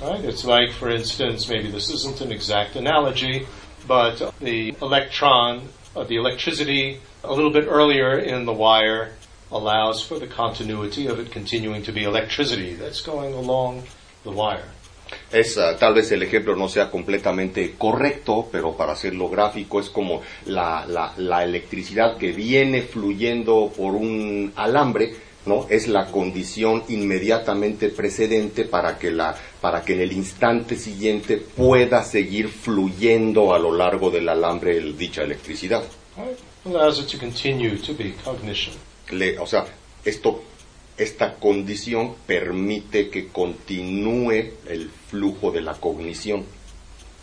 Right? 0.00 0.24
It's 0.24 0.44
like, 0.44 0.70
for 0.72 0.90
instance, 0.90 1.48
maybe 1.48 1.70
this 1.70 1.90
isn't 1.90 2.20
an 2.20 2.30
exact 2.30 2.76
analogy, 2.76 3.46
but 3.88 4.32
the 4.40 4.74
electron, 4.80 5.68
uh, 5.96 6.04
the 6.04 6.16
electricity 6.16 7.00
a 7.24 7.32
little 7.32 7.50
bit 7.50 7.66
earlier 7.68 8.18
in 8.18 8.44
the 8.44 8.52
wire 8.52 9.12
allows 9.50 10.02
for 10.02 10.18
the 10.18 10.26
continuity 10.26 11.06
of 11.06 11.18
it 11.18 11.30
continuing 11.30 11.82
to 11.82 11.92
be 11.92 12.04
electricity 12.04 12.74
that's 12.74 13.00
going 13.00 13.34
along 13.34 13.82
the 14.24 14.30
wire. 14.30 14.68
Es, 15.30 15.58
uh, 15.58 15.76
tal 15.78 15.94
vez 15.94 16.10
el 16.12 16.22
ejemplo 16.22 16.56
no 16.56 16.68
sea 16.68 16.90
completamente 16.90 17.74
correcto, 17.76 18.48
pero 18.50 18.72
para 18.72 18.92
hacerlo 18.92 19.28
gráfico 19.28 19.78
es 19.78 19.90
como 19.90 20.22
la, 20.46 20.86
la, 20.86 21.12
la 21.18 21.44
electricidad 21.44 22.16
que 22.16 22.32
viene 22.32 22.80
fluyendo 22.82 23.70
por 23.76 23.94
un 23.94 24.52
alambre 24.56 25.14
¿no? 25.46 25.66
Es 25.68 25.88
la 25.88 26.06
condición 26.06 26.84
inmediatamente 26.88 27.88
precedente 27.88 28.64
para 28.64 28.98
que, 28.98 29.10
la, 29.10 29.36
para 29.60 29.82
que 29.82 29.94
en 29.94 30.00
el 30.00 30.12
instante 30.12 30.76
siguiente 30.76 31.36
pueda 31.36 32.04
seguir 32.04 32.48
fluyendo 32.48 33.54
a 33.54 33.58
lo 33.58 33.72
largo 33.72 34.10
del 34.10 34.28
alambre 34.28 34.80
dicha 34.92 35.22
electricidad. 35.22 35.82
Le, 39.10 39.38
o 39.38 39.46
sea, 39.46 39.66
esto, 40.04 40.42
esta 40.96 41.34
condición 41.34 42.14
permite 42.26 43.10
que 43.10 43.28
continúe 43.28 44.52
el 44.68 44.90
flujo 45.08 45.50
de 45.50 45.60
la 45.60 45.74
cognición. 45.74 46.44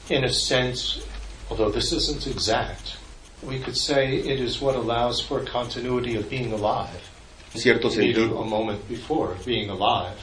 In 0.09 0.25
a 0.25 0.29
sense, 0.29 1.01
although 1.49 1.71
this 1.71 1.91
isn't 1.91 2.25
exact, 2.27 2.97
we 3.43 3.59
could 3.59 3.75
say 3.75 4.17
it 4.17 4.39
is 4.39 4.59
what 4.59 4.75
allows 4.75 5.21
for 5.21 5.45
continuity 5.45 6.17
of 6.17 6.27
being 6.29 6.51
alive 6.51 7.08
cierto 7.55 7.89
sentido. 7.89 8.41
A 8.41 8.45
moment 8.45 8.79
before 8.87 9.35
being 9.45 9.69
alive 9.69 10.15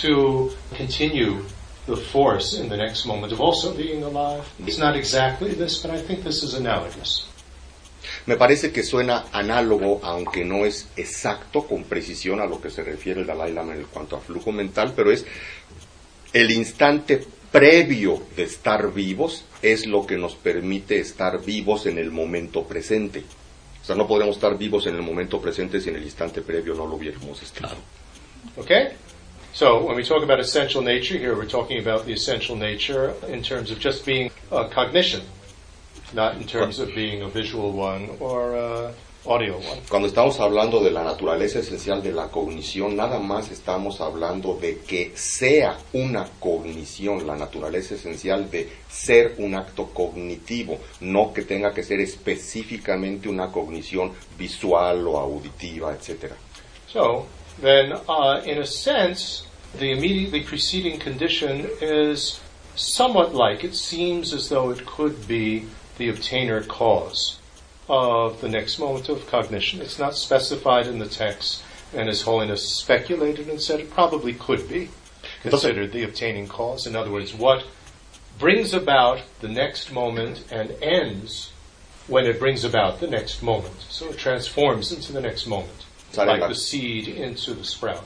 to 0.00 0.50
continue 0.76 1.42
the 1.86 1.96
force 1.96 2.54
in 2.58 2.68
the 2.68 2.76
next 2.76 3.06
moment 3.06 3.32
of 3.32 3.40
also 3.40 3.74
being 3.74 4.02
alive. 4.02 4.44
It's 4.66 4.78
not 4.78 4.96
exactly 4.96 5.54
this, 5.54 5.78
but 5.82 5.90
I 5.90 6.00
think 6.00 6.22
this 6.22 6.42
is 6.42 6.54
analogous. 6.54 7.26
Me 8.26 8.36
parece 8.36 8.70
que 8.72 8.82
suena 8.82 9.26
análogo, 9.32 10.00
aunque 10.02 10.44
no 10.44 10.64
es 10.64 10.88
exacto 10.96 11.66
con 11.66 11.84
precisión 11.84 12.40
a 12.40 12.46
lo 12.46 12.60
que 12.60 12.70
se 12.70 12.82
refiere 12.82 13.20
el 13.20 13.26
Dalai 13.26 13.52
Lama 13.52 13.74
en 13.74 13.84
cuanto 13.84 14.16
a 14.16 14.20
flujo 14.20 14.52
mental, 14.52 14.92
pero 14.94 15.10
es 15.10 15.24
el 16.32 16.50
instante 16.50 17.24
previo 17.50 18.22
de 18.36 18.44
estar 18.44 18.92
vivos 18.92 19.44
es 19.62 19.86
lo 19.86 20.06
que 20.06 20.16
nos 20.16 20.34
permite 20.34 21.00
estar 21.00 21.44
vivos 21.44 21.86
en 21.86 21.98
el 21.98 22.10
momento 22.10 22.64
presente. 22.64 23.24
Sea, 23.90 23.96
no 23.96 24.06
podemos 24.06 24.36
estar 24.36 24.56
vivos 24.56 24.86
en 24.86 24.94
el 24.94 25.02
momento 25.02 25.40
presente 25.40 25.80
si 25.80 25.88
en 25.88 25.96
el 25.96 26.04
instante 26.04 26.42
previo 26.42 26.74
no 26.74 26.86
lo 26.86 26.94
hubiéramos 26.94 27.42
estado. 27.42 27.76
Okay? 28.56 28.90
So, 29.52 29.84
when 29.84 29.96
we 29.96 30.04
talk 30.04 30.22
about 30.22 30.38
essential 30.38 30.80
nature 30.80 31.18
here, 31.18 31.34
we're 31.34 31.50
talking 31.50 31.80
about 31.80 32.06
the 32.06 32.12
essential 32.12 32.54
nature 32.54 33.14
in 33.28 33.42
terms 33.42 33.72
of 33.72 33.80
just 33.80 34.06
being 34.06 34.30
a 34.52 34.68
cognition, 34.68 35.22
not 36.12 36.36
in 36.36 36.46
terms 36.46 36.78
of 36.78 36.94
being 36.94 37.22
a 37.22 37.28
visual 37.28 37.72
one 37.72 38.10
or 38.20 38.54
a. 38.54 38.94
Cuando 39.22 40.08
estamos 40.08 40.40
hablando 40.40 40.82
de 40.82 40.90
la 40.90 41.04
naturaleza 41.04 41.58
esencial 41.58 42.02
de 42.02 42.10
la 42.10 42.28
cognición, 42.28 42.96
nada 42.96 43.18
más 43.18 43.50
estamos 43.50 44.00
hablando 44.00 44.54
de 44.54 44.78
que 44.78 45.12
sea 45.14 45.76
una 45.92 46.26
cognición, 46.38 47.26
la 47.26 47.36
naturaleza 47.36 47.96
esencial 47.96 48.50
de 48.50 48.70
ser 48.88 49.34
un 49.36 49.54
acto 49.54 49.90
cognitivo, 49.92 50.78
no 51.00 51.34
que 51.34 51.42
tenga 51.42 51.74
que 51.74 51.82
ser 51.82 52.00
específicamente 52.00 53.28
una 53.28 53.52
cognición 53.52 54.12
visual 54.38 55.06
o 55.06 55.18
auditiva, 55.18 55.92
etc. 55.92 56.32
So, 56.86 57.26
then, 57.60 57.92
uh, 58.08 58.40
in 58.46 58.58
a 58.58 58.66
sense, 58.66 59.44
the 59.78 59.90
immediately 59.92 60.42
preceding 60.42 60.98
condition 60.98 61.68
is 61.82 62.40
somewhat 62.74 63.34
like, 63.34 63.64
it 63.64 63.74
seems 63.74 64.32
as 64.32 64.48
though 64.48 64.70
it 64.70 64.86
could 64.86 65.28
be 65.28 65.66
the 65.98 66.08
obtainer 66.08 66.66
cause 66.66 67.39
of 67.90 68.40
the 68.40 68.48
next 68.48 68.78
moment 68.78 69.08
of 69.08 69.26
cognition. 69.26 69.82
It's 69.82 69.98
not 69.98 70.16
specified 70.16 70.86
in 70.86 71.00
the 71.00 71.08
text, 71.08 71.62
and 71.92 72.08
His 72.08 72.22
Holiness 72.22 72.76
speculated 72.76 73.48
and 73.48 73.60
said 73.60 73.80
it 73.80 73.90
probably 73.90 74.32
could 74.32 74.68
be 74.68 74.90
considered 75.42 75.92
the 75.92 76.04
obtaining 76.04 76.46
cause. 76.46 76.86
In 76.86 76.94
other 76.94 77.10
words, 77.10 77.34
what 77.34 77.64
brings 78.38 78.72
about 78.72 79.20
the 79.40 79.48
next 79.48 79.92
moment 79.92 80.44
and 80.50 80.70
ends 80.80 81.52
when 82.06 82.26
it 82.26 82.38
brings 82.38 82.64
about 82.64 83.00
the 83.00 83.06
next 83.06 83.42
moment. 83.42 83.86
So 83.88 84.08
it 84.10 84.18
transforms 84.18 84.92
into 84.92 85.12
the 85.12 85.20
next 85.20 85.46
moment, 85.46 85.84
like 86.16 86.40
the 86.40 86.54
seed 86.54 87.08
into 87.08 87.54
the 87.54 87.64
sprout. 87.64 88.04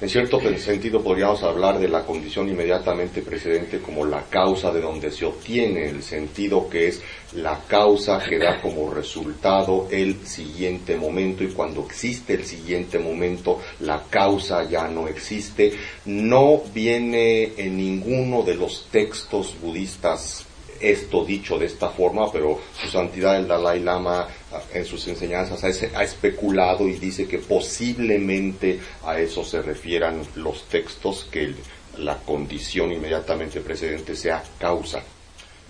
En 0.00 0.08
cierto 0.08 0.40
sentido 0.58 1.02
podríamos 1.02 1.42
hablar 1.42 1.78
de 1.78 1.88
la 1.88 2.04
condición 2.04 2.48
inmediatamente 2.48 3.22
precedente 3.22 3.80
como 3.80 4.04
la 4.04 4.22
causa 4.30 4.72
de 4.72 4.80
donde 4.80 5.10
se 5.10 5.26
obtiene 5.26 5.88
el 5.88 6.02
sentido 6.02 6.68
que 6.68 6.88
es 6.88 7.02
la 7.34 7.60
causa 7.66 8.18
que 8.18 8.38
da 8.38 8.60
como 8.60 8.90
resultado 8.90 9.88
el 9.90 10.26
siguiente 10.26 10.96
momento 10.96 11.44
y 11.44 11.52
cuando 11.52 11.84
existe 11.84 12.34
el 12.34 12.44
siguiente 12.44 12.98
momento 12.98 13.60
la 13.80 14.04
causa 14.08 14.64
ya 14.68 14.88
no 14.88 15.08
existe. 15.08 15.72
No 16.06 16.62
viene 16.74 17.52
en 17.56 17.76
ninguno 17.76 18.42
de 18.42 18.54
los 18.54 18.86
textos 18.90 19.54
budistas 19.60 20.46
esto 20.80 21.24
dicho 21.24 21.58
de 21.58 21.66
esta 21.66 21.88
forma, 21.90 22.30
pero 22.32 22.58
su 22.80 22.88
santidad 22.88 23.36
el 23.36 23.46
Dalai 23.46 23.80
Lama 23.80 24.26
en 24.72 24.84
sus 24.84 25.06
enseñanzas 25.08 25.62
ha 25.94 26.02
especulado 26.02 26.88
y 26.88 26.94
dice 26.94 27.28
que 27.28 27.38
posiblemente 27.38 28.80
a 29.04 29.18
eso 29.18 29.44
se 29.44 29.62
refieran 29.62 30.22
los 30.36 30.64
textos, 30.64 31.26
que 31.30 31.54
la 31.98 32.16
condición 32.16 32.92
inmediatamente 32.92 33.60
precedente 33.60 34.16
sea 34.16 34.42
causa 34.58 35.02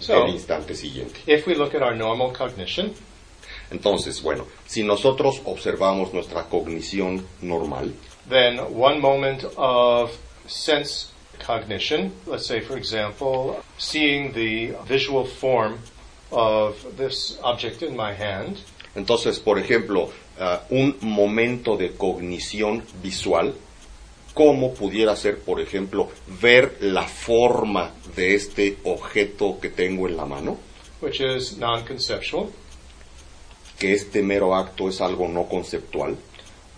del 0.07 0.29
instante 0.29 0.75
siguiente. 0.75 1.21
entonces, 3.71 4.23
bueno, 4.23 4.47
si 4.67 4.83
nosotros 4.83 5.43
observamos 5.45 6.13
nuestra 6.13 6.45
cognición 6.45 7.25
normal, 7.41 7.95
then 8.29 8.59
one 8.59 8.99
moment 8.99 9.45
of 9.57 10.11
sense 10.47 11.10
cognition. 11.41 12.13
Let's 12.27 12.47
say, 12.47 12.61
for 12.61 12.77
example, 12.77 13.63
seeing 13.79 14.33
the 14.33 14.77
visual 14.87 15.25
form 15.25 15.79
of 16.31 16.97
this 16.97 17.39
object 17.43 17.83
in 17.83 17.97
my 17.97 18.13
hand. 18.13 18.61
Entonces, 18.95 19.39
por 19.39 19.59
ejemplo, 19.59 20.11
uh, 20.39 20.59
un 20.71 20.97
momento 21.01 21.77
de 21.77 21.93
cognición 21.93 22.85
visual, 23.03 23.55
¿cómo 24.35 24.75
pudiera 24.75 25.17
ser, 25.17 25.39
por 25.39 25.61
ejemplo, 25.61 26.09
ver 26.41 26.79
la 26.81 27.07
forma 27.07 27.93
de 28.17 28.35
este 28.35 28.79
objeto 28.85 29.59
que 29.61 29.71
tengo 29.71 30.09
en 30.09 30.17
la 30.17 30.27
mano? 30.27 30.59
Which 31.01 31.21
is 31.21 31.57
non-conceptual. 31.57 32.51
Que 33.79 33.95
este 33.95 34.23
mero 34.23 34.55
acto 34.55 34.89
es 34.89 35.01
algo 35.01 35.29
no 35.29 35.49
conceptual. 35.49 36.17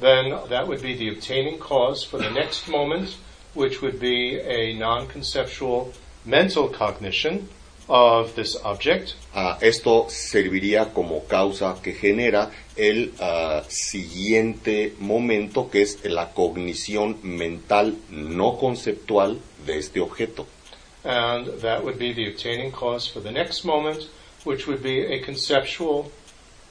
Then 0.00 0.30
that 0.48 0.66
would 0.66 0.82
be 0.82 0.94
the 0.94 1.10
obtaining 1.10 1.58
cause 1.58 2.04
for 2.04 2.18
the 2.18 2.30
next 2.30 2.68
moment 2.68 3.16
which 3.54 3.82
would 3.82 3.98
be 4.00 4.38
a 4.40 4.74
non-conceptual 4.74 5.92
mental 6.24 6.68
cognition 6.68 7.48
of 7.88 8.34
this 8.34 8.56
object. 8.64 9.14
Uh, 9.34 9.56
esto 9.60 10.06
serviría 10.08 10.92
como 10.92 11.24
causa 11.26 11.76
que 11.82 11.92
genera 11.92 12.50
el 12.76 13.12
uh, 13.20 13.62
siguiente 13.68 14.94
momento, 14.98 15.70
que 15.70 15.82
es 15.82 16.04
la 16.04 16.32
cognición 16.32 17.18
mental 17.22 17.96
no 18.10 18.56
conceptual 18.58 19.38
de 19.66 19.78
este 19.78 20.00
objeto. 20.00 20.46
And 21.04 21.60
that 21.60 21.82
would 21.82 21.98
be 21.98 22.12
the 22.12 22.28
obtaining 22.28 22.70
cause 22.70 23.08
for 23.08 23.20
the 23.20 23.32
next 23.32 23.64
moment, 23.64 24.08
which 24.44 24.66
would 24.66 24.82
be 24.82 25.00
a 25.00 25.20
conceptual 25.20 26.10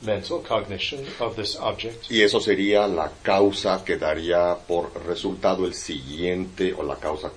mental 0.02 0.39
cognition 0.39 1.06
of 1.20 1.36
this 1.36 1.56
object. 1.56 2.10
Y 2.10 2.22
eso 2.22 2.39
sería 2.39 2.88
la 2.88 3.12
causa 3.22 3.84
que 3.86 3.97
daría 3.97 4.58
por 4.68 4.91
resultado 5.06 5.66
el 5.66 5.74
siguiente, 5.74 6.74
o 6.74 6.84
la 6.84 6.95
causa 6.95 7.32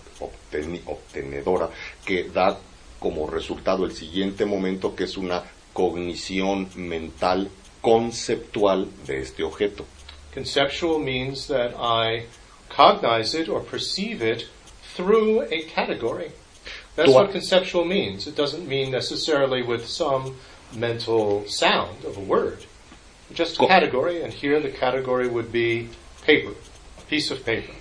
obtenedora, 0.87 1.71
que 2.05 2.25
da 2.25 2.59
como 2.99 3.27
resultado 3.27 3.85
el 3.85 3.93
siguiente 3.93 4.45
momento, 4.45 4.95
que 4.95 5.05
es 5.05 5.17
una 5.17 5.43
cognición 5.73 6.71
mental 6.77 7.51
conceptual 7.81 8.89
de 9.07 9.21
este 9.21 9.43
objeto. 9.43 9.85
Conceptual 10.33 10.99
means 10.99 11.47
that 11.47 11.75
I 11.79 12.27
cognize 12.69 13.35
it 13.35 13.49
or 13.49 13.61
perceive 13.61 14.23
it 14.23 14.49
through 14.97 15.43
a 15.51 15.63
category. 15.65 16.33
That's 16.97 17.11
what 17.11 17.33
conceptual 17.33 17.85
means. 17.85 18.27
It 18.27 18.37
doesn't 18.37 18.67
mean 18.69 18.91
necessarily 18.91 19.63
with 19.63 19.87
some 19.87 20.37
mental 20.75 21.47
sound 21.47 22.05
of 22.05 22.17
a 22.17 22.21
word. 22.21 22.65
Just 23.33 23.61
a 23.61 23.67
category, 23.67 24.23
and 24.23 24.33
here 24.33 24.61
the 24.61 24.71
category 24.71 25.29
would 25.29 25.51
be 25.51 25.89
paper, 26.23 26.53
a 26.99 27.03
piece 27.03 27.31
of 27.31 27.45
paper. 27.45 27.73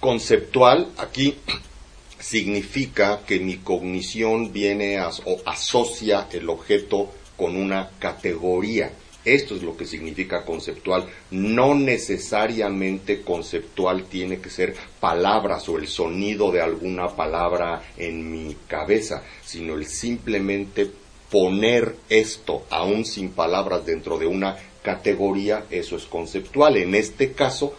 Conceptual, 0.00 0.92
aquí 0.96 1.36
significa 2.18 3.20
que 3.26 3.38
mi 3.38 3.58
cognición 3.58 4.52
viene 4.52 4.98
a, 4.98 5.10
o 5.26 5.40
asocia 5.44 6.28
el 6.32 6.48
objeto 6.48 7.12
con 7.36 7.56
una 7.56 7.90
categoría. 7.98 8.92
Esto 9.24 9.54
es 9.54 9.62
lo 9.62 9.76
que 9.76 9.84
significa 9.84 10.44
conceptual. 10.44 11.06
No 11.30 11.74
necesariamente 11.74 13.22
conceptual 13.22 14.04
tiene 14.04 14.40
que 14.40 14.50
ser 14.50 14.74
palabras 14.98 15.68
o 15.68 15.78
el 15.78 15.88
sonido 15.88 16.50
de 16.50 16.62
alguna 16.62 17.08
palabra 17.08 17.82
en 17.96 18.30
mi 18.30 18.56
cabeza, 18.66 19.22
sino 19.44 19.74
el 19.74 19.86
simplemente 19.86 20.90
poner 21.30 21.96
esto, 22.08 22.64
aún 22.70 23.04
sin 23.04 23.30
palabras, 23.30 23.86
dentro 23.86 24.18
de 24.18 24.26
una 24.26 24.56
categoría, 24.82 25.64
eso 25.70 25.96
es 25.96 26.04
conceptual. 26.04 26.76
En 26.76 26.94
este 26.94 27.32
caso, 27.32 27.74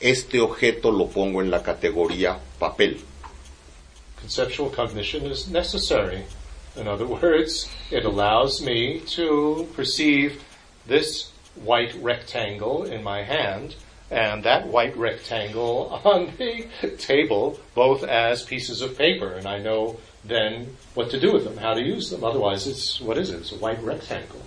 este 0.00 0.40
objeto 0.40 0.90
lo 0.90 1.08
pongo 1.08 1.40
en 1.40 1.50
la 1.50 1.62
categoría 1.62 2.38
papel. 2.58 3.00
Conceptual 4.20 4.70
cognition 4.70 5.30
is 5.30 5.48
necessary. 5.48 6.24
In 6.76 6.86
other 6.86 7.06
words, 7.06 7.68
it 7.90 8.04
allows 8.04 8.60
me 8.60 9.00
to 9.16 9.66
perceive 9.74 10.40
this 10.88 11.30
white 11.54 11.94
rectangle 12.02 12.84
in 12.84 13.02
my 13.02 13.22
hand 13.22 13.76
and 14.10 14.42
that 14.42 14.66
white 14.66 14.96
rectangle 14.96 16.00
on 16.04 16.32
the 16.38 16.66
table 16.98 17.58
both 17.74 18.02
as 18.02 18.42
pieces 18.42 18.80
of 18.80 18.96
paper 18.96 19.32
and 19.32 19.46
I 19.46 19.58
know 19.58 19.98
then 20.24 20.76
what 20.94 21.10
to 21.10 21.20
do 21.20 21.32
with 21.32 21.44
them, 21.44 21.56
how 21.56 21.74
to 21.74 21.82
use 21.82 22.10
them. 22.10 22.24
Otherwise 22.24 22.66
it's, 22.66 23.00
what 23.00 23.18
is 23.18 23.30
it? 23.30 23.40
It's 23.40 23.52
a 23.52 23.56
white 23.56 23.82
rectangle. 23.82 24.42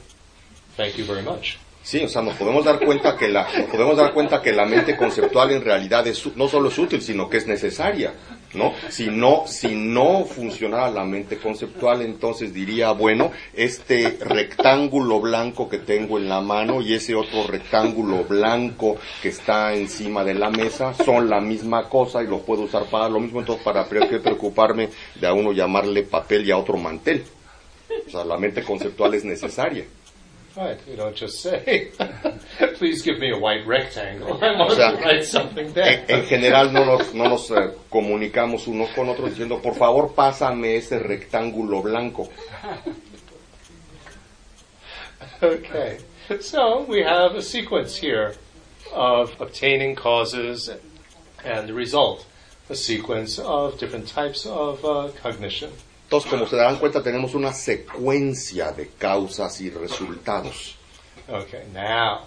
Thank 0.76 0.98
you 0.98 1.06
very 1.06 1.22
much. 1.22 1.58
Sí, 1.84 2.04
o 2.04 2.08
sea, 2.08 2.22
nos 2.22 2.36
podemos 2.36 2.64
dar 2.64 2.80
cuenta 2.80 3.18
que 3.18 3.28
la, 3.28 3.48
podemos 3.72 3.98
dar 3.98 4.14
cuenta 4.14 4.40
que 4.40 4.52
la 4.52 4.66
mente 4.66 4.96
conceptual 4.96 5.52
en 5.52 5.64
realidad 5.64 6.06
es, 6.06 6.36
no 6.36 6.48
solo 6.48 6.70
es 6.70 6.78
útil, 6.78 7.02
sino 7.02 7.28
que 7.28 7.38
es 7.38 7.48
necesaria, 7.48 8.14
¿no? 8.54 8.74
Si 8.90 9.08
no, 9.08 9.44
si 9.48 9.76
no 9.76 10.26
funcionara 10.26 10.90
la 10.90 11.04
mente 11.04 11.38
conceptual, 11.38 12.02
entonces 12.02 12.54
diría, 12.54 12.92
bueno, 12.92 13.32
este 13.54 14.18
rectángulo 14.22 15.20
blanco 15.20 15.70
que 15.70 15.80
tengo 15.80 16.18
en 16.18 16.30
la 16.30 16.42
mano 16.42 16.82
y 16.82 16.94
ese 16.94 17.16
otro 17.16 17.48
rectángulo 17.48 18.24
blanco 18.24 18.98
que 19.22 19.30
está 19.30 19.74
encima 19.74 20.24
de 20.24 20.34
la 20.34 20.50
mesa 20.50 20.94
son 20.94 21.30
la 21.30 21.40
misma 21.40 21.88
cosa 21.90 22.24
y 22.24 22.28
lo 22.28 22.40
puedo 22.40 22.64
usar 22.64 22.86
para 22.86 23.10
lo 23.10 23.20
mismo, 23.20 23.40
entonces 23.40 23.64
para 23.64 23.88
qué 23.88 24.20
preocuparme 24.20 24.90
de 25.20 25.28
a 25.28 25.34
uno 25.34 25.52
llamarle 25.52 26.04
papel 26.04 26.46
y 26.48 26.52
a 26.52 26.58
otro 26.58 26.78
mantel. 26.78 27.24
O 28.08 28.10
sea, 28.10 28.24
la 28.24 28.38
mente 28.38 28.64
conceptual 28.64 29.14
es 29.14 29.24
necesaria. 29.24 29.86
Right, 30.56 30.78
you 30.86 30.98
don't 30.98 31.16
just 31.16 31.40
say, 31.40 31.92
please 32.76 33.02
give 33.04 33.20
me 33.20 33.32
a 33.32 33.40
white 33.40 33.66
rectangle. 33.66 34.44
I 34.44 34.58
want 34.58 34.72
o 34.72 34.76
sea, 34.76 34.92
to 34.92 35.02
write 35.02 35.24
something 35.24 35.72
there. 35.72 36.04
En, 36.10 36.20
en 36.20 36.26
general 36.26 36.74
no 36.74 36.84
nos, 36.84 37.14
no 37.14 37.30
nos 37.30 37.50
uh, 37.52 37.72
comunicamos 37.90 38.68
unos 38.68 38.94
con 38.94 39.08
otros 39.08 39.30
diciendo, 39.30 39.62
por 39.62 39.76
favor, 39.76 40.14
pásame 40.14 40.76
ese 40.76 41.00
rectángulo 41.00 41.82
blanco. 41.82 42.30
okay, 45.42 46.00
so 46.42 46.84
we 46.84 47.02
have 47.02 47.36
a 47.36 47.42
sequence 47.42 47.96
here 47.96 48.36
of 48.94 49.34
obtaining 49.40 49.96
causes 49.96 50.70
and 51.46 51.70
the 51.70 51.74
result, 51.74 52.26
a 52.70 52.76
sequence 52.76 53.40
of 53.40 53.80
different 53.80 54.06
types 54.06 54.46
of 54.46 54.84
uh, 54.84 55.12
cognition. 55.22 55.72
Entonces, 56.12 56.30
como 56.30 56.46
se 56.46 56.58
darán 56.58 56.76
cuenta, 56.76 57.02
tenemos 57.02 57.34
una 57.36 57.54
secuencia 57.54 58.74
de 58.74 58.90
causas 58.98 59.62
y 59.62 59.70
resultados. 59.70 60.76
Okay, 61.30 61.64
now 61.74 62.24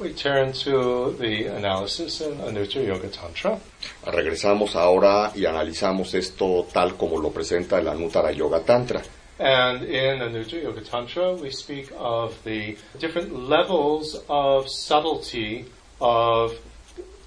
we 0.00 0.14
turn 0.14 0.54
to 0.54 1.14
the 1.18 1.48
analysis 1.48 2.22
in 2.22 2.32
Anuttara 2.40 2.86
Yoga 2.86 3.10
Tantra. 3.10 3.58
Regresamos 4.06 4.74
ahora 4.74 5.32
y 5.34 5.44
analizamos 5.44 6.14
esto 6.14 6.66
tal 6.72 6.96
como 6.96 7.20
lo 7.20 7.30
presenta 7.30 7.78
el 7.78 7.88
Anuttara 7.88 8.32
Yoga 8.32 8.60
Tantra. 8.60 9.02
And 9.38 9.82
in 9.82 10.22
Anuttara 10.22 10.62
Yoga 10.62 10.80
Tantra, 10.80 11.34
we 11.34 11.50
speak 11.50 11.92
of 11.98 12.42
the 12.44 12.78
different 12.98 13.50
levels 13.50 14.18
of 14.30 14.66
subtlety 14.70 15.66
of 16.00 16.54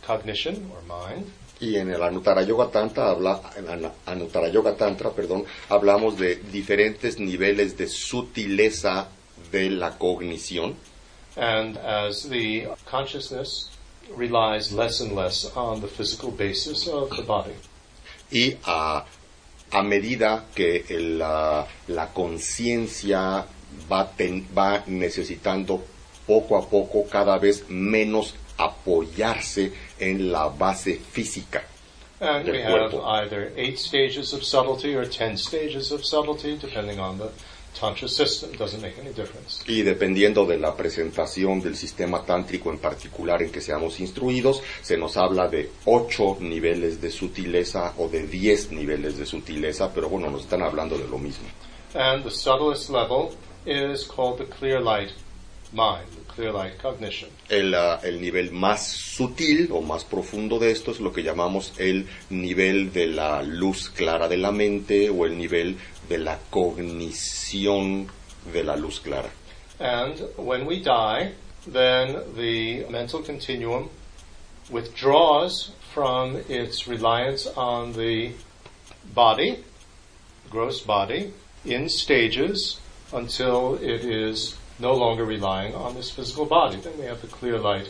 cognition 0.01 0.71
or 0.73 0.81
mind. 0.87 1.31
Y 1.59 1.77
en 1.77 1.89
el 1.89 2.03
Anuttara 2.03 2.43
Yoga 2.43 2.69
Tantra, 2.69 3.09
habla, 3.11 3.41
en 3.55 3.89
Anuttara 4.05 4.49
Yoga 4.49 4.75
Tantra 4.75 5.11
perdón, 5.11 5.45
hablamos 5.69 6.17
de 6.17 6.35
diferentes 6.35 7.17
niveles 7.19 7.77
de 7.77 7.87
sutileza 7.87 9.07
de 9.51 9.69
la 9.69 9.97
cognición. 9.97 10.75
And 11.37 11.77
as 11.77 12.27
the 12.29 12.67
consciousness 12.89 13.69
relies 14.17 14.71
less 14.71 15.01
and 15.01 15.13
less 15.15 15.51
on 15.55 15.81
the 15.81 15.87
physical 15.87 16.31
basis 16.31 16.87
of 16.87 17.09
the 17.15 17.23
body. 17.23 17.53
y 18.31 18.57
a, 18.65 19.05
a 19.71 19.83
medida 19.83 20.45
que 20.55 20.85
el, 20.89 21.19
la, 21.19 21.67
la 21.87 22.07
conciencia 22.13 23.45
va, 23.91 24.11
ten- 24.15 24.47
va 24.57 24.83
necesitando 24.87 25.83
poco 26.25 26.57
a 26.57 26.67
poco 26.69 27.05
cada 27.09 27.37
vez 27.37 27.65
menos 27.69 28.33
apoyarse 28.57 29.71
en 29.99 30.31
la 30.31 30.47
base 30.49 30.99
física. 31.11 31.63
And 32.19 32.45
Del 32.45 32.55
we 32.55 32.61
have 32.61 32.95
either 32.95 33.51
eight 33.57 33.77
stages 33.77 34.33
of 34.33 34.43
subtlety 34.43 34.95
or 34.95 35.05
ten 35.05 35.37
stages 35.37 35.91
of 35.91 36.05
subtlety, 36.05 36.57
depending 36.57 36.99
on 36.99 37.17
the 37.17 37.29
Tantra 37.77 38.07
system. 38.07 38.51
Doesn't 38.53 38.81
make 38.81 38.97
any 38.99 39.11
difference. 39.11 39.63
Y 39.67 39.81
dependiendo 39.81 40.45
de 40.45 40.57
la 40.57 40.75
presentación 40.75 41.61
del 41.61 41.75
sistema 41.75 42.23
tántrico 42.23 42.71
en 42.71 42.77
particular 42.77 43.41
en 43.43 43.51
que 43.51 43.59
seamos 43.59 43.99
instruidos, 43.99 44.61
se 44.81 44.97
nos 44.97 45.17
habla 45.17 45.49
de 45.49 45.71
ocho 45.83 46.37
niveles 46.39 47.01
de 47.01 47.11
sutileza 47.11 47.93
o 47.97 48.07
de 48.07 48.27
diez 48.27 48.71
niveles 48.71 49.17
de 49.17 49.25
sutileza, 49.25 49.93
pero 49.93 50.07
bueno, 50.07 50.31
nos 50.31 50.43
están 50.43 50.61
hablando 50.63 50.97
de 50.97 51.07
lo 51.07 51.17
mismo. 51.17 51.47
And 51.93 52.23
the 52.23 52.31
subtlest 52.31 52.89
level 52.89 53.31
is 53.65 54.05
called 54.05 54.37
the 54.37 54.45
clear 54.45 54.79
light 54.79 55.11
mind, 55.73 56.07
El, 57.49 57.73
ah, 57.73 57.99
el 58.03 58.19
nivel 58.19 58.51
más 58.51 58.85
sutil 58.87 59.69
o 59.71 59.81
más 59.81 60.03
profundo 60.03 60.59
de 60.59 60.71
esto 60.71 60.91
es 60.91 60.99
lo 60.99 61.13
que 61.13 61.23
llamamos 61.23 61.73
el 61.77 62.07
nivel 62.29 62.91
de 62.91 63.07
la 63.07 63.41
luz 63.41 63.89
clara 63.89 64.27
de 64.27 64.37
la 64.37 64.51
mente 64.51 65.09
o 65.09 65.25
el 65.25 65.37
nivel 65.37 65.77
de 66.09 66.17
la 66.17 66.39
cognición 66.49 68.07
de 68.51 68.63
la 68.63 68.75
luz 68.75 68.99
clara. 68.99 69.29
And 69.79 70.21
when 70.37 70.65
we 70.65 70.79
die, 70.79 71.33
then 71.67 72.21
the 72.35 72.85
mental 72.89 73.21
continuum 73.21 73.89
withdraws 74.69 75.71
from 75.93 76.37
its 76.49 76.87
reliance 76.87 77.47
on 77.55 77.93
the 77.93 78.31
body, 79.13 79.63
gross 80.49 80.81
body, 80.81 81.33
in 81.63 81.89
stages 81.89 82.79
until 83.13 83.75
it 83.75 84.03
is 84.03 84.55
no 84.79 84.93
longer 84.93 85.25
relying 85.25 85.73
on 85.75 85.95
this 85.95 86.11
physical 86.11 86.45
body. 86.45 86.77
Then 86.77 86.93
we 86.99 87.05
have 87.05 87.21
the 87.21 87.27
clear 87.27 87.59
light 87.59 87.89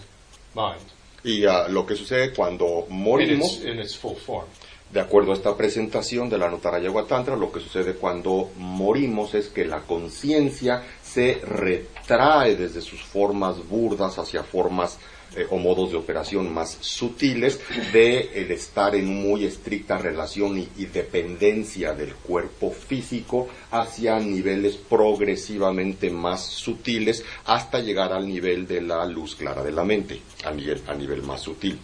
mind 0.54 0.82
Y 1.26 1.44
ah, 1.46 1.68
lo 1.68 1.86
que 1.86 1.96
sucede 1.96 2.34
cuando 2.34 2.86
in 2.88 2.98
morimos, 2.98 3.58
its, 3.58 3.66
in 3.66 3.80
its 3.80 3.96
full 3.96 4.16
form. 4.16 4.46
de 4.92 5.00
acuerdo 5.00 5.32
a 5.32 5.36
esta 5.36 5.58
presentación 5.58 6.30
de 6.30 6.38
la 6.38 6.50
Nuttara 6.50 6.80
Yoga 6.80 7.06
Tantra, 7.06 7.36
lo 7.36 7.52
que 7.52 7.60
sucede 7.60 7.96
cuando 7.96 8.52
morimos 8.58 9.34
es 9.34 9.48
que 9.48 9.66
la 9.66 9.82
conciencia 9.82 10.84
se 11.02 11.42
retrae 11.44 12.56
desde 12.56 12.82
sus 12.82 13.02
formas 13.02 13.68
burdas 13.68 14.20
hacia 14.20 14.44
formas 14.44 15.00
eh, 15.36 15.48
o 15.50 15.58
modos 15.58 15.92
de 15.92 15.98
operación 15.98 16.54
más 16.54 16.78
sutiles 16.82 17.60
de 17.92 18.32
el 18.36 18.52
estar 18.52 18.96
en 18.96 19.08
muy 19.08 19.46
estricta 19.46 19.98
relación 19.98 20.58
y, 20.58 20.70
y 20.78 20.86
dependencia 20.86 21.94
del 21.94 22.14
cuerpo 22.16 22.72
físico 22.72 23.48
hacia 23.72 24.20
niveles 24.20 24.76
progresivamente 24.76 26.10
más 26.10 26.46
sutiles 26.46 27.24
hasta 27.46 27.80
llegar 27.80 28.14
al 28.14 28.28
nivel 28.28 28.68
de 28.68 28.82
la 28.82 29.06
luz 29.06 29.36
clara 29.36 29.64
de 29.64 29.72
la 29.72 29.84
mente, 29.84 30.22
a 30.44 30.52
nivel, 30.52 30.82
a 30.88 30.94
nivel 30.94 31.22
más 31.24 31.42
sutil. 31.42 31.78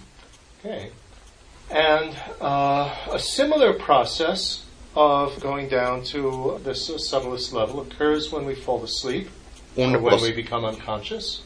Okay. 0.59 0.91
And 1.69 2.15
uh, 2.41 3.13
a 3.13 3.19
similar 3.19 3.73
process 3.73 4.65
of 4.95 5.39
going 5.41 5.69
down 5.69 6.03
to 6.03 6.59
uh, 6.65 6.73
subtlest 6.73 7.53
level 7.53 7.81
occurs 7.81 8.31
when 8.31 8.45
we 8.45 8.55
fall 8.55 8.83
asleep 8.83 9.29
Un 9.77 9.95
or 9.95 9.99
when 9.99 10.21
we 10.21 10.33
become 10.33 10.65
unconscious. 10.65 11.43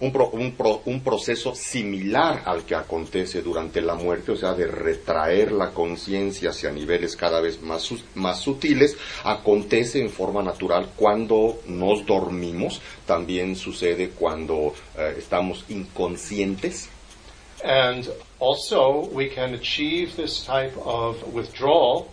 Un, 0.00 0.12
pro- 0.12 0.30
un 0.32 0.52
pro- 0.52 0.82
un 0.84 1.00
proceso 1.00 1.54
similar 1.54 2.42
al 2.44 2.64
que 2.64 2.74
acontece 2.74 3.42
durante 3.42 3.80
la 3.80 3.94
muerte, 3.94 4.32
o 4.32 4.36
sea, 4.36 4.52
de 4.54 4.66
retraer 4.66 5.52
la 5.52 5.70
conciencia 5.72 6.50
hacia 6.50 6.70
niveles 6.70 7.16
cada 7.16 7.40
vez 7.40 7.62
más, 7.62 7.90
más 8.14 8.40
sutiles, 8.40 8.96
acontece 9.24 10.00
en 10.00 10.10
forma 10.10 10.42
natural 10.42 10.90
cuando 10.96 11.60
nos 11.66 12.04
dormimos, 12.04 12.80
también 13.06 13.56
sucede 13.56 14.10
cuando 14.10 14.74
eh, 14.98 15.14
estamos 15.18 15.64
inconscientes. 15.68 16.88
And 17.64 18.06
also, 18.38 19.08
we 19.12 19.28
can 19.28 19.54
achieve 19.54 20.14
this 20.16 20.44
type 20.44 20.76
of 20.84 21.16
withdrawal, 21.32 22.08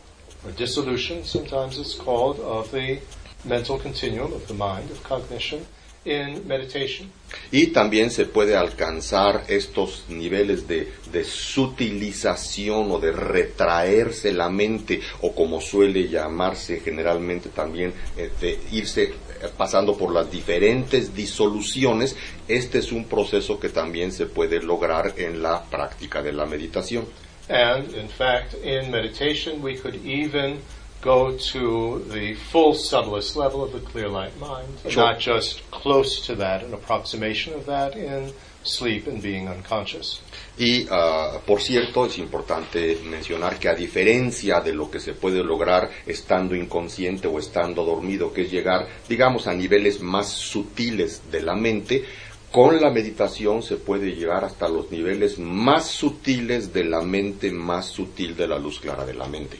or 0.46 0.52
dissolution, 0.58 1.24
sometimes 1.26 1.78
it's 1.78 1.94
called, 1.96 2.40
of 2.40 2.72
the 2.72 3.00
mental 3.44 3.78
continuum 3.78 4.32
of 4.34 4.48
the 4.48 4.54
mind, 4.54 4.90
of 4.90 5.04
cognition, 5.04 5.66
in 6.06 6.48
meditation. 6.48 7.10
y 7.52 7.68
también 7.68 8.12
se 8.12 8.26
puede 8.26 8.56
alcanzar 8.56 9.46
estos 9.48 10.06
niveles 10.10 10.68
de, 10.68 10.92
de 11.12 11.24
sutilización 11.24 12.92
o 12.92 13.00
de 13.00 13.12
retraerse 13.12 14.34
la 14.34 14.50
mente 14.50 15.02
o 15.22 15.34
como 15.34 15.62
suele 15.62 16.10
llamarse 16.10 16.80
generalmente 16.80 17.50
también 17.50 17.94
de 18.42 18.60
irse 18.72 19.04
eh, 19.04 19.14
pasando 19.58 19.98
por 19.98 20.14
las 20.14 20.32
diferentes 20.32 21.14
disoluciones, 21.14 22.16
este 22.48 22.80
es 22.80 22.92
un 22.92 23.06
proceso 23.06 23.60
que 23.60 23.70
también 23.70 24.12
se 24.12 24.26
puede 24.26 24.62
lograr 24.62 25.14
en 25.18 25.42
la 25.42 25.64
práctica 25.64 26.22
de 26.22 26.34
la 26.34 26.46
meditación. 26.46 27.06
And 27.50 27.94
in 27.96 28.08
fact, 28.08 28.54
in 28.64 28.90
meditation, 28.90 29.62
we 29.62 29.76
could 29.76 29.96
even 30.06 30.60
go 31.04 31.32
to 31.52 32.04
the 32.12 32.36
full 32.52 32.74
subtlest 32.76 33.36
level 33.36 33.64
of 33.64 33.74
the 33.74 33.80
clear 33.80 34.08
light 34.10 34.34
mind, 34.40 34.68
Sure. 34.90 35.04
not 35.04 35.20
just 35.20 35.62
close 35.72 36.26
to 36.26 36.36
that, 36.36 36.64
an 36.64 36.74
approximation 36.74 37.54
of 37.54 37.66
that 37.66 37.96
in 37.96 38.32
sleep 38.64 39.08
and 39.08 39.22
being 39.22 39.48
unconscious. 39.50 40.22
Y, 40.58 40.86
ah, 40.90 41.40
por 41.46 41.60
cierto, 41.62 42.06
es 42.06 42.18
importante 42.18 43.00
mencionar 43.06 43.58
que 43.60 43.68
a 43.68 43.76
diferencia 43.76 44.62
de 44.62 44.74
lo 44.74 44.90
que 44.90 45.00
se 45.00 45.14
puede 45.14 45.44
lograr 45.44 45.90
estando 46.06 46.56
inconsciente 46.56 47.28
o 47.28 47.40
estando 47.40 47.84
dormido, 47.84 48.32
que 48.32 48.44
es 48.44 48.52
llegar, 48.52 48.88
digamos, 49.10 49.48
a 49.48 49.54
niveles 49.54 50.00
más 50.00 50.30
sutiles 50.30 51.24
de 51.32 51.42
la 51.42 51.56
mente, 51.56 52.06
con 52.52 52.80
la 52.80 52.92
meditación 52.92 53.64
se 53.64 53.78
puede 53.78 54.12
llegar 54.16 54.46
hasta 54.46 54.70
los 54.70 54.92
niveles 54.92 55.40
más 55.40 55.88
sutiles 55.88 56.72
de 56.72 56.84
la 56.84 57.02
mente, 57.02 57.52
más 57.52 57.88
sutil 57.88 58.36
de 58.36 58.48
la 58.48 58.60
luz 58.60 58.80
clara 58.80 59.06
de 59.06 59.16
la 59.16 59.26
mente. 59.26 59.58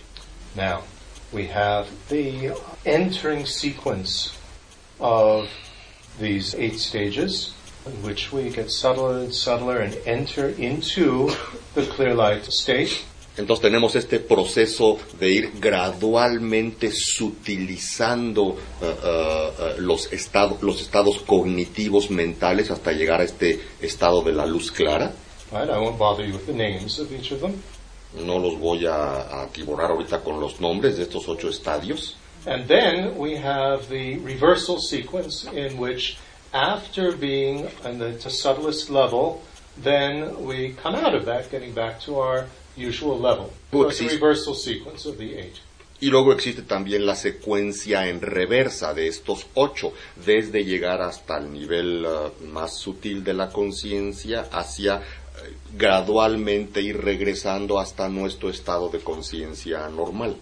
Now, 0.56 0.82
we 1.34 1.48
have 1.48 1.88
the 2.10 2.54
entering 2.86 3.46
sequence 3.46 4.38
of 5.00 5.50
these 6.20 6.54
eight 6.56 6.80
stages 6.80 7.54
in 7.86 7.92
which 8.04 8.32
we 8.32 8.50
get 8.50 8.70
subtler 8.70 9.20
and 9.20 9.34
subtler 9.34 9.80
and 9.80 9.98
enter 10.06 10.50
into 10.50 11.32
the 11.74 11.86
clear 11.88 12.14
light 12.14 12.46
state. 12.46 13.04
Entonces 13.36 13.64
tenemos 13.64 13.96
este 13.96 14.20
proceso 14.20 15.00
de 15.20 15.32
ir 15.32 15.52
gradualmente 15.60 16.92
sutilizando 16.92 18.56
eh, 18.80 18.96
eh, 19.04 19.52
eh, 19.60 19.76
los, 19.80 20.14
estados, 20.14 20.62
los 20.62 20.80
estados 20.80 21.18
cognitivos 21.26 22.12
mentales 22.12 22.70
hasta 22.70 22.92
llegar 22.92 23.22
a 23.22 23.24
este 23.24 23.60
estado 23.82 24.22
de 24.22 24.34
la 24.34 24.46
luz 24.46 24.72
clara. 24.72 25.12
Right? 25.52 25.68
I 25.68 25.80
won't 25.80 25.98
bother 25.98 26.24
you 26.24 26.34
with 26.34 26.46
the 26.46 26.54
names 26.54 27.00
of 27.00 27.12
each 27.12 27.32
of 27.32 27.42
them. 27.42 27.60
No 28.16 28.40
los 28.40 28.60
voy 28.60 28.86
a, 28.86 28.94
a 28.96 29.44
atiborrar 29.44 29.92
ahorita 29.92 30.20
con 30.24 30.40
los 30.40 30.60
nombres 30.62 30.98
de 30.98 31.04
estos 31.04 31.28
ocho 31.28 31.50
estadios. 31.50 32.16
And 32.46 32.68
then 32.68 33.18
we 33.18 33.36
have 33.38 33.88
the 33.90 34.18
reversal 34.18 34.80
sequence 34.80 35.46
in 35.54 35.78
which 35.80 36.18
after 36.54 37.16
being 37.16 37.68
in 37.86 38.00
the 38.00 38.20
subtlest 38.30 38.90
level, 38.90 39.42
then 39.82 40.46
we 40.46 40.74
come 40.82 40.96
out 40.96 41.16
of 41.16 41.26
that, 41.26 41.50
getting 41.50 41.74
back 41.74 42.00
to 42.02 42.20
our 42.20 42.46
usual 42.76 43.18
level. 43.18 43.52
So 43.72 43.88
it's 43.88 44.00
Existe- 44.02 44.14
reversal 44.20 44.54
sequence 44.56 45.06
of 45.06 45.18
the 45.18 45.36
eight. 45.40 45.60
Y 46.02 46.10
luego 46.10 46.34
existe 46.34 46.64
también 46.64 47.06
la 47.06 47.16
secuencia 47.16 48.10
en 48.10 48.20
reversa 48.20 48.94
de 48.94 49.08
estos 49.08 49.46
ocho, 49.54 49.94
desde 50.26 50.66
llegar 50.66 51.02
hasta 51.02 51.38
el 51.38 51.54
nivel 51.54 52.04
eh, 52.06 52.46
más 52.48 52.76
sutil 52.78 53.24
de 53.24 53.34
la 53.34 53.50
conciencia 53.50 54.46
hacia 54.52 55.02
gradualmente 55.74 56.82
ir 56.82 57.04
regresando 57.04 57.80
hasta 57.80 58.08
nuestro 58.08 58.50
estado 58.50 58.90
de 58.90 59.00
conciencia 59.00 59.90
normal. 59.90 60.38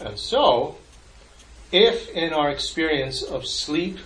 And 0.00 0.16
so, 0.16 0.76
if 1.70 2.08
in 2.14 2.32
our 2.32 2.50
experience 2.50 3.22
of 3.22 3.46
sleep 3.46 3.98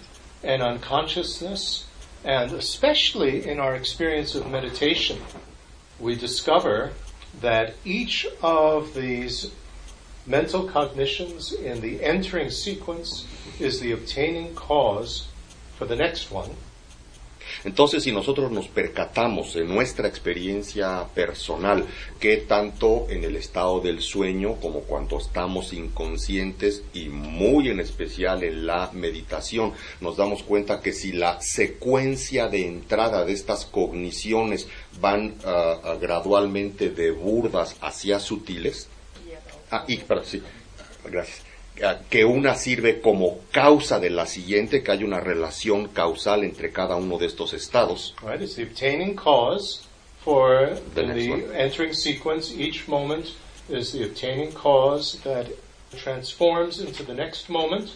and 0.43 0.63
unconsciousness, 0.63 1.87
and 2.25 2.53
especially 2.53 3.49
in 3.49 3.61
our 3.61 3.75
experience 3.75 4.35
of 4.35 4.51
meditation, 4.51 5.19
we 5.99 6.17
discover 6.17 6.93
that 7.41 7.75
each 7.85 8.27
of 8.43 8.95
these 8.95 9.51
mental 10.27 10.69
cognitions 10.69 11.53
in 11.53 11.81
the 11.81 12.03
entering 12.03 12.51
sequence 12.51 13.27
is 13.61 13.81
the 13.81 13.93
obtaining 13.93 14.55
cause 14.55 15.29
for 15.79 15.87
the 15.87 15.97
next 15.97 16.31
one, 16.31 16.51
Entonces, 17.65 18.05
si 18.05 18.13
nosotros 18.13 18.51
nos 18.51 18.69
percatamos 18.69 19.57
en 19.57 19.69
nuestra 19.69 20.09
experiencia 20.09 21.05
personal 21.15 21.85
que 22.21 22.39
tanto 22.39 23.07
en 23.09 23.25
el 23.25 23.37
estado 23.37 23.81
del 23.81 24.01
sueño 24.01 24.57
como 24.57 24.81
cuando 24.81 25.19
estamos 25.19 25.73
inconscientes 25.73 26.83
y 26.93 27.09
muy 27.09 27.69
en 27.69 27.81
especial 27.81 28.43
en 28.43 28.67
la 28.67 28.91
meditación, 28.93 29.73
nos 30.01 30.17
damos 30.17 30.43
cuenta 30.43 30.81
que 30.81 30.93
si 30.93 31.13
la 31.13 31.41
secuencia 31.41 32.49
de 32.49 32.67
entrada 32.67 33.25
de 33.25 33.33
estas 33.33 33.65
cogniciones 33.65 34.69
van 35.01 35.35
ah, 35.45 35.97
gradualmente 36.01 36.91
de 36.91 37.11
burdas 37.11 37.77
hacia 37.81 38.19
sutiles, 38.21 38.89
ah, 39.71 39.85
y, 39.89 39.97
sí, 40.25 40.43
gracias 41.05 41.46
que 42.09 42.25
una 42.25 42.55
sirve 42.55 43.01
como 43.01 43.39
causa 43.51 43.99
de 44.01 44.11
la 44.11 44.27
siguiente, 44.27 44.83
que 44.83 44.93
hay 44.93 45.05
una 45.05 45.21
relación 45.21 45.89
causal 45.89 46.45
entre 46.45 46.73
cada 46.73 46.97
uno 46.97 47.19
de 47.19 47.27
estos 47.27 47.53
estados. 47.53 48.15
right? 48.23 48.41
It's 48.41 48.57
the 48.57 48.63
obtaining 48.65 49.15
cause 49.15 49.83
for 50.25 50.77
The 50.95 51.03
the 51.03 51.61
entering 51.61 51.95
sequence. 51.95 52.53
Each 52.53 52.89
moment 52.89 53.27
is 53.69 53.93
the 53.93 54.05
obtaining 54.05 54.53
cause 54.53 55.19
that 55.23 55.47
transforms 55.97 56.81
into 56.81 57.05
the 57.05 57.15
next 57.15 57.49
moment. 57.49 57.91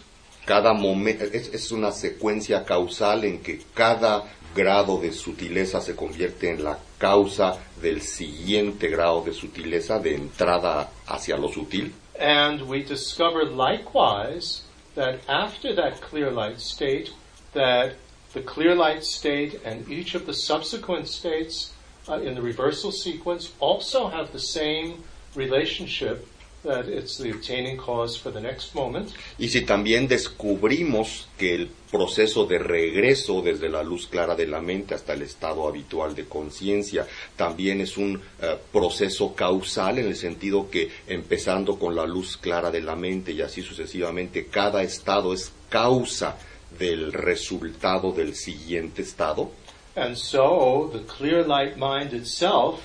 Cada 0.47 0.73
momento 0.73 1.25
es, 1.25 1.49
es 1.53 1.71
una 1.71 1.93
secuencia 1.93 2.65
causal 2.65 3.25
en 3.25 3.41
que 3.41 3.61
cada 3.75 4.25
grado 4.55 4.99
de 4.99 5.13
sutileza 5.13 5.81
se 5.81 5.95
convierte 5.95 6.51
en 6.51 6.65
la 6.65 6.79
causa 6.99 7.57
del 7.81 8.03
siguiente 8.03 8.89
grado 8.89 9.23
de 9.23 9.33
sutileza 9.33 9.99
de 10.01 10.15
entrada 10.15 10.91
hacia 11.07 11.37
lo 11.37 11.49
sutil. 11.49 11.93
And 12.21 12.69
we 12.69 12.83
discover 12.83 13.47
likewise 13.47 14.63
that 14.95 15.21
after 15.27 15.75
that 15.75 16.03
clear 16.03 16.31
light 16.31 16.61
state, 16.61 17.15
that 17.55 17.95
the 18.35 18.43
clear 18.43 18.75
light 18.75 19.05
state 19.05 19.61
and 19.65 19.89
each 19.89 20.15
of 20.15 20.27
the 20.27 20.35
subsequent 20.35 21.09
states 21.09 21.73
uh, 22.09 22.21
in 22.21 22.35
the 22.35 22.43
reversal 22.43 22.93
sequence 22.93 23.53
also 23.59 24.09
have 24.09 24.33
the 24.33 24.39
same 24.39 25.03
relationship 25.35 26.29
that 26.63 26.89
it's 26.89 27.17
the 27.17 27.31
obtaining 27.31 27.77
cause 27.77 28.19
for 28.19 28.31
the 28.31 28.41
next 28.41 28.75
moment. 28.75 29.11
Y 29.39 29.49
si 29.49 29.63
también 29.63 30.09
descubrimos 30.09 31.29
que 31.39 31.55
el 31.55 31.69
proceso 31.91 32.47
de 32.47 32.59
regreso 32.59 33.43
desde 33.43 33.69
la 33.69 33.83
luz 33.83 34.07
clara 34.07 34.37
de 34.37 34.47
la 34.47 34.61
mente 34.61 34.95
hasta 34.95 35.15
el 35.15 35.23
estado 35.23 35.67
habitual 35.67 36.15
de 36.15 36.27
conciencia 36.27 37.07
también 37.37 37.81
es 37.81 37.97
un 37.97 38.21
eh, 38.41 38.57
proceso 38.73 39.35
causal 39.35 39.99
en 39.99 40.07
el 40.07 40.17
sentido 40.17 40.71
que 40.71 40.91
empezando 41.07 41.79
con 41.79 41.97
la 41.97 42.07
luz 42.07 42.37
clara 42.37 42.71
de 42.71 42.83
la 42.83 42.95
mente 42.95 43.33
y 43.33 43.41
así 43.41 43.63
sucesivamente, 43.63 44.47
cada 44.47 44.83
estado 44.83 45.33
es 45.33 45.53
causa 45.69 46.37
del 46.79 47.13
resultado 47.13 48.13
del 48.13 48.35
siguiente 48.35 49.03
estado. 49.03 49.51
And 49.97 50.17
so 50.17 50.89
the 50.93 51.01
clear 51.01 51.45
light 51.45 51.77
mind 51.77 52.13
itself, 52.13 52.81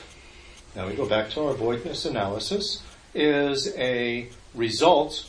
now 0.75 0.87
we 0.87 0.95
go 0.95 1.05
back 1.05 1.29
to 1.31 1.41
our 1.41 1.53
voidness 1.53 2.05
analysis, 2.05 2.81
is 3.15 3.73
a 3.77 4.27
result 4.53 5.25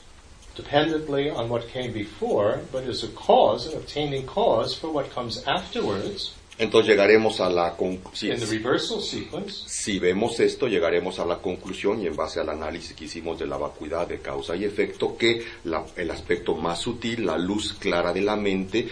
dependently 0.56 1.30
on 1.30 1.48
what 1.48 1.66
came 1.72 1.92
before, 1.92 2.60
but 2.72 2.84
is 2.84 3.04
a 3.04 3.08
cause, 3.08 3.66
an 3.68 3.76
obtaining 3.78 4.24
cause 4.26 4.74
for 4.74 4.88
what 4.90 5.08
comes 5.14 5.42
afterwards 5.46 6.32
Entonces 6.58 6.88
llegaremos 6.88 7.38
a 7.40 7.50
la 7.50 7.76
conclusión. 7.76 8.32
in 8.32 8.40
the 8.40 8.46
reversal 8.46 9.02
sequence. 9.02 9.64
Si 9.66 9.98
vemos 9.98 10.40
esto, 10.40 10.66
llegaremos 10.68 11.18
a 11.18 11.26
la 11.26 11.36
conclusión 11.36 12.00
y 12.00 12.06
en 12.06 12.16
base 12.16 12.40
al 12.40 12.48
análisis 12.48 12.94
que 12.94 13.04
hicimos 13.04 13.38
de 13.38 13.46
la 13.46 13.58
vacuidad 13.58 14.08
de 14.08 14.20
causa 14.20 14.56
y 14.56 14.64
efecto, 14.64 15.18
que 15.18 15.44
la- 15.64 15.84
el 15.96 16.10
aspecto 16.10 16.54
más 16.54 16.78
sutil, 16.80 17.26
la 17.26 17.36
luz 17.36 17.74
clara 17.74 18.10
de 18.14 18.22
la 18.22 18.36
mente, 18.36 18.88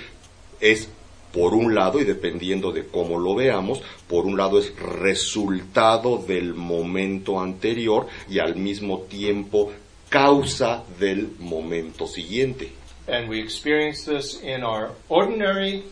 es 0.60 0.88
por 1.34 1.52
un 1.52 1.74
lado, 1.74 2.00
y 2.00 2.04
dependiendo 2.04 2.70
de 2.70 2.86
cómo 2.86 3.18
lo 3.18 3.34
veamos, 3.34 3.82
por 4.08 4.24
un 4.24 4.36
lado 4.36 4.58
es 4.60 4.72
resultado 4.78 6.18
del 6.18 6.54
momento 6.54 7.40
anterior 7.40 8.06
y 8.30 8.38
al 8.38 8.54
mismo 8.54 9.00
tiempo 9.00 9.72
causa 10.08 10.84
del 11.00 11.32
momento 11.40 12.06
siguiente. 12.06 12.70
And 13.08 13.28
we 13.28 13.40
experience 13.40 14.04
this 14.04 14.40
in 14.42 14.62
our 14.62 14.92
ordinary 15.08 15.82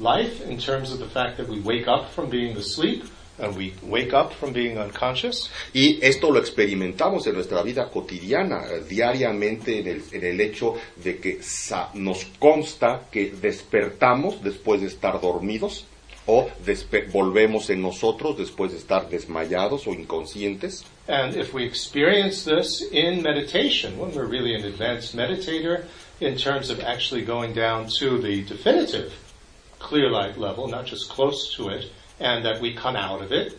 life 0.00 0.42
in 0.48 0.58
terms 0.58 0.90
of 0.90 0.98
the 0.98 1.06
fact 1.06 1.36
that 1.36 1.48
we 1.48 1.60
wake 1.60 1.86
up 1.86 2.10
from 2.10 2.30
being 2.30 2.56
asleep 2.56 3.04
and 3.38 3.56
we 3.56 3.74
wake 3.82 4.12
up 4.14 4.32
from 4.32 4.52
being 4.52 4.78
unconscious. 4.78 5.50
Y 5.74 5.98
esto 6.02 6.30
lo 6.30 6.38
experimentamos 6.40 7.26
en 7.26 7.34
nuestra 7.34 7.62
vida 7.62 7.90
cotidiana, 7.90 8.64
eh, 8.70 8.82
diariamente, 8.88 9.78
en 9.80 9.86
el, 9.88 10.02
en 10.12 10.24
el 10.24 10.40
hecho 10.40 10.74
de 11.02 11.18
que 11.18 11.42
sa- 11.42 11.90
nos 11.94 12.24
consta 12.38 13.08
que 13.10 13.30
despertamos 13.30 14.42
después 14.42 14.80
de 14.80 14.86
estar 14.88 15.20
dormidos 15.20 15.84
o 16.26 16.48
despe- 16.64 17.10
volvemos 17.12 17.70
en 17.70 17.80
nosotros 17.82 18.36
después 18.36 18.72
de 18.72 18.78
estar 18.78 19.08
desmayados 19.08 19.86
o 19.86 19.92
inconscientes. 19.92 20.84
And 21.08 21.36
if 21.36 21.54
we 21.54 21.64
experience 21.64 22.44
this 22.44 22.82
in 22.90 23.22
meditation, 23.22 23.96
when 23.98 24.12
we're 24.12 24.26
really 24.26 24.54
an 24.56 24.64
advanced 24.64 25.14
meditator, 25.14 25.84
in 26.20 26.36
terms 26.36 26.70
of 26.70 26.80
actually 26.80 27.22
going 27.22 27.52
down 27.54 27.86
to 28.00 28.18
the 28.18 28.42
definitive 28.42 29.12
clear 29.78 30.10
light 30.10 30.36
level, 30.38 30.66
not 30.66 30.86
just 30.86 31.08
close 31.08 31.54
to 31.56 31.68
it, 31.68 31.92
and 32.20 32.44
that 32.44 32.60
we 32.60 32.74
come 32.74 32.96
out 32.96 33.22
of 33.22 33.32
it, 33.32 33.54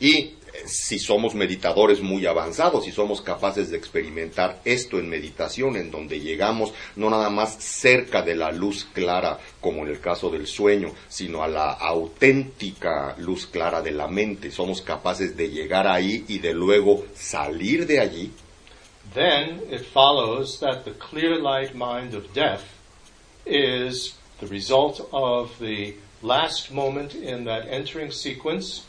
Y 0.00 0.16
eh, 0.16 0.34
si 0.66 0.98
somos 0.98 1.34
meditadores 1.34 2.00
muy 2.00 2.26
avanzados, 2.26 2.84
si 2.84 2.92
somos 2.92 3.20
capaces 3.20 3.70
de 3.70 3.76
experimentar 3.76 4.60
esto 4.64 4.98
en 4.98 5.08
meditación, 5.08 5.76
en 5.76 5.90
donde 5.90 6.20
llegamos 6.20 6.72
no 6.96 7.10
nada 7.10 7.30
más 7.30 7.56
cerca 7.58 8.22
de 8.22 8.34
la 8.34 8.50
luz 8.50 8.86
clara, 8.92 9.38
como 9.60 9.82
en 9.82 9.88
el 9.88 10.00
caso 10.00 10.30
del 10.30 10.46
sueño, 10.46 10.92
sino 11.08 11.42
a 11.42 11.48
la 11.48 11.72
auténtica 11.72 13.14
luz 13.18 13.46
clara 13.46 13.82
de 13.82 13.92
la 13.92 14.08
mente, 14.08 14.50
somos 14.50 14.82
capaces 14.82 15.36
de 15.36 15.50
llegar 15.50 15.86
ahí 15.86 16.24
y 16.28 16.38
de 16.38 16.52
luego 16.52 17.04
salir 17.14 17.86
de 17.86 18.00
allí, 18.00 18.30
then 19.12 19.60
it 19.70 19.82
follows 19.92 20.58
that 20.58 20.84
the 20.84 20.92
clear 20.92 21.36
light 21.36 21.74
mind 21.74 22.14
of 22.14 22.24
death 22.34 22.62
is 23.46 24.16
the 24.40 24.46
result 24.46 25.06
of 25.12 25.56
the 25.60 25.94
last 26.24 26.72
moment 26.72 27.14
in 27.14 27.44
that 27.44 27.68
entering 27.68 28.10
sequence, 28.10 28.86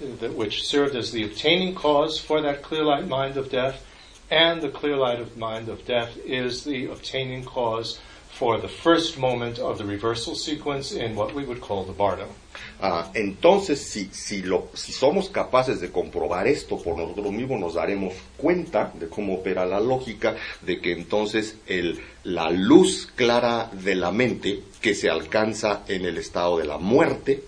that 0.00 0.34
which 0.34 0.66
served 0.66 0.96
as 0.96 1.12
the 1.12 1.24
obtaining 1.24 1.74
cause 1.74 2.18
for 2.18 2.40
that 2.40 2.62
clear 2.62 2.82
light 2.82 3.06
mind 3.06 3.36
of 3.36 3.50
death, 3.50 3.84
and 4.30 4.62
the 4.62 4.70
clear 4.70 4.96
light 4.96 5.20
of 5.20 5.36
mind 5.36 5.68
of 5.68 5.84
death 5.84 6.16
is 6.24 6.64
the 6.64 6.86
obtaining 6.86 7.44
cause 7.44 8.00
for 8.30 8.58
the 8.58 8.68
first 8.68 9.18
moment 9.18 9.58
of 9.58 9.78
the 9.78 9.84
reversal 9.84 10.34
sequence 10.34 10.92
in 10.92 11.14
what 11.14 11.34
we 11.34 11.44
would 11.44 11.60
call 11.60 11.84
the 11.84 11.92
bardo. 11.92 12.28
Ah, 12.80 13.10
entonces, 13.14 13.80
si, 13.80 14.06
si, 14.12 14.42
lo, 14.42 14.68
si 14.74 14.92
somos 14.92 15.30
capaces 15.30 15.80
de 15.80 15.90
comprobar 15.90 16.46
esto 16.46 16.78
por 16.78 16.96
nosotros 16.96 17.32
mismos, 17.32 17.60
nos 17.60 17.74
daremos 17.74 18.14
cuenta 18.36 18.92
de 18.94 19.08
cómo 19.08 19.34
opera 19.34 19.64
la 19.66 19.80
lógica, 19.80 20.36
de 20.62 20.80
que 20.80 20.92
entonces 20.92 21.56
el, 21.66 22.00
la 22.24 22.50
luz 22.50 23.08
clara 23.14 23.70
de 23.72 23.94
la 23.94 24.10
mente 24.10 24.62
que 24.80 24.94
se 24.94 25.08
alcanza 25.08 25.82
en 25.88 26.04
el 26.04 26.18
estado 26.18 26.58
de 26.58 26.64
la 26.64 26.78
muerte. 26.78 27.42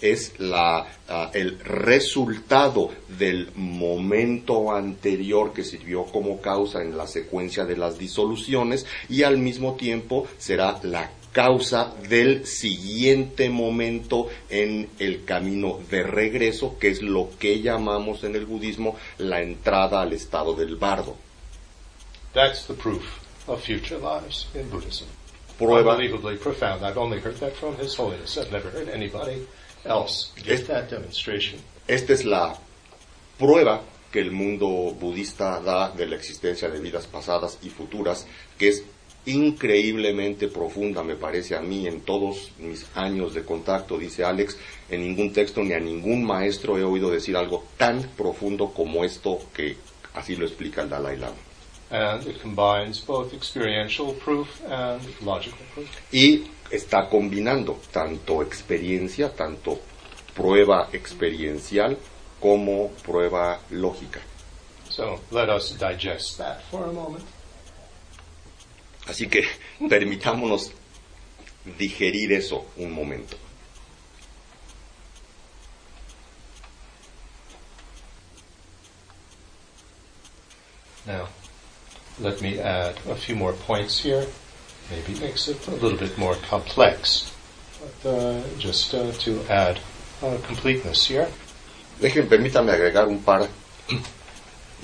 Es 0.00 0.38
la, 0.38 0.86
ah, 1.08 1.30
el 1.34 1.58
resultado 1.60 2.90
del 3.18 3.50
momento 3.54 4.72
anterior 4.74 5.52
que 5.52 5.64
sirvió 5.64 6.04
como 6.04 6.40
causa 6.40 6.82
en 6.82 6.96
la 6.96 7.06
secuencia 7.06 7.64
de 7.64 7.76
las 7.76 7.98
disoluciones 7.98 8.86
y 9.08 9.22
al 9.22 9.38
mismo 9.38 9.74
tiempo 9.74 10.26
será 10.38 10.78
la 10.82 11.10
causa 11.32 11.92
del 12.08 12.46
siguiente 12.46 13.48
momento 13.50 14.28
en 14.48 14.90
el 14.98 15.24
camino 15.24 15.80
de 15.90 16.02
regreso, 16.02 16.78
que 16.78 16.88
es 16.88 17.02
lo 17.02 17.30
que 17.38 17.60
llamamos 17.60 18.22
en 18.24 18.36
el 18.36 18.46
budismo 18.46 18.96
la 19.18 19.40
entrada 19.42 20.02
al 20.02 20.12
estado 20.12 20.54
del 20.54 20.76
bardo. 20.76 21.16
That's 22.34 22.66
the 22.66 22.74
proof 22.74 23.04
of 23.46 23.62
future 23.62 23.98
lives 23.98 24.46
in 24.54 24.70
Buddhism. 24.70 25.06
Prueba, 25.58 25.92
Unbelievably 25.92 26.38
profound. 26.38 26.84
I've 26.84 26.98
only 26.98 27.20
heard 27.20 27.36
that 27.40 27.54
from 27.54 27.76
His 27.76 27.94
Holiness. 27.94 28.38
I've 28.38 28.50
never 28.50 28.70
heard 28.70 28.88
anybody 28.88 29.46
else 29.84 30.32
give 30.36 30.66
that 30.68 30.88
demonstration. 30.88 31.60
esta 31.86 32.12
es 32.12 32.24
la 32.24 32.56
prueba 33.38 33.82
que 34.10 34.20
el 34.20 34.30
mundo 34.30 34.94
budista 34.98 35.60
da 35.60 35.90
de 35.90 36.06
la 36.06 36.16
existencia 36.16 36.68
de 36.68 36.80
vidas 36.80 37.06
pasadas 37.06 37.58
y 37.62 37.70
futuras, 37.70 38.26
que 38.58 38.68
es 38.68 38.84
increíblemente 39.26 40.48
profunda, 40.48 41.02
me 41.02 41.16
parece 41.16 41.54
a 41.54 41.60
mí, 41.60 41.86
en 41.86 42.00
todos 42.00 42.50
mis 42.58 42.86
años 42.94 43.34
de 43.34 43.44
contacto, 43.44 43.98
dice 43.98 44.24
Alex, 44.24 44.56
en 44.88 45.02
ningún 45.02 45.32
texto 45.32 45.62
ni 45.62 45.72
a 45.72 45.80
ningún 45.80 46.24
maestro 46.24 46.76
he 46.78 46.82
oído 46.82 47.10
decir 47.10 47.36
algo 47.36 47.64
tan 47.76 48.02
profundo 48.16 48.72
como 48.72 49.04
esto 49.04 49.38
que 49.54 49.76
así 50.14 50.36
lo 50.36 50.44
explica 50.44 50.82
el 50.82 50.90
Dalai 50.90 51.16
Lama. 51.18 51.36
And 51.90 52.26
it 52.26 52.40
combines 52.40 53.04
both 53.04 53.34
experiential 53.34 54.14
proof 54.14 54.48
and 54.66 55.02
logical 55.20 55.58
proof. 55.74 55.88
Y 56.10 56.44
está 56.70 57.08
combinando 57.08 57.78
tanto 57.92 58.42
experiencia, 58.42 59.30
tanto 59.34 59.78
prueba 60.34 60.88
experiencial 60.92 61.98
como 62.40 62.90
prueba 63.04 63.60
lógica. 63.70 64.20
So 64.88 65.20
let 65.30 65.48
us 65.48 65.78
digest 65.78 66.38
that 66.38 66.62
for 66.70 66.84
a 66.84 66.92
moment. 66.92 67.24
Así 69.06 69.28
que 69.28 69.44
permitámonos 69.88 70.72
digerir 71.78 72.32
eso 72.32 72.66
un 72.76 72.92
momento. 72.92 73.36
Now, 81.06 81.28
let 82.20 82.40
me 82.40 82.60
add 82.60 82.94
a 83.08 83.16
few 83.16 83.34
more 83.34 83.52
points 83.52 83.98
here. 83.98 84.26
Maybe 84.90 85.18
makes 85.20 85.48
it 85.48 85.66
a 85.66 85.72
little 85.72 85.98
bit 85.98 86.16
more 86.16 86.36
complex. 86.48 87.32
But 87.80 88.08
uh, 88.08 88.42
just 88.58 88.94
uh, 88.94 89.10
to 89.10 89.42
add 89.48 89.80
uh, 90.22 90.38
completeness 90.46 91.06
here. 91.06 91.28
Dejen, 92.00 92.28
permítanme 92.28 92.72
agregar 92.72 93.08
un 93.08 93.22
par 93.22 93.48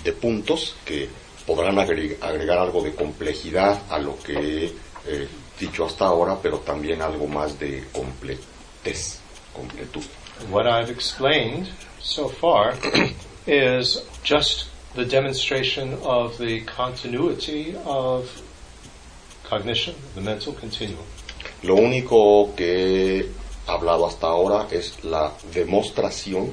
de 0.04 0.12
puntos 0.12 0.74
que 0.84 1.08
podrán 1.48 1.78
agre- 1.78 2.18
agregar 2.20 2.58
algo 2.58 2.82
de 2.82 2.94
complejidad 2.94 3.80
a 3.88 3.98
lo 3.98 4.18
que 4.18 4.34
he 4.34 4.64
eh, 5.06 5.28
dicho 5.58 5.86
hasta 5.86 6.04
ahora, 6.04 6.36
pero 6.42 6.58
también 6.58 7.00
algo 7.00 7.26
más 7.26 7.58
de 7.58 7.84
completez, 7.90 9.18
completud. 9.54 10.04
What 10.50 10.66
I've 10.66 10.90
explained 10.92 11.68
so 12.00 12.28
far 12.28 12.74
is 13.46 14.02
just 14.22 14.66
the 14.94 15.06
demonstration 15.06 15.98
of 16.04 16.36
the 16.36 16.60
continuity 16.66 17.74
of 17.86 18.28
cognition, 19.48 19.94
the 20.14 20.20
mental 20.20 20.52
continuum. 20.52 21.04
Lo 21.62 21.76
único 21.76 22.54
que 22.54 23.20
he 23.20 23.26
hablado 23.66 24.06
hasta 24.06 24.26
ahora 24.26 24.68
es 24.70 25.02
la 25.02 25.32
demostración, 25.54 26.52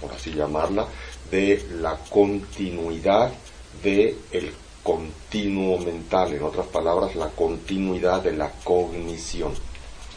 por 0.00 0.12
así 0.12 0.32
llamarla, 0.32 0.86
de 1.30 1.62
la 1.80 1.96
continuidad 2.08 3.32
de 3.82 4.16
el 4.32 4.52
continuo 4.82 5.78
mental, 5.78 6.32
en 6.32 6.42
otras 6.42 6.66
palabras, 6.66 7.14
la 7.14 7.28
continuidad 7.28 8.22
de 8.22 8.32
la 8.32 8.50
cognición. 8.64 9.52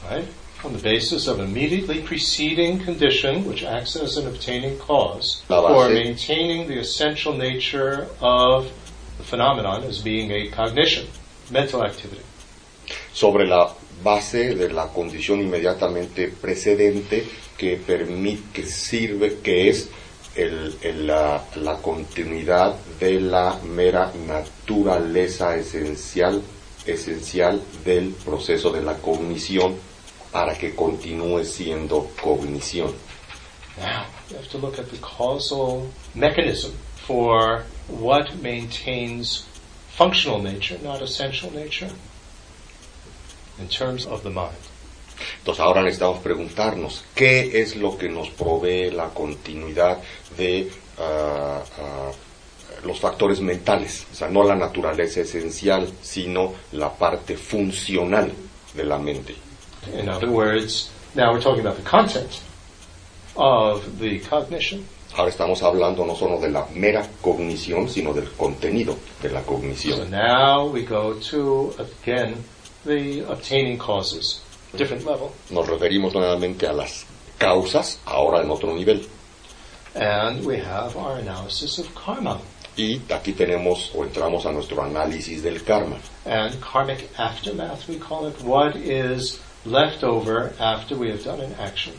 right? 0.10 0.26
On 0.64 0.72
the 0.72 0.82
basis 0.82 1.28
of 1.28 1.40
immediately 1.40 2.00
preceding 2.02 2.80
condition, 2.80 3.46
which 3.46 3.64
acts 3.66 3.98
as 3.98 4.16
an 4.18 4.28
obtaining 4.28 4.78
cause, 4.78 5.44
for 5.48 5.90
maintaining 5.90 6.68
the 6.68 6.80
essential 6.80 7.34
nature 7.34 8.08
of 8.22 8.72
the 9.18 9.24
phenomenon 9.24 9.84
as 9.84 10.00
being 10.00 10.32
a 10.32 10.48
cognition, 10.50 11.06
mental 11.52 11.84
activity. 11.84 12.22
sobre 13.12 13.46
la 13.46 13.74
base 14.04 14.56
de 14.56 14.70
la 14.70 14.88
condición 14.88 15.40
inmediatamente 15.42 16.28
precedente 16.30 17.26
que 17.58 17.78
permite, 17.78 18.44
que 18.54 18.66
sirve, 18.66 19.40
que 19.44 19.70
es 19.70 19.90
el- 20.36 20.76
el- 20.82 21.08
la, 21.08 21.44
la 21.56 21.78
continuidad 21.78 22.76
de 23.00 23.20
la 23.20 23.58
mera 23.64 24.12
naturaleza 24.28 25.56
esencial, 25.56 26.42
esencial 26.86 27.62
del 27.86 28.12
proceso 28.26 28.72
de 28.72 28.82
la 28.82 28.96
cognición 28.98 29.76
para 30.32 30.58
que 30.58 30.76
continúe 30.76 31.44
siendo 31.46 32.10
cognición. 32.22 32.94
Now, 33.78 34.06
you 34.30 34.38
have 34.38 34.48
to 34.50 34.58
look 34.58 34.78
at 34.80 34.90
the 34.90 34.98
causal 34.98 35.90
mechanism 36.16 36.72
for 37.08 37.64
what 37.88 38.36
maintains 38.42 39.46
functional 39.96 40.40
nature, 40.42 40.78
not 40.84 41.02
essential 41.02 41.52
nature, 41.52 41.92
in 43.60 43.68
terms 43.68 44.06
of 44.06 44.24
the 44.24 44.30
mind. 44.30 44.58
Entonces 45.40 45.64
ahora 45.64 45.82
necesitamos 45.82 46.20
preguntarnos 46.20 47.04
qué 47.16 47.62
es 47.62 47.76
lo 47.76 47.98
que 47.98 48.10
nos 48.10 48.30
provee 48.30 48.92
la 48.92 49.10
continuidad 49.10 50.00
de 50.38 50.70
ah, 51.00 51.62
ah, 51.80 52.12
los 52.86 53.00
factores 53.00 53.40
mentales, 53.40 54.06
o 54.12 54.16
sea, 54.16 54.30
no 54.30 54.44
la 54.44 54.56
naturaleza 54.56 55.22
esencial, 55.22 55.90
sino 56.02 56.54
la 56.74 56.92
parte 56.92 57.38
funcional 57.38 58.32
de 58.74 58.84
la 58.84 58.98
mente. 58.98 59.36
In 59.98 60.10
other 60.10 60.30
words, 60.30 60.90
now 61.16 61.32
we're 61.32 61.42
talking 61.42 61.66
about 61.66 61.78
the 61.78 61.90
content 61.90 62.42
of 63.36 63.82
the 64.00 64.20
cognition. 64.20 64.86
Ahora 65.16 65.30
estamos 65.30 65.62
hablando 65.62 66.06
no 66.06 66.16
solo 66.16 66.40
de 66.40 66.50
la 66.50 66.66
mera 66.74 67.08
cognición, 67.22 67.88
sino 67.88 68.14
del 68.14 68.32
contenido 68.32 68.98
de 69.22 69.30
la 69.30 69.42
So 69.42 69.46
cognición. 69.48 70.10
now 70.10 70.66
we 70.68 70.84
go 70.84 71.14
to, 71.30 71.74
again, 71.78 72.44
the 72.86 73.22
obtaining 73.30 73.78
causes. 73.78 74.42
Nos 75.52 75.68
referimos 75.68 76.14
nuevamente 76.14 76.68
a 76.68 76.74
las 76.74 77.06
causas, 77.38 78.00
ahora 78.06 78.42
en 78.42 78.50
otro 78.50 78.74
nivel. 78.74 79.08
And 79.96 80.44
we 80.44 80.58
have 80.58 80.96
our 80.98 81.20
analysis 81.20 81.78
of 81.78 81.88
karma 81.94 82.40
Y 82.76 83.00
aquí 83.14 83.34
tenemos 83.34 83.92
o 83.94 84.04
entramos 84.04 84.48
a 84.48 84.52
nuestro 84.52 84.82
análisis 84.82 85.44
del 85.44 85.64
karma. 85.64 85.98
and 86.26 86.60
karmic 86.60 87.08
aftermath, 87.18 87.88
we 87.88 87.98
call 88.00 88.28
it. 88.28 88.42
What 88.42 88.76
is 88.76 89.40
left 89.66 90.04
over 90.04 90.54
after 90.60 90.96
we 90.98 91.12
have 91.12 91.24
done 91.24 91.42
an 91.42 91.54
action? 91.60 91.94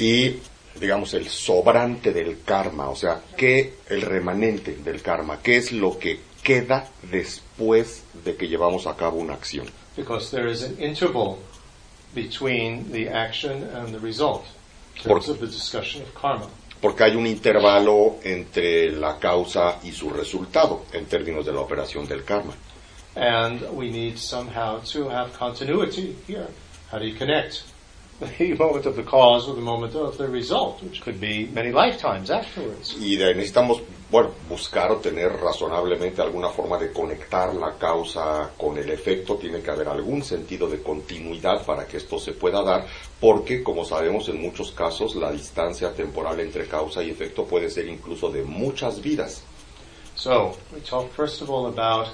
y 0.00 0.40
digamos 0.80 1.14
el 1.14 1.28
sobrante 1.28 2.12
del 2.12 2.42
karma, 2.44 2.88
o 2.90 2.96
sea, 2.96 3.20
qué 3.36 3.74
el 3.88 4.02
remanente 4.02 4.74
del 4.76 5.00
karma, 5.00 5.40
qué 5.40 5.58
es 5.58 5.70
lo 5.70 5.96
que 5.98 6.18
queda 6.42 6.88
después 7.02 8.02
de 8.24 8.34
que 8.34 8.48
llevamos 8.48 8.88
a 8.88 8.96
cabo 8.96 9.18
una 9.18 9.34
acción. 9.34 9.66
Because 9.96 10.30
there 10.30 10.50
is 10.50 10.62
an 10.64 10.76
interval 10.82 11.36
between 12.14 12.90
the 12.92 13.08
action 13.08 13.62
and 13.74 13.94
the 13.94 14.00
result 14.00 14.44
in 14.96 15.10
terms 15.10 15.28
of 15.28 15.40
the 15.40 15.46
discussion 15.46 16.02
of 16.02 16.14
karma. 16.14 16.48
Porque 16.80 17.04
hay 17.04 17.14
un 17.14 17.26
intervalo 17.26 18.16
entre 18.24 18.90
la 18.92 19.18
causa 19.18 19.78
y 19.84 19.92
su 19.92 20.10
resultado 20.10 20.84
en 20.92 21.04
términos 21.06 21.44
de 21.44 21.52
la 21.52 21.60
operación 21.60 22.06
del 22.06 22.24
karma. 22.24 22.54
And 23.16 23.60
we 23.76 23.90
need 23.90 24.18
somehow 24.18 24.80
to 24.92 25.08
have 25.08 25.32
continuity 25.34 26.16
here. 26.26 26.48
How 26.90 26.98
do 26.98 27.06
you 27.06 27.14
connect 27.14 27.64
the 28.38 28.54
moment 28.54 28.84
of 28.84 28.96
the 28.96 29.02
cause 29.02 29.46
with 29.46 29.56
the 29.56 29.62
moment 29.62 29.94
of 29.94 30.18
the 30.18 30.28
result, 30.28 30.82
which 30.82 31.00
could 31.00 31.18
be 31.18 31.46
many 31.54 31.72
lifetimes 31.72 32.30
afterwards? 32.30 32.94
Y 33.00 33.16
de- 33.16 33.34
necesitamos, 33.34 33.80
bueno, 34.10 34.30
buscar 34.46 34.90
o 34.92 34.96
tener 34.96 35.32
razonablemente 35.40 36.20
alguna 36.20 36.50
forma 36.50 36.76
de 36.76 36.92
conectar 36.92 37.54
la 37.54 37.78
causa 37.78 38.50
con 38.58 38.76
el 38.76 38.90
efecto. 38.90 39.36
Tiene 39.36 39.62
que 39.62 39.70
haber 39.70 39.88
algún 39.88 40.22
sentido 40.22 40.68
de 40.68 40.82
continuidad 40.82 41.64
para 41.64 41.86
que 41.86 41.96
esto 41.96 42.18
se 42.18 42.32
pueda 42.32 42.62
dar, 42.62 42.86
porque, 43.18 43.62
como 43.62 43.86
sabemos, 43.86 44.28
en 44.28 44.42
muchos 44.42 44.72
casos 44.72 45.14
la 45.14 45.32
distancia 45.32 45.94
temporal 45.94 46.40
entre 46.40 46.66
causa 46.66 47.02
y 47.02 47.08
efecto 47.10 47.46
puede 47.46 47.70
ser 47.70 47.88
incluso 47.88 48.30
de 48.30 48.42
muchas 48.42 49.00
vidas. 49.00 49.42
So, 50.14 50.58
we 50.74 50.80
talk 50.80 51.10
first 51.12 51.40
of 51.40 51.48
all 51.48 51.68
about 51.68 52.08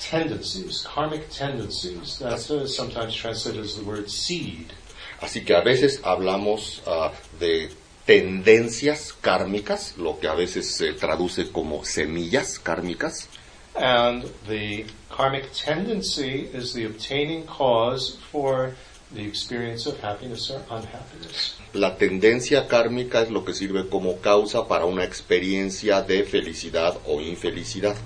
tendencies, 0.00 0.82
karmic 0.82 1.30
tendencies. 1.30 2.18
That's 2.18 2.50
uh, 2.50 2.66
sometimes 2.66 3.14
translated 3.14 3.62
as 3.62 3.76
the 3.76 3.84
word 3.84 4.10
seed. 4.10 4.72
Así 5.20 5.44
que 5.44 5.54
a 5.54 5.60
veces 5.60 6.00
hablamos 6.02 6.82
ah, 6.86 7.12
de 7.38 7.70
tendencias 8.04 9.14
kármicas, 9.20 9.96
lo 9.96 10.18
que 10.18 10.28
a 10.28 10.34
veces 10.34 10.76
se 10.76 10.92
traduce 10.92 11.50
como 11.50 11.84
semillas 11.84 12.58
kármicas. 12.58 13.28
And 13.76 14.24
the 14.46 14.86
karmic 15.10 15.52
tendency 15.52 16.48
is 16.52 16.74
the 16.74 16.86
obtaining 16.86 17.44
cause 17.46 18.18
for 18.30 18.74
the 19.12 19.26
experience 19.26 19.86
of 19.86 19.98
happiness 20.00 20.50
or 20.50 20.60
unhappiness. 20.70 21.56
La 21.72 21.96
tendencia 21.96 22.68
kármica 22.68 23.22
es 23.22 23.30
lo 23.30 23.44
que 23.44 23.52
sirve 23.52 23.88
como 23.88 24.20
causa 24.20 24.68
para 24.68 24.84
una 24.84 25.04
experiencia 25.04 26.02
de 26.02 26.24
felicidad 26.24 26.96
o 27.06 27.20
infelicidad. 27.20 27.96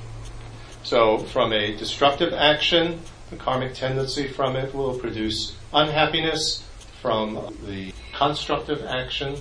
So, 0.85 1.19
from 1.19 1.53
a 1.53 1.77
destructive 1.77 2.33
action, 2.33 3.01
the 3.31 3.37
karmic 3.37 3.75
tendency 3.75 4.27
from 4.27 4.57
it 4.57 4.75
will 4.75 4.99
produce 4.99 5.55
unhappiness. 5.73 6.65
From 7.03 7.39
the 7.67 7.93
constructive 8.19 8.85
action, 8.87 9.37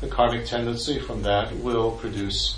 the 0.00 0.08
karmic 0.08 0.46
tendency 0.46 0.98
from 0.98 1.22
that 1.22 1.52
will 1.62 1.92
produce 1.92 2.56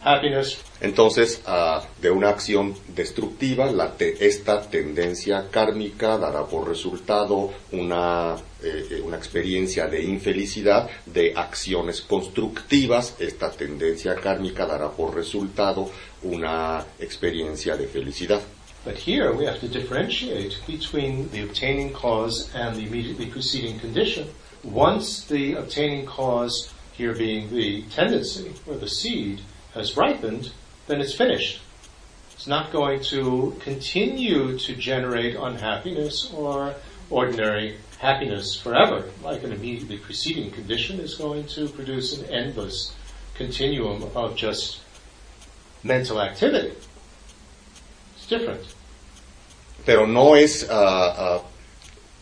happiness. 0.00 0.56
Entonces, 0.80 1.42
ah, 1.46 1.82
de 2.00 2.10
una 2.10 2.28
acción 2.30 2.74
destructiva, 2.94 3.66
la 3.70 3.96
te- 3.96 4.26
esta 4.26 4.62
tendencia 4.62 5.48
kármica 5.50 6.16
dará 6.18 6.46
por 6.46 6.68
resultado 6.68 7.50
una, 7.72 8.36
eh, 8.62 8.86
eh, 8.92 9.00
una 9.04 9.16
experiencia 9.16 9.86
de 9.88 10.04
infelicidad, 10.04 10.88
de 11.04 11.34
acciones 11.36 12.00
constructivas, 12.00 13.16
esta 13.18 13.50
tendencia 13.50 14.14
kármica 14.14 14.66
dará 14.66 14.88
por 14.92 15.14
resultado 15.14 15.90
una 16.22 16.86
experiencia 17.00 17.76
de 17.76 17.88
felicidad. 17.88 18.40
But 18.88 18.96
here 18.96 19.34
we 19.34 19.44
have 19.44 19.60
to 19.60 19.68
differentiate 19.68 20.62
between 20.66 21.28
the 21.28 21.42
obtaining 21.42 21.92
cause 21.92 22.50
and 22.54 22.74
the 22.74 22.86
immediately 22.86 23.26
preceding 23.26 23.78
condition. 23.78 24.28
Once 24.64 25.24
the 25.24 25.56
obtaining 25.56 26.06
cause, 26.06 26.72
here 26.92 27.14
being 27.14 27.50
the 27.50 27.82
tendency 27.90 28.50
or 28.66 28.76
the 28.76 28.88
seed, 28.88 29.42
has 29.74 29.94
ripened, 29.94 30.52
then 30.86 31.02
it's 31.02 31.14
finished. 31.14 31.60
It's 32.32 32.46
not 32.46 32.72
going 32.72 33.02
to 33.10 33.58
continue 33.60 34.58
to 34.58 34.74
generate 34.74 35.36
unhappiness 35.36 36.32
or 36.32 36.74
ordinary 37.10 37.76
happiness 37.98 38.58
forever, 38.58 39.10
like 39.22 39.44
an 39.44 39.52
immediately 39.52 39.98
preceding 39.98 40.50
condition 40.50 40.98
is 40.98 41.14
going 41.14 41.44
to 41.48 41.68
produce 41.68 42.16
an 42.18 42.24
endless 42.30 42.94
continuum 43.34 44.04
of 44.14 44.34
just 44.34 44.80
mental 45.82 46.22
activity. 46.22 46.72
It's 48.16 48.26
different. 48.26 48.76
Pero 49.88 50.06
no 50.06 50.36
es, 50.36 50.68
uh, 50.70 51.40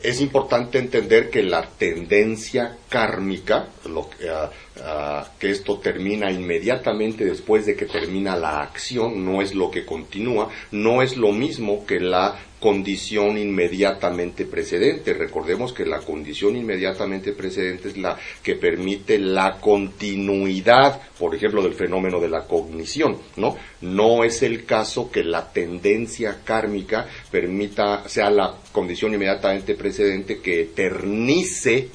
es 0.00 0.20
importante 0.20 0.78
entender 0.78 1.30
que 1.30 1.42
la 1.42 1.66
tendencia 1.66 2.76
kármica, 2.88 3.68
lo 3.88 4.08
que, 4.08 4.26
uh, 4.26 5.38
que 5.38 5.50
esto 5.50 5.78
termina 5.78 6.30
inmediatamente 6.30 7.24
después 7.24 7.66
de 7.66 7.74
que 7.74 7.86
termina 7.86 8.36
la 8.36 8.62
acción, 8.62 9.24
no 9.24 9.42
es 9.42 9.54
lo 9.54 9.70
que 9.70 9.84
continúa, 9.84 10.48
no 10.70 11.02
es 11.02 11.16
lo 11.16 11.32
mismo 11.32 11.84
que 11.86 12.00
la 12.00 12.38
condición 12.58 13.38
inmediatamente 13.38 14.44
precedente. 14.44 15.12
Recordemos 15.12 15.72
que 15.72 15.84
la 15.84 15.98
condición 15.98 16.56
inmediatamente 16.56 17.32
precedente 17.32 17.88
es 17.88 17.96
la 17.96 18.18
que 18.42 18.54
permite 18.54 19.18
la 19.18 19.58
continuidad, 19.60 21.00
por 21.18 21.34
ejemplo, 21.34 21.62
del 21.62 21.74
fenómeno 21.74 22.18
de 22.18 22.28
la 22.28 22.46
cognición, 22.46 23.18
¿no? 23.36 23.56
No 23.82 24.24
es 24.24 24.42
el 24.42 24.64
caso 24.64 25.10
que 25.10 25.22
la 25.22 25.52
tendencia 25.52 26.40
kármica 26.44 27.06
permita, 27.30 28.08
sea 28.08 28.30
la 28.30 28.54
condición 28.72 29.14
inmediatamente 29.14 29.74
precedente 29.74 30.40
que 30.40 30.62
eternice 30.62 31.88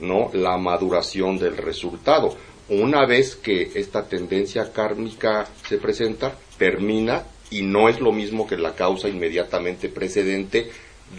¿no? 0.00 0.30
la 0.32 0.56
maduración 0.56 1.38
del 1.38 1.56
resultado. 1.56 2.36
Una 2.68 3.06
vez 3.06 3.36
que 3.36 3.72
esta 3.74 4.04
tendencia 4.04 4.72
kármica 4.72 5.46
se 5.68 5.78
presenta, 5.78 6.32
termina 6.56 7.24
y 7.50 7.62
no 7.62 7.88
es 7.88 8.00
lo 8.00 8.12
mismo 8.12 8.46
que 8.46 8.56
la 8.56 8.74
causa 8.74 9.08
inmediatamente 9.08 9.88
precedente 9.88 10.70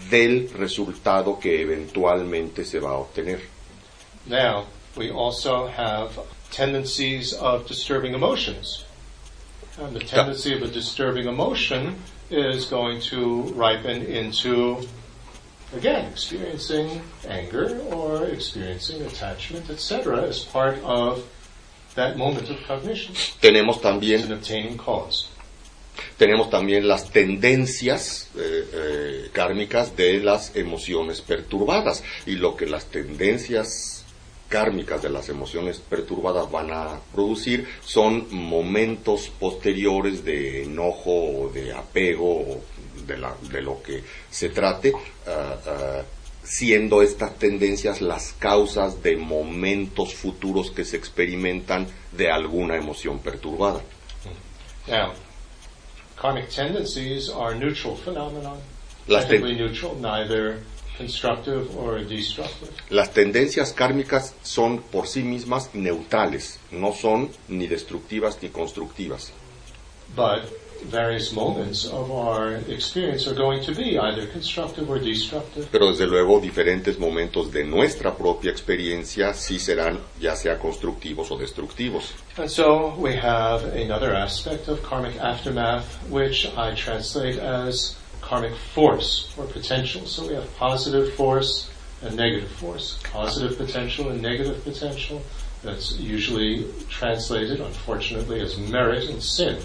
del 0.10 0.50
resultado 0.50 1.40
que 1.40 1.62
eventualmente 1.62 2.66
se 2.66 2.80
va 2.80 2.92
a 2.92 2.98
obtener. 2.98 3.42
Now, 4.26 4.66
we 4.96 5.12
also 5.12 5.68
have 5.68 6.12
tendencies 6.52 7.34
of 7.34 7.68
disturbing 7.68 8.14
emotions. 8.14 8.86
And 9.78 9.96
the 9.96 10.06
tendency 10.06 10.54
of 10.54 10.62
a 10.64 10.68
disturbing 10.68 11.28
emotion 11.28 11.96
is 12.30 12.66
going 12.66 13.02
to 13.10 13.54
ripen 13.56 14.04
into 14.04 14.88
again, 15.76 16.06
experiencing 16.12 17.02
anger 17.28 17.80
or 17.92 18.26
experiencing 18.26 19.02
attachment, 19.04 19.70
etc., 19.70 20.24
as 20.24 20.40
part 20.40 20.78
of 20.84 21.24
that 21.96 22.18
moment 22.18 22.50
of 22.50 22.58
cognition. 22.68 23.14
Tenemos 23.42 23.82
también, 23.82 24.40
tenemos 26.18 26.50
también 26.50 26.88
las 26.88 27.12
tendencias 27.12 28.30
eh, 28.36 28.70
eh, 28.74 29.30
kármicas 29.32 29.96
de 29.96 30.20
las 30.20 30.56
emociones 30.56 31.22
perturbadas 31.22 32.04
y 32.26 32.36
lo 32.36 32.56
que 32.56 32.66
las 32.66 32.86
tendencias 32.86 34.04
kármicas 34.50 35.02
de 35.02 35.10
las 35.10 35.30
emociones 35.30 35.80
perturbadas 35.80 36.52
van 36.52 36.72
a 36.72 37.00
producir 37.12 37.68
son 37.84 38.28
momentos 38.30 39.32
posteriores 39.40 40.24
de 40.24 40.64
enojo 40.64 41.12
o 41.12 41.52
de 41.52 41.74
apego 41.74 42.62
de, 43.06 43.18
la, 43.18 43.36
de 43.52 43.62
lo 43.62 43.82
que 43.82 44.04
se 44.30 44.50
trate, 44.50 44.92
uh, 44.92 45.00
uh, 45.00 46.04
siendo 46.44 47.02
estas 47.02 47.38
tendencias 47.38 48.02
las 48.02 48.34
causas 48.34 49.02
de 49.02 49.16
momentos 49.16 50.14
futuros 50.14 50.72
que 50.72 50.84
se 50.84 50.98
experimentan 50.98 51.88
de 52.12 52.30
alguna 52.30 52.76
emoción 52.76 53.20
perturbada. 53.20 53.82
Now, 54.88 55.14
karmic 56.22 56.50
tendencies 56.50 57.30
are 57.30 57.56
neutral 57.56 57.96
phenomenon. 57.96 58.58
Las, 59.08 59.30
neutral, 59.30 59.96
neither 60.00 60.60
constructive 60.98 61.68
or 61.78 62.06
destructive. 62.06 62.72
las 62.90 63.12
tendencias 63.12 63.74
kármicas 63.74 64.36
son 64.44 64.82
por 64.82 65.08
sí 65.08 65.24
mismas 65.24 65.74
neutrales, 65.74 66.60
no 66.72 66.94
son 66.94 67.30
ni 67.48 67.68
destructivas 67.68 68.42
ni 68.42 68.50
constructivas. 68.50 69.32
But 70.16 70.63
various 70.86 71.34
moments 71.34 71.86
of 71.86 72.12
our 72.12 72.54
experience 72.68 73.28
are 73.28 73.34
going 73.34 73.64
to 73.64 73.74
be 73.74 73.98
either 73.98 74.28
constructive 74.28 74.90
or 74.90 75.00
destructive. 75.00 75.68
Pero 75.72 75.92
desde 75.92 76.08
luego 76.08 76.40
diferentes 76.40 76.98
momentos 76.98 77.52
de 77.52 77.64
nuestra 77.64 78.16
propia 78.16 78.52
experiencia 78.52 79.34
sí 79.34 79.60
serán 79.60 80.00
ya 80.20 80.36
sea 80.36 80.58
constructivos 80.60 81.32
o 81.32 81.38
destructivos. 81.38 82.14
And 82.38 82.50
so 82.50 82.96
we 82.98 83.16
have 83.16 83.64
another 83.76 84.14
aspect 84.14 84.68
of 84.68 84.82
karmic 84.84 85.18
aftermath, 85.20 85.86
which 86.10 86.46
I 86.58 86.74
translate 86.76 87.40
as 87.40 87.96
karmic 88.22 88.56
force 88.74 89.34
or 89.38 89.46
potential. 89.46 90.06
So 90.06 90.28
we 90.28 90.36
have 90.36 90.48
positive 90.58 91.14
force 91.14 91.70
and 92.02 92.16
negative 92.16 92.50
force. 92.52 93.00
Positive 93.12 93.58
potential 93.58 94.10
and 94.10 94.22
negative 94.22 94.64
potential. 94.64 95.22
That's 95.64 95.98
usually 95.98 96.66
translated, 96.90 97.62
unfortunately, 97.62 98.42
as 98.42 98.58
merit 98.58 99.10
and 99.10 99.24
sin. 99.24 99.58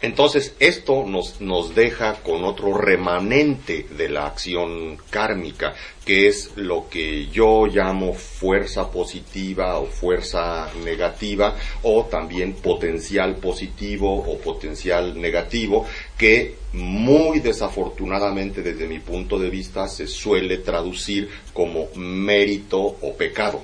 Entonces, 0.00 0.54
esto 0.60 1.04
nos, 1.04 1.40
nos 1.40 1.74
deja 1.74 2.22
con 2.22 2.44
otro 2.44 2.78
remanente 2.78 3.86
de 3.90 4.08
la 4.08 4.26
acción 4.26 4.96
kármica, 5.10 5.74
que 6.04 6.28
es 6.28 6.52
lo 6.56 6.88
que 6.88 7.26
yo 7.28 7.66
llamo 7.66 8.14
fuerza 8.14 8.90
positiva 8.92 9.78
o 9.78 9.86
fuerza 9.86 10.70
negativa, 10.84 11.56
o 11.82 12.04
también 12.04 12.54
potencial 12.54 13.36
positivo 13.36 14.14
o 14.14 14.38
potencial 14.38 15.20
negativo, 15.20 15.84
que 16.16 16.54
muy 16.72 17.40
desafortunadamente 17.40 18.62
desde 18.62 18.86
mi 18.86 19.00
punto 19.00 19.38
de 19.38 19.50
vista 19.50 19.88
se 19.88 20.06
suele 20.06 20.58
traducir 20.58 21.28
como 21.52 21.88
mérito 21.96 22.78
o 22.78 23.14
pecado. 23.16 23.62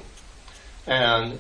And 0.87 1.39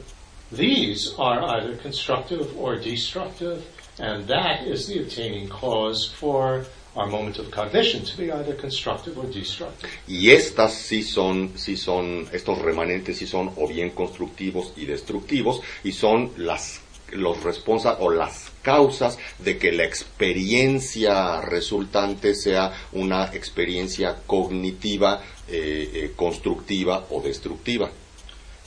these 0.52 1.14
are 1.18 1.42
either 1.42 1.76
constructive 1.76 2.54
or 2.58 2.78
destructive, 2.78 3.62
and 3.98 4.26
that 4.26 4.66
is 4.66 4.86
the 4.86 5.00
attaining 5.00 5.48
cause 5.48 6.06
for 6.06 6.64
our 6.96 7.06
moment 7.06 7.38
of 7.38 7.50
cognition 7.50 8.04
to 8.04 8.16
be 8.16 8.30
either 8.30 8.54
constructive 8.54 9.18
or 9.18 9.26
destructive. 9.26 9.90
Y 10.06 10.30
estas 10.30 10.74
sí 10.74 11.02
son, 11.02 11.52
sí 11.56 11.76
son, 11.76 12.28
estos 12.32 12.58
remanentes 12.58 13.18
sí 13.18 13.26
son 13.26 13.50
o 13.56 13.66
bien 13.66 13.90
constructivos 13.90 14.72
y 14.76 14.86
destructivos, 14.86 15.60
y 15.82 15.92
son 15.92 16.30
las, 16.36 16.80
los 17.12 17.42
responsa 17.42 17.98
o 18.00 18.10
las 18.10 18.52
causas 18.62 19.18
de 19.38 19.58
que 19.58 19.72
la 19.72 19.84
experiencia 19.84 21.40
resultante 21.40 22.34
sea 22.34 22.72
una 22.92 23.32
experiencia 23.34 24.16
cognitiva, 24.26 25.22
eh, 25.48 25.90
eh, 25.94 26.12
constructiva 26.16 27.06
o 27.10 27.20
destructiva. 27.20 27.90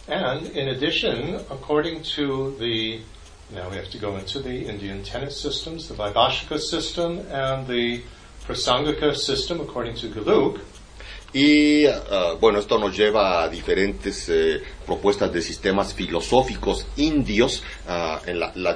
And 0.09 0.55
in 0.55 0.69
addition, 0.69 1.35
according 1.49 2.01
to 2.15 2.55
the, 2.59 3.01
now 3.53 3.69
we 3.69 3.77
have 3.77 3.89
to 3.89 3.97
go 3.97 4.17
into 4.17 4.39
the 4.39 4.67
Indian 4.67 5.03
tenet 5.03 5.31
systems, 5.31 5.87
the 5.87 5.93
Vaibhashika 5.93 6.59
system 6.59 7.19
and 7.31 7.67
the 7.67 8.01
Prasangika 8.45 9.15
system, 9.15 9.59
according 9.61 9.95
to 9.95 10.07
Galuk, 10.07 10.61
Y 11.33 11.85
ah, 11.85 12.35
bueno, 12.39 12.59
esto 12.59 12.77
nos 12.79 12.97
lleva 12.97 13.43
a 13.43 13.49
diferentes 13.49 14.29
eh, 14.29 14.63
propuestas 14.85 15.31
de 15.31 15.41
sistemas 15.41 15.93
filosóficos 15.93 16.87
indios, 16.95 17.63
ah, 17.87 18.21
en 18.25 18.39
la, 18.39 18.51
la 18.55 18.73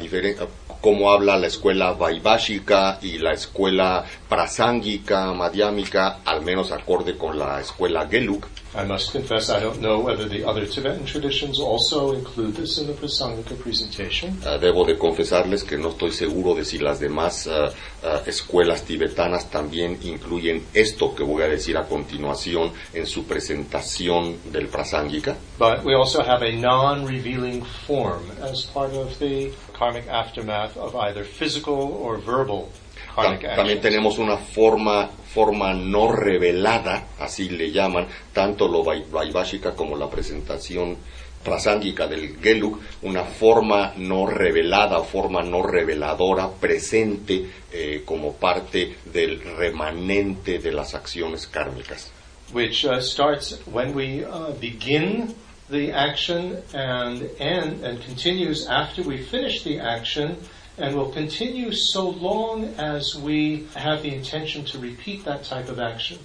cómo 0.81 1.11
habla 1.11 1.37
la 1.37 1.47
escuela 1.47 1.93
vaibhashika 1.93 2.99
y 3.01 3.19
la 3.19 3.31
escuela 3.31 4.03
prasángika, 4.27 5.31
madhyamika, 5.31 6.19
al 6.25 6.41
menos 6.41 6.71
acorde 6.71 7.17
con 7.17 7.37
la 7.37 7.61
escuela 7.61 8.07
Gelug. 8.09 8.45
I 8.73 8.85
must 8.85 9.11
confess 9.11 9.49
I 9.49 9.59
don't 9.59 9.81
know 9.81 9.99
whether 9.99 10.29
the 10.29 10.45
other 10.45 10.65
Tibetan 10.65 11.05
traditions 11.05 11.59
also 11.59 12.13
include 12.13 12.55
this 12.55 12.77
in 12.77 12.87
the 12.87 12.93
Prasangika 12.93 13.59
presentation. 13.59 14.37
Ah, 14.45 14.57
debo 14.57 14.85
de 14.85 14.97
confesarles 14.97 15.63
que 15.63 15.77
no 15.77 15.89
estoy 15.89 16.11
seguro 16.11 16.55
de 16.55 16.63
si 16.63 16.77
las 16.77 17.01
demás 17.01 17.47
ah, 17.47 17.69
ah, 18.03 18.21
escuelas 18.25 18.83
tibetanas 18.83 19.51
también 19.51 19.99
incluyen 20.03 20.65
esto 20.73 21.13
que 21.13 21.23
voy 21.23 21.43
a 21.43 21.49
decir 21.49 21.75
a 21.77 21.85
continuación 21.85 22.71
en 22.93 23.05
su 23.05 23.25
presentación 23.25 24.37
del 24.53 24.67
prasángika. 24.67 25.35
But 25.59 25.83
we 25.83 25.93
also 25.93 26.23
have 26.23 26.41
a 26.41 26.53
non-revealing 26.53 27.65
form 27.85 28.23
as 28.41 28.63
part 28.67 28.93
of 28.93 29.19
the 29.19 29.51
karmic 29.77 30.07
aftermath 30.07 30.77
of 30.77 30.95
either 30.95 31.25
physical 31.25 31.75
or 31.75 32.17
verbal 32.21 32.69
Ta- 33.15 33.55
También 33.55 33.81
tenemos 33.81 34.17
una 34.17 34.37
forma, 34.37 35.09
forma 35.33 35.73
no 35.73 36.11
revelada, 36.11 37.07
así 37.19 37.49
le 37.49 37.71
llaman, 37.71 38.07
tanto 38.33 38.67
lo 38.67 38.83
vai- 38.83 39.05
vaibhashika 39.09 39.73
como 39.75 39.95
la 39.97 40.09
presentación 40.09 40.97
prasángica 41.43 42.07
del 42.07 42.37
Gelug, 42.39 42.79
una 43.01 43.23
forma 43.23 43.93
no 43.97 44.27
revelada 44.27 44.99
forma 45.01 45.41
no 45.41 45.63
reveladora 45.63 46.47
presente 46.49 47.45
eh, 47.71 48.03
como 48.05 48.33
parte 48.33 48.97
del 49.11 49.41
remanente 49.57 50.59
de 50.59 50.71
las 50.71 50.93
acciones 50.93 51.47
kármicas. 51.47 52.11
which 52.53 52.83
uh, 52.85 52.99
starts 52.99 53.57
when 53.65 53.93
we 53.95 54.25
uh, 54.25 54.51
begin 54.59 55.33
the 55.69 55.89
action 55.93 56.57
and 56.73 57.23
end 57.39 57.81
and 57.83 58.03
continues 58.05 58.67
after 58.67 59.01
we 59.03 59.17
finish 59.17 59.63
the 59.63 59.79
action 59.79 60.35
and 60.77 60.95
will 60.95 61.11
continue 61.11 61.71
so 61.71 62.09
long 62.09 62.73
as 62.77 63.15
we 63.15 63.67
have 63.75 64.01
the 64.01 64.13
intention 64.13 64.63
to 64.65 64.79
repeat 64.79 65.25
that 65.25 65.43
type 65.43 65.69
of 65.69 65.79
action. 65.79 66.17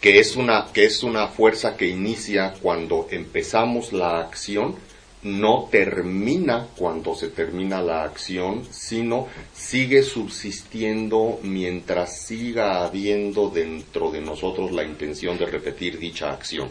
que 0.00 0.18
es 0.20 0.36
una 0.36 0.66
que 0.72 0.84
es 0.84 1.02
una 1.02 1.28
fuerza 1.28 1.76
que 1.76 1.86
inicia 1.86 2.54
cuando 2.62 3.08
empezamos 3.10 3.92
la 3.92 4.20
acción 4.20 4.76
no 5.22 5.68
termina 5.70 6.68
cuando 6.76 7.14
se 7.14 7.28
termina 7.28 7.82
la 7.82 8.04
acción, 8.04 8.64
sino 8.70 9.26
sigue 9.52 10.02
subsistiendo 10.02 11.40
mientras 11.42 12.24
siga 12.24 12.84
habiendo 12.84 13.50
dentro 13.50 14.10
de 14.12 14.20
nosotros 14.20 14.70
la 14.70 14.84
intención 14.84 15.36
de 15.36 15.46
repetir 15.46 15.98
dicha 15.98 16.32
acción. 16.32 16.68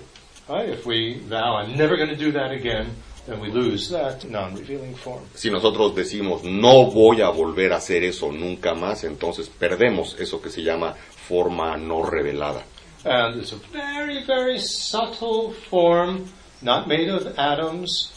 Right? 0.48 0.70
If 0.70 0.86
we 0.86 1.20
vow, 1.28 1.58
I'm 1.58 1.76
never 1.76 1.98
going 1.98 2.10
to 2.10 2.16
do 2.16 2.32
that 2.32 2.52
again, 2.52 2.88
then 3.28 3.40
we 3.40 3.50
lose 3.50 3.90
that 3.90 4.24
non-revealing 4.24 4.96
form. 4.96 5.24
Si 5.36 5.52
nosotros 5.52 5.94
decimos 5.94 6.44
no 6.44 6.90
voy 6.90 7.22
a 7.22 7.30
volver 7.30 7.74
a 7.74 7.78
hacer 7.78 8.04
eso 8.04 8.32
nunca 8.32 8.74
más, 8.74 9.04
entonces 9.04 9.50
perdemos 9.50 10.16
eso 10.20 10.42
que 10.42 10.50
se 10.50 10.64
llama 10.64 10.96
forma 11.28 11.78
no 11.78 12.04
revelada. 12.04 12.64
And 13.06 13.40
it's 13.40 13.54
a 13.54 13.60
very, 13.72 14.24
very 14.26 14.60
subtle 14.60 15.54
form, 15.70 16.26
not 16.62 16.88
made 16.88 17.10
of 17.10 17.38
atoms, 17.38 18.12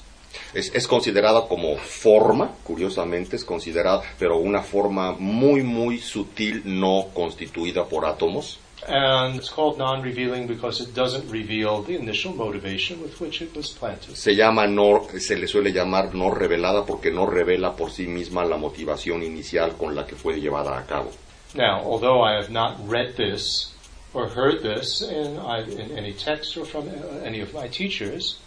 Es, 0.55 0.73
es 0.75 0.87
considerada 0.87 1.47
como 1.49 1.77
forma, 1.77 2.53
curiosamente 2.65 3.37
es 3.37 3.45
considerada, 3.45 4.03
pero 4.19 4.39
una 4.39 4.63
forma 4.63 5.13
muy, 5.13 5.63
muy 5.63 5.99
sutil, 5.99 6.63
no 6.65 7.07
constituida 7.15 7.85
por 7.87 8.05
átomos. 8.05 8.59
And 8.87 9.37
it's 9.37 9.49
called 9.49 9.79
non-revealing 9.79 10.47
because 10.47 10.81
it 10.81 10.95
doesn't 10.95 11.29
reveal 11.31 11.83
the 11.83 11.97
initial 11.97 12.35
motivation 12.35 13.01
with 13.03 13.21
which 13.21 13.43
it 13.43 13.55
was 13.55 13.69
planted. 13.69 14.17
Se 14.17 14.35
llama 14.35 14.67
no, 14.67 15.07
se 15.19 15.37
le 15.37 15.47
suele 15.47 15.73
llamar 15.73 16.15
no 16.15 16.31
revelada 16.31 16.85
porque 16.85 17.11
no 17.11 17.27
revela 17.27 17.77
por 17.77 17.91
sí 17.91 18.07
misma 18.07 18.45
la 18.45 18.57
motivación 18.57 19.23
inicial 19.23 19.77
con 19.77 19.95
la 19.95 20.07
que 20.07 20.17
fue 20.17 20.41
llevada 20.41 20.79
a 20.79 20.87
cabo. 20.87 21.11
Now, 21.55 21.83
although 21.85 22.23
I 22.23 22.35
have 22.35 22.51
not 22.51 22.77
read 22.89 23.17
this 23.17 23.75
or 24.15 24.29
heard 24.29 24.63
this 24.63 25.03
in, 25.03 25.37
in 25.37 25.99
any 25.99 26.13
text 26.13 26.57
or 26.57 26.65
from 26.65 26.89
any 27.25 27.41
of 27.41 27.53
my 27.53 27.69
teachers, 27.69 28.39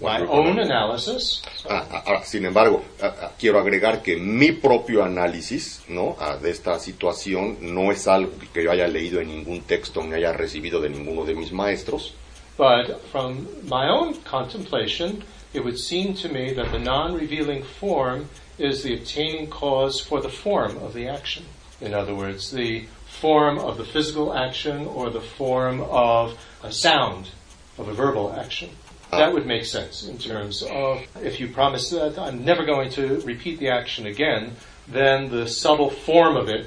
my 0.00 0.20
own 0.20 0.58
analysis, 0.58 1.42
Ah, 1.68 1.86
ah, 1.90 2.02
ahora, 2.06 2.24
sin 2.24 2.44
embargo, 2.44 2.82
ah, 3.00 3.14
ah, 3.22 3.30
quiero 3.38 3.60
agregar 3.60 4.02
que 4.02 4.16
mi 4.16 4.50
propio 4.52 5.04
análisis 5.04 5.84
¿no? 5.88 6.16
ah, 6.18 6.36
de 6.36 6.50
esta 6.50 6.78
situación 6.80 7.58
no 7.60 7.92
es 7.92 8.08
algo 8.08 8.32
que 8.52 8.64
yo 8.64 8.72
haya 8.72 8.88
leído 8.88 9.20
en 9.20 9.28
ningún 9.28 9.62
texto 9.62 10.02
ni 10.02 10.14
haya 10.14 10.32
recibido 10.32 10.80
de 10.80 10.90
ninguno 10.90 11.24
de 11.24 11.34
mis 11.34 11.52
maestros, 11.52 12.14
but 12.56 13.00
from 13.12 13.46
my 13.64 13.88
own 13.88 14.14
contemplation, 14.24 15.22
it 15.54 15.62
would 15.62 15.78
seem 15.78 16.14
to 16.14 16.28
me 16.28 16.52
that 16.52 16.72
the 16.72 16.78
non-revealing 16.78 17.62
form 17.62 18.28
is 18.58 18.82
the 18.82 18.94
obtaining 18.94 19.48
cause 19.48 20.00
for 20.00 20.20
the 20.20 20.28
form 20.28 20.76
of 20.78 20.94
the 20.94 21.06
action. 21.08 21.44
In 21.80 21.94
other 21.94 22.14
words, 22.14 22.50
the 22.50 22.86
form 23.20 23.58
of 23.58 23.76
the 23.76 23.84
physical 23.84 24.34
action 24.34 24.86
or 24.86 25.10
the 25.10 25.20
form 25.20 25.80
of 25.82 26.36
a 26.62 26.72
sound, 26.72 27.30
of 27.78 27.88
a 27.88 27.94
verbal 27.94 28.32
action. 28.32 28.70
That 29.12 29.32
would 29.34 29.46
make 29.46 29.66
sense 29.66 30.04
in 30.08 30.16
terms 30.16 30.62
of 30.62 31.00
if 31.22 31.38
you 31.38 31.48
promise 31.48 31.90
that 31.90 32.18
I'm 32.18 32.44
never 32.46 32.64
going 32.64 32.88
to 32.92 33.20
repeat 33.26 33.58
the 33.58 33.68
action 33.68 34.06
again, 34.06 34.56
then 34.88 35.28
the 35.28 35.46
subtle 35.46 35.90
form 35.90 36.34
of 36.36 36.48
it 36.48 36.66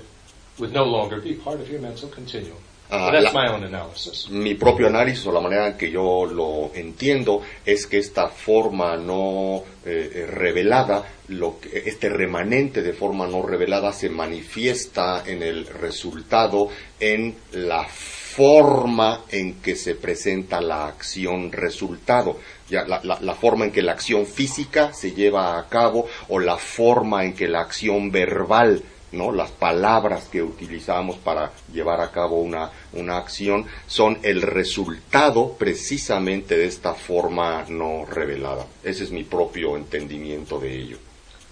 would 0.60 0.72
no 0.72 0.84
longer 0.84 1.20
be 1.20 1.34
part 1.34 1.60
of 1.60 1.68
your 1.70 1.82
mental 1.82 2.08
continuum. 2.08 2.58
But 2.88 3.12
that's 3.14 3.34
la- 3.34 3.42
my 3.44 3.48
own 3.52 3.64
analysis. 3.64 4.30
mi 4.30 4.54
propio 4.54 4.86
análisis 4.88 5.26
o 5.26 5.32
la 5.32 5.42
manera 5.42 5.68
en 5.70 5.74
que 5.78 5.90
yo 5.90 6.24
lo 6.26 6.70
entiendo 6.76 7.42
es 7.66 7.88
que 7.88 7.98
esta 7.98 8.28
forma 8.28 8.96
no 8.96 9.64
eh, 9.84 10.12
eh, 10.14 10.26
revelada, 10.28 11.04
lo 11.30 11.60
que- 11.60 11.82
este 11.88 12.10
remanente 12.10 12.84
de 12.84 12.94
forma 12.94 13.26
no 13.26 13.42
revelada 13.42 13.92
se 13.92 14.10
manifiesta 14.10 15.24
en 15.26 15.42
el 15.42 15.66
resultado 15.66 16.70
en 17.00 17.36
la 17.54 17.86
forma 17.86 18.25
en 18.38 19.62
que 19.62 19.76
se 19.76 19.95
presenta 19.95 20.60
la 20.62 20.88
acción 20.88 21.52
resultado, 21.52 22.38
ya 22.70 22.84
la, 22.86 22.99
la- 23.03 23.20
la 23.22 23.36
forma 23.36 23.66
en 23.66 23.72
que 23.72 23.82
la 23.82 23.94
acción 23.94 24.26
física 24.26 24.94
se 24.94 25.12
lleva 25.12 25.57
a 25.57 25.70
cabo 25.70 26.07
o 26.30 26.40
la 26.40 26.57
forma 26.57 27.24
en 27.24 27.34
que 27.34 27.48
la 27.48 27.62
acción 27.62 28.12
verbal 28.12 28.84
¿no? 29.12 29.32
Las 29.32 29.52
palabras 29.52 30.28
que 30.30 30.44
utilizamos 30.44 31.16
para 31.18 31.53
llevar 31.72 32.02
a 32.02 32.12
cabo 32.12 32.41
una, 32.41 32.70
una 32.91 33.18
acción 33.18 33.66
son 33.88 34.18
el 34.24 34.41
resultado 34.41 35.53
precisamente 35.57 36.57
de 36.57 36.66
esta 36.66 36.94
forma 36.95 37.64
no 37.70 38.03
revelada. 38.06 38.66
Ese 38.84 39.06
es 39.06 39.12
mi 39.12 39.24
propio 39.24 39.78
entendimiento 39.78 40.60
de 40.60 40.76
ello. 40.76 40.98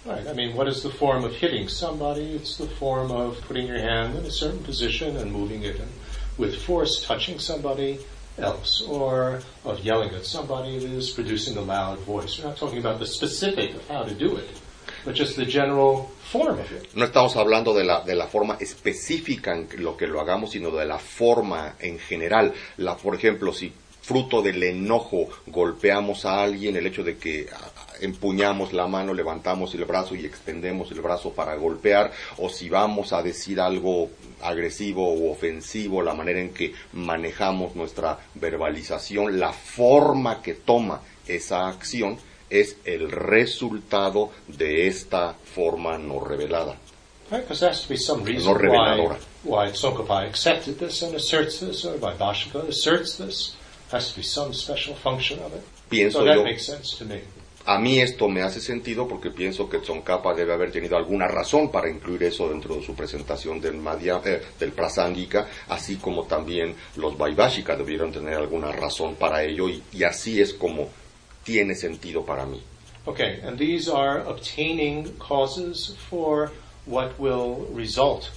Right. 0.04 0.26
I 0.30 0.34
mean, 0.34 0.54
what 0.54 0.68
is 0.68 0.82
the 0.82 0.90
form 0.90 1.24
of 1.24 1.32
hitting 1.40 1.66
somebody? 1.70 2.34
It's 2.36 2.58
the 2.58 2.66
form 2.66 3.10
of 3.10 3.38
putting 3.48 3.66
your 3.66 3.80
hand 3.80 4.14
in 4.18 4.26
a 4.26 4.30
certain 4.30 4.58
position 4.62 5.16
and 5.16 5.32
moving 5.32 5.62
it 5.64 5.76
and 5.80 5.88
with 6.38 6.56
force 6.62 7.04
touching 7.06 7.38
somebody 7.38 7.98
else, 8.38 8.82
or 8.82 9.40
of 9.64 9.80
yelling 9.80 10.14
at 10.14 10.24
somebody 10.24 10.78
that 10.78 10.90
is 10.90 11.10
producing 11.10 11.56
a 11.56 11.60
loud 11.60 11.98
voice. 12.00 12.38
We're 12.38 12.48
not 12.48 12.56
talking 12.56 12.78
about 12.78 12.98
the 12.98 13.06
specific 13.06 13.74
of 13.74 13.88
how 13.88 14.02
to 14.02 14.14
do 14.14 14.36
it, 14.36 14.60
but 15.04 15.14
just 15.14 15.36
the 15.36 15.44
general 15.44 16.10
form 16.32 16.58
of 16.58 16.70
it. 16.72 16.94
No 16.96 17.04
estamos 17.04 17.36
hablando 17.36 17.74
de 17.74 17.84
la, 17.84 18.02
de 18.04 18.14
la 18.14 18.26
forma 18.26 18.56
específica 18.60 19.52
en 19.52 19.68
lo 19.78 19.96
que 19.96 20.06
lo 20.06 20.20
hagamos, 20.20 20.50
sino 20.50 20.70
de 20.70 20.84
la 20.84 20.98
forma 20.98 21.76
en 21.78 21.98
general. 21.98 22.52
La, 22.78 22.96
por 22.96 23.14
ejemplo, 23.14 23.52
si 23.52 23.72
fruto 24.02 24.42
del 24.42 24.62
enojo 24.62 25.28
golpeamos 25.46 26.24
a 26.24 26.42
alguien, 26.42 26.76
el 26.76 26.86
hecho 26.86 27.02
de 27.02 27.16
que 27.16 27.48
empuñamos 28.04 28.72
la 28.72 28.86
mano, 28.86 29.14
levantamos 29.14 29.74
el 29.74 29.84
brazo 29.84 30.14
y 30.14 30.24
extendemos 30.24 30.90
el 30.92 31.00
brazo 31.00 31.30
para 31.32 31.54
golpear, 31.56 32.12
o 32.38 32.48
si 32.48 32.68
vamos 32.68 33.12
a 33.12 33.22
decir 33.22 33.60
algo 33.60 34.10
agresivo 34.42 35.08
o 35.08 35.32
ofensivo, 35.32 36.02
la 36.02 36.14
manera 36.14 36.40
en 36.40 36.52
que 36.52 36.74
manejamos 36.92 37.74
nuestra 37.74 38.18
verbalización, 38.34 39.38
la 39.38 39.52
forma 39.52 40.42
que 40.42 40.54
toma 40.54 41.00
esa 41.26 41.68
acción 41.68 42.18
es 42.50 42.76
el 42.84 43.10
resultado 43.10 44.30
de 44.46 44.86
esta 44.86 45.34
forma 45.54 45.98
no 45.98 46.20
revelada. 46.20 46.76
Right? 47.30 47.48
There 47.48 47.68
has 47.68 47.82
to 47.82 47.88
be 47.88 47.96
some 47.96 48.22
reason 48.22 48.52
No 48.52 48.52
why, 48.52 48.96
reveladora. 48.96 49.18
why 49.44 49.70
Tsongkhapa 49.70 50.28
accepted 50.28 50.78
this 50.78 51.02
and 51.02 51.14
asserts 51.14 51.60
this, 51.60 51.84
or 51.84 51.96
why 51.96 52.12
Bashika 52.14 52.68
asserts 52.68 53.16
this. 53.16 53.56
Has 53.90 54.10
to 54.10 54.16
be 54.16 54.22
some 54.22 54.52
special 54.52 54.94
function 54.94 55.38
of 55.40 55.54
it. 55.54 55.62
Pienso 55.90 56.12
so 56.12 56.24
that 56.24 56.36
yo, 56.36 56.44
makes 56.44 56.66
sense 56.66 56.96
to 56.98 57.04
me. 57.04 57.20
A 57.66 57.78
mí 57.78 57.98
esto 58.00 58.28
me 58.28 58.42
hace 58.42 58.60
sentido 58.60 59.08
porque 59.08 59.30
pienso 59.30 59.68
que 59.68 59.78
Tsongkhapa 59.78 60.34
debe 60.34 60.52
haber 60.52 60.70
tenido 60.70 60.96
alguna 60.96 61.26
razón 61.28 61.70
para 61.70 61.88
incluir 61.88 62.22
eso 62.24 62.48
dentro 62.48 62.74
de 62.76 62.82
su 62.82 62.94
presentación 62.94 63.60
del, 63.60 63.76
Madhya- 63.80 64.20
eh, 64.24 64.42
del 64.58 64.72
Prasangika, 64.72 65.48
así 65.68 65.96
como 65.96 66.24
también 66.24 66.74
los 66.96 67.16
Vaibhashika 67.16 67.76
debieron 67.76 68.12
tener 68.12 68.34
alguna 68.34 68.70
razón 68.72 69.14
para 69.14 69.42
ello 69.42 69.68
y, 69.68 69.82
y 69.92 70.02
así 70.04 70.40
es 70.40 70.52
como 70.52 70.88
tiene 71.42 71.74
sentido 71.74 72.24
para 72.24 72.44
mí. 72.44 72.60
Okay, 73.06 73.40
and 73.42 73.58
these 73.58 73.88
are 73.90 74.22
obtaining 74.26 75.14
causes 75.18 75.94
for 76.10 76.50
what 76.86 77.12
will 77.18 77.66
result 77.74 78.30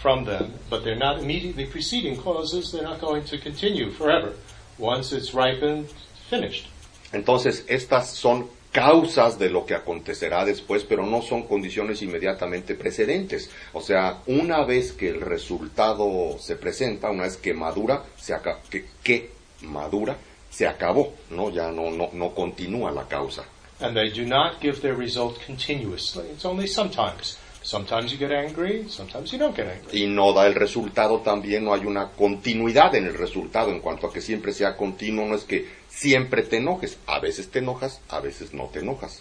from 0.00 0.24
them, 0.24 0.52
but 0.70 0.82
they're 0.82 0.96
not 0.98 1.18
immediately 1.20 1.66
preceding 1.66 2.16
causes. 2.16 2.70
They're 2.72 2.84
not 2.88 3.00
going 3.00 3.24
to 3.24 3.38
continue 3.38 3.90
forever. 3.90 4.32
Once 4.78 5.12
it's 5.12 5.34
ripened, 5.34 5.88
finished. 6.30 6.66
Entonces, 7.12 7.64
estas 7.68 8.10
son 8.14 8.48
causas 8.72 9.38
de 9.38 9.50
lo 9.50 9.64
que 9.66 9.74
acontecerá 9.74 10.44
después, 10.44 10.84
pero 10.84 11.06
no 11.06 11.22
son 11.22 11.42
condiciones 11.44 12.02
inmediatamente 12.02 12.74
precedentes. 12.74 13.50
O 13.72 13.80
sea, 13.80 14.18
una 14.26 14.64
vez 14.64 14.92
que 14.92 15.08
el 15.08 15.20
resultado 15.20 16.38
se 16.38 16.56
presenta, 16.56 17.10
una 17.10 17.24
vez 17.24 17.36
que 17.36 17.54
madura, 17.54 18.04
se 18.16 18.34
aca- 18.34 18.58
que, 18.70 18.84
que 19.02 19.30
madura, 19.62 20.16
se 20.50 20.66
acabó, 20.66 21.14
¿no? 21.30 21.50
Ya 21.50 21.70
no, 21.70 21.90
no, 21.90 22.10
no 22.12 22.34
continúa 22.34 22.90
la 22.90 23.06
causa. 23.08 23.44
And 23.80 23.94
they 23.96 24.10
do 24.10 24.26
not 24.26 24.60
give 24.60 24.80
their 24.80 24.96
result 24.96 25.38
continuously. 25.46 26.24
It's 26.32 26.44
only 26.44 26.66
sometimes. 26.66 27.38
Sometimes 27.62 28.12
you 28.12 28.18
get 28.18 28.30
angry, 28.32 28.86
sometimes 28.88 29.30
you 29.30 29.38
don't 29.38 29.54
get 29.54 29.66
angry. 29.68 30.02
Y 30.02 30.06
no 30.06 30.32
da 30.32 30.46
el 30.46 30.54
resultado 30.54 31.20
también, 31.20 31.64
no 31.64 31.74
hay 31.74 31.84
una 31.84 32.08
continuidad 32.12 32.94
en 32.94 33.06
el 33.06 33.14
resultado 33.14 33.70
en 33.70 33.80
cuanto 33.80 34.06
a 34.06 34.12
que 34.12 34.20
siempre 34.20 34.52
sea 34.52 34.76
continuo, 34.76 35.26
no 35.26 35.34
es 35.34 35.44
que 35.44 35.66
siempre 35.98 36.42
te 36.42 36.58
enojes, 36.58 36.96
a 37.06 37.18
veces 37.20 37.50
te 37.50 37.58
enojas, 37.58 38.00
a 38.08 38.20
veces 38.20 38.52
no 38.52 38.68
te 38.72 38.80
enojas. 38.80 39.20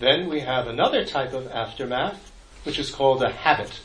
Then 0.00 0.28
we 0.28 0.40
have 0.40 0.66
another 0.68 1.04
type 1.04 1.32
of 1.32 1.46
aftermath, 1.48 2.18
which 2.64 2.78
is 2.78 2.90
called 2.90 3.22
a 3.22 3.30
habit. 3.30 3.80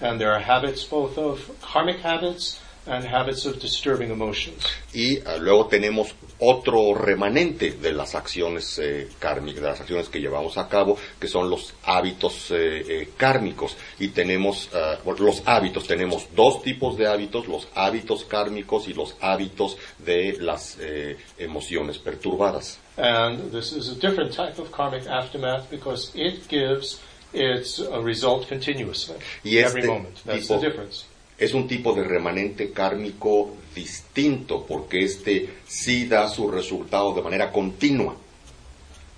And 0.00 0.20
there 0.20 0.32
are 0.32 0.40
habits 0.40 0.84
both 0.84 1.18
of 1.18 1.50
karmic 1.60 2.00
habits 2.00 2.60
and 2.88 3.04
habits 3.04 3.46
of 3.46 3.60
disturbing 3.60 4.10
emotions. 4.10 4.64
y 4.92 5.16
eh, 5.16 5.22
luego 5.40 5.66
tenemos 5.66 6.14
otro 6.40 6.94
remanente 6.94 7.72
de 7.72 7.92
las 7.92 8.14
acciones 8.14 8.78
eh, 8.78 9.08
kármicas, 9.18 9.62
de 9.62 9.68
las 9.68 9.80
acciones 9.80 10.08
que 10.08 10.20
llevamos 10.20 10.56
a 10.56 10.68
cabo, 10.68 10.96
que 11.20 11.26
son 11.26 11.50
los 11.50 11.74
hábitos 11.82 12.50
eh, 12.50 12.84
eh, 12.88 13.08
kármicos. 13.16 13.76
Y 13.98 14.08
tenemos 14.08 14.70
bueno, 15.04 15.24
los 15.24 15.42
hábitos, 15.46 15.86
tenemos 15.86 16.28
dos 16.34 16.62
tipos 16.62 16.96
de 16.96 17.06
hábitos, 17.06 17.48
los 17.48 17.68
hábitos 17.74 18.24
kármicos 18.24 18.88
y 18.88 18.94
los 18.94 19.16
hábitos 19.20 19.76
de 19.98 20.36
las 20.40 20.78
eh, 20.80 21.16
emociones 21.38 21.98
perturbadas. 21.98 22.78
And 22.96 23.52
this 23.52 23.72
is 23.72 23.88
a 23.88 23.94
different 23.94 24.32
type 24.32 24.60
of 24.60 24.70
karmic 24.72 25.06
aftermath 25.06 25.70
because 25.70 26.10
it 26.14 26.48
gives 26.48 27.00
it's 27.32 27.78
a 27.78 28.00
result 28.00 28.48
continuously, 28.48 29.16
Y 29.44 29.58
every 29.58 29.82
este 29.82 29.86
moment. 29.86 30.16
That's 30.24 30.48
the 30.48 30.58
difference. 30.58 31.04
Es 31.38 31.54
un 31.54 31.68
tipo 31.68 31.92
de 31.94 32.02
remanente 32.02 32.72
kármico 32.72 33.54
distinto 33.74 34.64
porque 34.66 35.04
este 35.04 35.48
sí 35.66 36.06
da 36.06 36.28
su 36.28 36.50
resultado 36.50 37.14
de 37.14 37.22
manera 37.22 37.52
continua. 37.52 38.16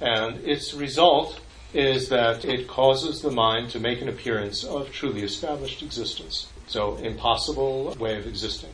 And 0.00 0.46
its 0.46 0.74
result 0.74 1.40
is 1.72 2.08
that 2.08 2.44
it 2.44 2.66
causes 2.66 3.22
the 3.22 3.30
mind 3.30 3.70
to 3.72 3.80
make 3.80 4.02
an 4.02 4.08
appearance 4.08 4.64
of 4.64 4.90
truly 4.92 5.22
established 5.22 5.82
existence. 5.82 6.48
So, 6.66 6.98
impossible 7.02 7.96
way 7.98 8.18
of 8.18 8.26
existing. 8.26 8.70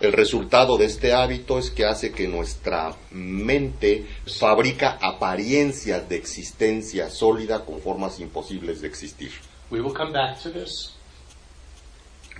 El 0.00 0.12
resultado 0.12 0.76
de 0.76 0.86
este 0.86 1.12
hábito 1.12 1.58
es 1.58 1.70
que 1.70 1.84
hace 1.84 2.12
que 2.12 2.28
nuestra 2.28 2.94
mente 3.10 4.06
fabrica 4.26 4.98
apariencias 5.00 6.08
de 6.08 6.16
existencia 6.16 7.08
sólida 7.08 7.64
con 7.64 7.80
formas 7.80 8.20
imposibles 8.20 8.80
de 8.80 8.88
existir. 8.88 9.30
We 9.70 9.80
will 9.80 9.94
come 9.94 10.12
back 10.12 10.42
to 10.42 10.50
this 10.50 10.99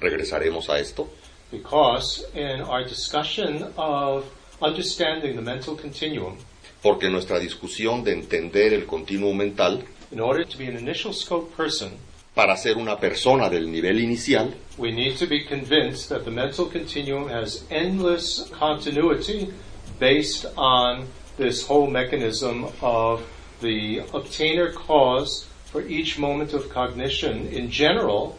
Regresaremos 0.00 0.68
a 0.68 0.78
esto. 0.78 1.08
Because 1.50 2.24
in 2.34 2.60
our 2.62 2.84
discussion 2.84 3.72
of 3.76 4.24
understanding 4.62 5.36
the 5.36 5.42
mental 5.42 5.76
continuum, 5.76 6.36
porque 6.82 7.08
nuestra 7.08 7.38
discusión 7.38 8.04
de 8.04 8.12
entender 8.12 8.72
el 8.72 8.86
continuo 8.86 9.34
mental 9.34 9.84
in 10.12 10.20
order 10.20 10.44
to 10.44 10.56
be 10.56 10.66
an 10.66 10.76
initial 10.76 11.12
scope 11.12 11.54
person, 11.56 11.90
para 12.34 12.56
ser 12.56 12.76
una 12.76 12.96
persona 12.96 13.50
del 13.50 13.70
nivel 13.70 13.98
inicial 14.00 14.54
we 14.78 14.92
need 14.92 15.16
to 15.16 15.26
be 15.26 15.44
convinced 15.44 16.08
that 16.08 16.24
the 16.24 16.30
mental 16.30 16.66
continuum 16.66 17.28
has 17.28 17.64
endless 17.70 18.48
continuity 18.52 19.52
based 19.98 20.46
on 20.56 21.06
this 21.36 21.66
whole 21.66 21.88
mechanism 21.88 22.66
of 22.80 23.22
the 23.60 24.00
obtainer 24.12 24.72
cause 24.72 25.46
for 25.66 25.82
each 25.82 26.18
moment 26.18 26.52
of 26.52 26.68
cognition 26.68 27.46
in 27.48 27.70
general, 27.70 28.38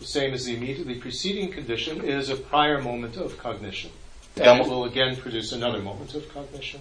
the 0.00 0.06
same 0.06 0.32
as 0.34 0.46
the 0.46 0.56
immediately 0.56 0.94
preceding 0.94 1.50
condition, 1.52 2.02
is 2.04 2.30
a 2.30 2.36
prior 2.36 2.80
moment 2.82 3.16
of 3.16 3.38
cognition. 3.38 3.90
And 4.36 4.60
it 4.60 4.66
will 4.66 4.84
again 4.84 5.16
produce 5.16 5.52
another 5.52 5.80
moment 5.82 6.14
of 6.14 6.28
cognition. 6.32 6.80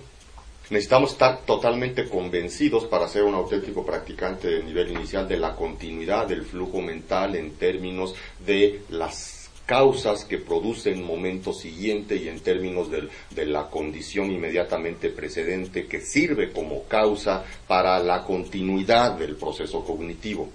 Necesitamos 0.69 1.13
estar 1.13 1.45
totalmente 1.45 2.07
convencidos 2.07 2.85
para 2.85 3.07
ser 3.07 3.23
un 3.23 3.33
auténtico 3.33 3.83
practicante 3.83 4.47
del 4.47 4.65
nivel 4.65 4.91
inicial 4.91 5.27
de 5.27 5.37
la 5.37 5.55
continuidad 5.55 6.27
del 6.27 6.43
flujo 6.43 6.79
mental 6.79 7.35
en 7.35 7.55
términos 7.55 8.13
de 8.45 8.83
las 8.89 9.49
causas 9.65 10.25
que 10.25 10.37
producen 10.37 11.03
momento 11.03 11.53
siguiente 11.53 12.15
y 12.15 12.27
en 12.27 12.39
términos 12.39 12.89
de 12.89 13.45
la 13.45 13.67
condición 13.69 14.31
inmediatamente 14.31 15.09
precedente 15.09 15.87
que 15.87 16.01
sirve 16.01 16.51
como 16.51 16.83
causa 16.83 17.43
para 17.67 17.99
la 17.99 18.23
continuidad 18.23 19.13
del 19.13 19.35
proceso 19.35 19.83
cognitivo. 19.83 20.49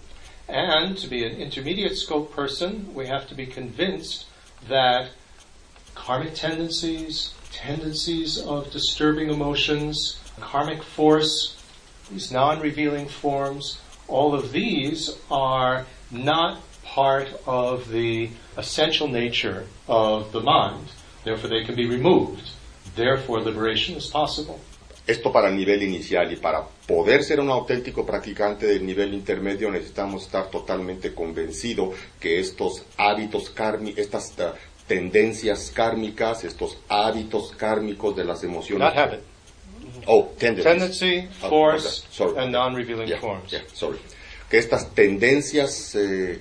And 0.48 0.96
to 0.98 1.08
be 1.08 1.24
an 1.24 1.36
intermediate 1.36 1.96
scope 1.96 2.32
person, 2.34 2.94
we 2.94 3.06
have 3.06 3.26
to 3.28 3.34
be 3.34 3.46
convinced 3.46 4.26
that 4.68 5.10
karmic 5.94 6.34
tendencies, 6.34 7.34
tendencies 7.50 8.38
of 8.38 8.70
disturbing 8.70 9.30
emotions, 9.30 10.20
karmic 10.40 10.82
force, 10.82 11.56
these 12.10 12.30
non-revealing 12.30 13.08
forms, 13.08 13.80
all 14.08 14.34
of 14.34 14.52
these 14.52 15.16
are 15.30 15.86
not 16.10 16.60
part 16.84 17.28
of 17.46 17.88
the 17.88 18.30
essential 18.56 19.08
nature 19.08 19.66
of 19.88 20.32
the 20.32 20.40
mind. 20.40 20.92
Therefore, 21.24 21.48
they 21.48 21.64
can 21.64 21.74
be 21.74 21.88
removed. 21.88 22.50
Therefore, 22.94 23.40
liberation 23.40 23.96
is 23.96 24.06
possible. 24.06 24.60
Esto 25.08 25.30
para 25.30 25.48
el 25.48 25.56
nivel 25.56 25.80
inicial 25.80 26.28
y 26.28 26.36
para 26.36 26.64
poder 26.86 27.24
ser 27.24 27.40
un 27.40 27.50
auténtico 27.50 28.04
practicante 28.04 28.66
del 28.66 28.84
nivel 28.84 29.14
intermedio 29.14 29.70
necesitamos 29.70 30.24
estar 30.24 30.50
totalmente 30.50 31.14
convencido 31.14 31.92
que 32.20 32.38
estos 32.40 32.84
hábitos 32.96 33.50
kármicos, 33.50 33.98
estas 33.98 34.38
eh, 34.38 34.52
tendencias 34.86 35.70
kármicas, 35.70 36.44
estos 36.44 36.78
hábitos 36.88 37.52
kármicos 37.56 38.14
de 38.16 38.24
las 38.24 38.44
emociones. 38.44 38.86
Not 38.86 38.96
habit. 38.98 39.20
Oh, 40.06 40.32
tendencies. 40.38 40.64
Tendency, 41.00 41.28
Oh, 41.42 41.48
force, 41.48 42.04
sorry. 42.10 42.38
and 42.38 42.52
non-revealing 42.52 43.08
Yeah, 43.08 43.20
forms. 43.20 43.50
yeah, 43.50 43.62
sorry. 43.72 43.98
Que 44.50 44.58
estas 44.58 44.90
tendencias 44.94 45.94
eh, 45.94 46.40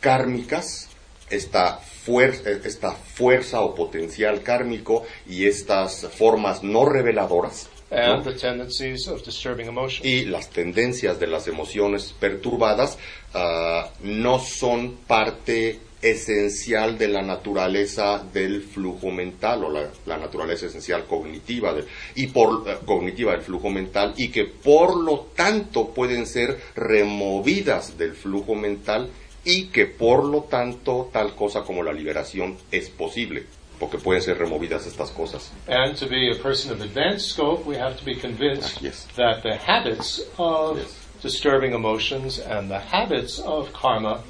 kármicas, 0.00 0.88
esta 1.30 1.76
fuerza, 1.78 2.50
esta 2.50 2.92
fuerza 2.92 3.60
o 3.60 3.74
potencial 3.74 4.42
kármico 4.42 5.04
y 5.26 5.46
estas 5.46 6.06
formas 6.16 6.62
no 6.62 6.84
reveladoras. 6.86 7.68
And 7.94 8.24
the 8.24 8.32
tendencies 8.34 9.06
of 9.08 9.24
disturbing 9.24 9.66
emotion. 9.68 10.06
y 10.06 10.24
las 10.24 10.50
tendencias 10.50 11.18
de 11.20 11.26
las 11.26 11.46
emociones 11.48 12.14
perturbadas 12.18 12.98
ah, 13.34 13.88
no 14.02 14.38
son 14.38 14.96
parte 15.06 15.78
esencial 16.02 16.98
de 16.98 17.08
la 17.08 17.22
naturaleza 17.22 18.22
del 18.32 18.62
flujo 18.62 19.10
mental 19.10 19.64
o 19.64 19.70
la, 19.70 19.90
la 20.04 20.18
naturaleza 20.18 20.66
esencial 20.66 21.06
cognitiva 21.06 21.72
del- 21.72 21.86
y 22.14 22.26
por 22.26 22.68
eh, 22.68 22.76
cognitiva 22.84 23.32
del 23.32 23.40
flujo 23.40 23.70
mental 23.70 24.12
y 24.18 24.28
que 24.28 24.44
por 24.44 24.96
lo 24.96 25.28
tanto 25.34 25.88
pueden 25.94 26.26
ser 26.26 26.58
removidas 26.74 27.96
del 27.96 28.12
flujo 28.14 28.54
mental 28.54 29.08
y 29.44 29.66
que 29.68 29.86
por 29.86 30.24
lo 30.24 30.42
tanto 30.42 31.08
tal 31.12 31.34
cosa 31.34 31.62
como 31.62 31.82
la 31.82 31.92
liberación 31.92 32.56
es 32.70 32.90
posible 32.90 33.44
porque 33.84 33.98
pueden 34.02 34.22
ser 34.22 34.38
removidas 34.38 34.86
estas 34.86 35.10
cosas. 35.10 35.50
And 35.68 35.94
to 35.98 36.06
be 36.06 36.30
a 36.30 36.36
person 36.42 36.72
of 36.72 36.80
advanced 36.80 37.28
scope, 37.30 37.66
we 37.66 37.76
have 37.76 37.96
to 37.98 38.04
be 38.04 38.14
convinced 38.14 38.76
Ah, 38.78 38.80
yes. 38.82 39.06
that 39.16 39.42
the 39.42 39.56
habits 39.56 40.22
of 40.38 40.78
Yes. 40.78 40.96
disturbing 41.22 41.74
emotions 41.74 42.38
and 42.38 42.70
the 42.70 42.78
habits 42.78 43.38
of 43.40 43.72
karma 43.74 44.22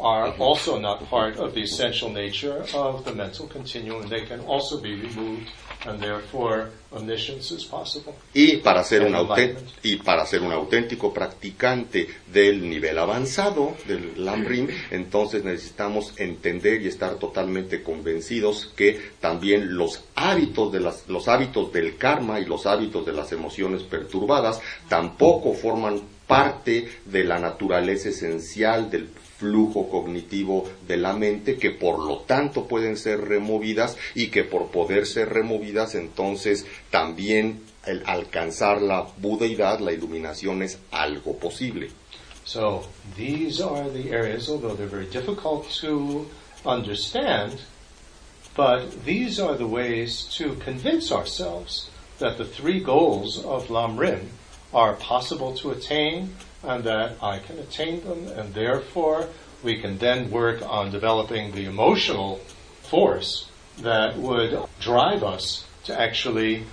are 0.00 0.34
also 0.38 0.78
not 0.78 1.08
part 1.08 1.36
of 1.36 1.54
the 1.54 1.62
essential 1.62 2.10
nature 2.10 2.64
of 2.74 3.04
the 3.04 3.14
mental 3.14 3.46
continuum. 3.46 4.08
They 4.08 4.22
can 4.22 4.40
also 4.40 4.80
be 4.80 4.94
removed, 4.94 5.48
and 5.86 6.00
therefore 6.00 6.70
omniscience 6.92 7.52
is 7.52 7.64
possible. 7.64 8.14
Y 8.32 8.56
para 8.56 8.82
ser 8.82 9.02
un 9.02 9.14
y 9.82 9.96
para 9.96 10.26
ser 10.26 10.42
un 10.42 10.52
auténtico 10.52 11.12
practicante 11.12 12.08
del 12.26 12.68
nivel 12.68 12.98
avanzado 12.98 13.76
del 13.86 14.24
Lamrim, 14.24 14.68
entonces 14.90 15.44
necesitamos 15.44 16.12
entender 16.16 16.82
y 16.82 16.88
estar 16.88 17.14
totalmente 17.16 17.82
convencidos 17.82 18.72
que 18.76 19.12
también 19.20 19.76
los 19.76 20.04
hábitos 20.16 20.72
de 20.72 20.80
las, 20.80 21.08
los 21.08 21.28
hábitos 21.28 21.72
del 21.72 21.96
karma 21.96 22.40
y 22.40 22.46
los 22.46 22.66
hábitos 22.66 23.06
de 23.06 23.12
las 23.12 23.32
emociones 23.32 23.82
perturbadas 23.82 24.60
tampoco 24.88 25.52
forman 25.52 26.00
parte 26.26 26.88
de 27.04 27.24
la 27.24 27.38
naturaleza 27.38 28.08
esencial 28.08 28.90
del 28.90 29.08
flujo 29.38 29.88
cognitivo 29.88 30.68
de 30.86 30.96
la 30.96 31.12
mente 31.12 31.56
que 31.56 31.70
por 31.70 31.98
lo 31.98 32.18
tanto 32.18 32.66
pueden 32.66 32.96
ser 32.96 33.20
removidas 33.20 33.96
y 34.14 34.28
que 34.28 34.44
por 34.44 34.68
poder 34.68 35.06
ser 35.06 35.30
removidas 35.30 35.94
entonces 35.94 36.66
también 36.90 37.62
el 37.86 38.02
alcanzar 38.06 38.80
la 38.80 39.06
budeidad, 39.18 39.80
la 39.80 39.92
iluminación 39.92 40.62
es 40.62 40.78
algo 40.90 41.36
posible. 41.38 41.90
So 42.44 42.84
these 43.16 43.60
are 43.60 43.88
the 43.90 44.10
areas, 44.10 44.48
although 44.48 44.74
they're 44.74 44.86
very 44.86 45.06
difficult 45.06 45.70
to 45.80 46.26
understand, 46.64 47.60
but 48.54 49.04
these 49.04 49.40
are 49.40 49.56
the 49.56 49.66
ways 49.66 50.24
to 50.36 50.54
convince 50.64 51.10
ourselves 51.10 51.90
that 52.18 52.36
the 52.36 52.44
three 52.44 52.80
goals 52.80 53.42
of 53.44 53.70
Lam 53.70 53.98
Rim 53.98 54.30
are 54.72 54.94
possible 54.94 55.54
to 55.54 55.70
attain 55.70 56.34
and 56.66 56.84
that 56.84 57.16
I 57.22 57.38
can 57.38 57.58
attain 57.58 58.04
them 58.04 58.28
and 58.28 58.54
therefore 58.54 59.28
we 59.62 59.80
can 59.80 59.98
then 59.98 60.30
work 60.30 60.62
on 60.62 60.90
developing 60.90 61.52
the 61.52 61.64
emotional 61.64 62.40
force 62.82 63.48
that 63.78 64.16
would 64.18 64.58
drive 64.80 65.24
us 65.24 65.64
to 65.84 65.98
actually 65.98 66.64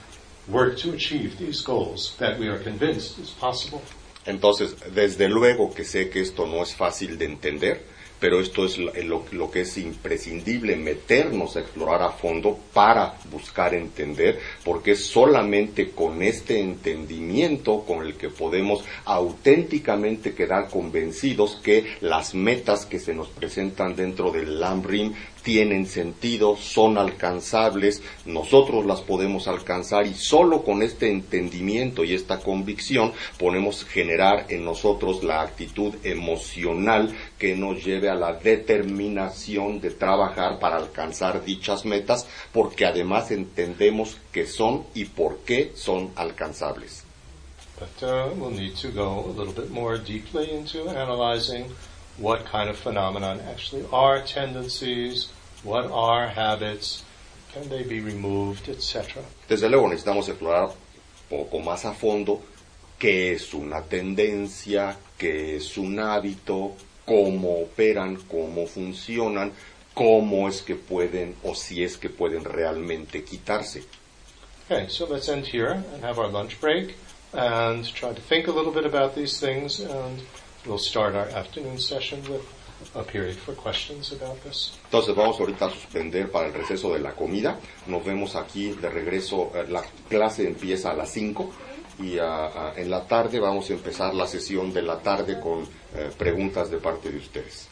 work 0.47 0.77
to 0.77 0.93
achieve 0.93 1.37
these 1.37 1.61
goals 1.61 2.15
that 2.17 2.37
we 2.39 2.47
are 2.47 2.59
convinced 2.59 3.19
is 3.19 3.29
possible. 3.31 3.81
Entonces, 4.25 4.75
desde 4.93 5.27
luego 5.29 5.73
que 5.73 5.83
sé 5.83 6.09
que 6.11 6.21
esto 6.21 6.45
no 6.45 6.61
es 6.61 6.75
fácil 6.75 7.17
de 7.17 7.25
entender, 7.25 7.81
pero 8.21 8.39
esto 8.39 8.65
es 8.65 8.77
lo, 8.77 9.51
que 9.51 9.61
es 9.61 9.77
imprescindible 9.79 10.75
meternos 10.75 11.57
a 11.57 11.61
explorar 11.61 12.03
a 12.03 12.11
fondo 12.11 12.57
para 12.71 13.17
buscar 13.31 13.73
entender, 13.73 14.39
porque 14.63 14.91
es 14.91 15.03
solamente 15.03 15.89
con 15.89 16.21
este 16.21 16.59
entendimiento 16.59 17.83
con 17.83 18.05
el 18.05 18.13
que 18.13 18.29
podemos 18.29 18.85
auténticamente 19.05 20.35
quedar 20.35 20.69
convencidos 20.69 21.59
que 21.63 21.95
las 22.01 22.35
metas 22.35 22.85
que 22.85 22.99
se 22.99 23.15
nos 23.15 23.27
presentan 23.29 23.95
dentro 23.95 24.31
del 24.31 24.59
Lambrim 24.59 25.13
tienen 25.43 25.85
sentido, 25.85 26.55
son 26.57 26.97
alcanzables, 26.97 28.01
nosotros 28.25 28.85
las 28.85 29.01
podemos 29.01 29.47
alcanzar 29.47 30.05
y 30.05 30.13
solo 30.13 30.63
con 30.63 30.83
este 30.83 31.09
entendimiento 31.09 32.03
y 32.03 32.13
esta 32.13 32.39
convicción 32.39 33.13
podemos 33.37 33.85
generar 33.85 34.45
en 34.49 34.65
nosotros 34.65 35.23
la 35.23 35.41
actitud 35.41 35.93
emocional 36.03 37.15
que 37.37 37.55
nos 37.55 37.83
lleve 37.83 38.09
a 38.09 38.15
la 38.15 38.33
determinación 38.33 39.81
de 39.81 39.91
trabajar 39.91 40.59
para 40.59 40.77
alcanzar 40.77 41.43
dichas 41.43 41.85
metas 41.85 42.27
porque 42.51 42.85
además 42.85 43.31
entendemos 43.31 44.17
que 44.31 44.45
son 44.45 44.85
y 44.93 45.05
por 45.05 45.39
qué 45.39 45.71
son 45.75 46.11
alcanzables. 46.15 47.03
Uh, 47.81 47.87
what 52.17 52.45
kind 52.45 52.69
of 52.69 52.77
phenomenon 52.77 53.39
actually 53.49 53.85
are 53.91 54.21
tendencies, 54.21 55.29
what 55.63 55.89
are 55.91 56.27
habits, 56.27 57.03
can 57.53 57.67
they 57.69 57.83
be 57.83 57.99
removed, 57.99 58.69
etc. 58.69 59.23
Desde 59.47 59.69
luego 59.69 59.87
necesitamos 59.87 60.27
explorar 60.29 60.71
poco 61.29 61.59
más 61.59 61.85
a 61.85 61.93
fondo 61.93 62.41
qué 62.99 63.33
es 63.33 63.53
una 63.53 63.81
tendencia, 63.81 64.97
qué 65.17 65.55
es 65.57 65.77
un 65.77 65.99
hábito, 65.99 66.75
cómo 67.05 67.61
operan, 67.61 68.17
cómo 68.29 68.67
funcionan, 68.67 69.51
cómo 69.93 70.47
es 70.47 70.61
que 70.61 70.75
pueden 70.75 71.35
o 71.43 71.55
si 71.55 71.83
es 71.83 71.97
que 71.97 72.09
pueden 72.09 72.43
realmente 72.43 73.23
quitarse. 73.23 73.83
Okay, 74.69 74.87
so 74.87 75.05
let's 75.05 75.27
end 75.27 75.45
here 75.45 75.83
and 75.93 76.03
have 76.03 76.17
our 76.19 76.29
lunch 76.29 76.59
break 76.61 76.95
and 77.33 77.85
try 77.93 78.13
to 78.13 78.21
think 78.21 78.47
a 78.47 78.51
little 78.51 78.71
bit 78.71 78.85
about 78.85 79.15
these 79.15 79.39
things 79.39 79.79
and 79.79 80.21
Entonces 84.85 85.15
vamos 85.15 85.39
ahorita 85.39 85.65
a 85.65 85.69
suspender 85.69 86.31
para 86.31 86.47
el 86.47 86.53
receso 86.53 86.93
de 86.93 86.99
la 86.99 87.11
comida. 87.13 87.59
Nos 87.87 88.03
vemos 88.03 88.35
aquí 88.35 88.71
de 88.71 88.89
regreso. 88.89 89.51
eh, 89.55 89.65
La 89.69 89.83
clase 90.09 90.47
empieza 90.47 90.91
a 90.91 90.93
las 90.95 91.11
5 91.11 91.49
y 91.99 92.17
ah, 92.17 92.51
ah, 92.55 92.73
en 92.75 92.89
la 92.89 93.05
tarde 93.07 93.39
vamos 93.39 93.69
a 93.69 93.73
empezar 93.73 94.13
la 94.15 94.25
sesión 94.27 94.73
de 94.73 94.81
la 94.81 94.99
tarde 94.99 95.39
con 95.39 95.63
eh, 95.95 96.09
preguntas 96.17 96.69
de 96.71 96.77
parte 96.77 97.11
de 97.11 97.17
ustedes. 97.17 97.67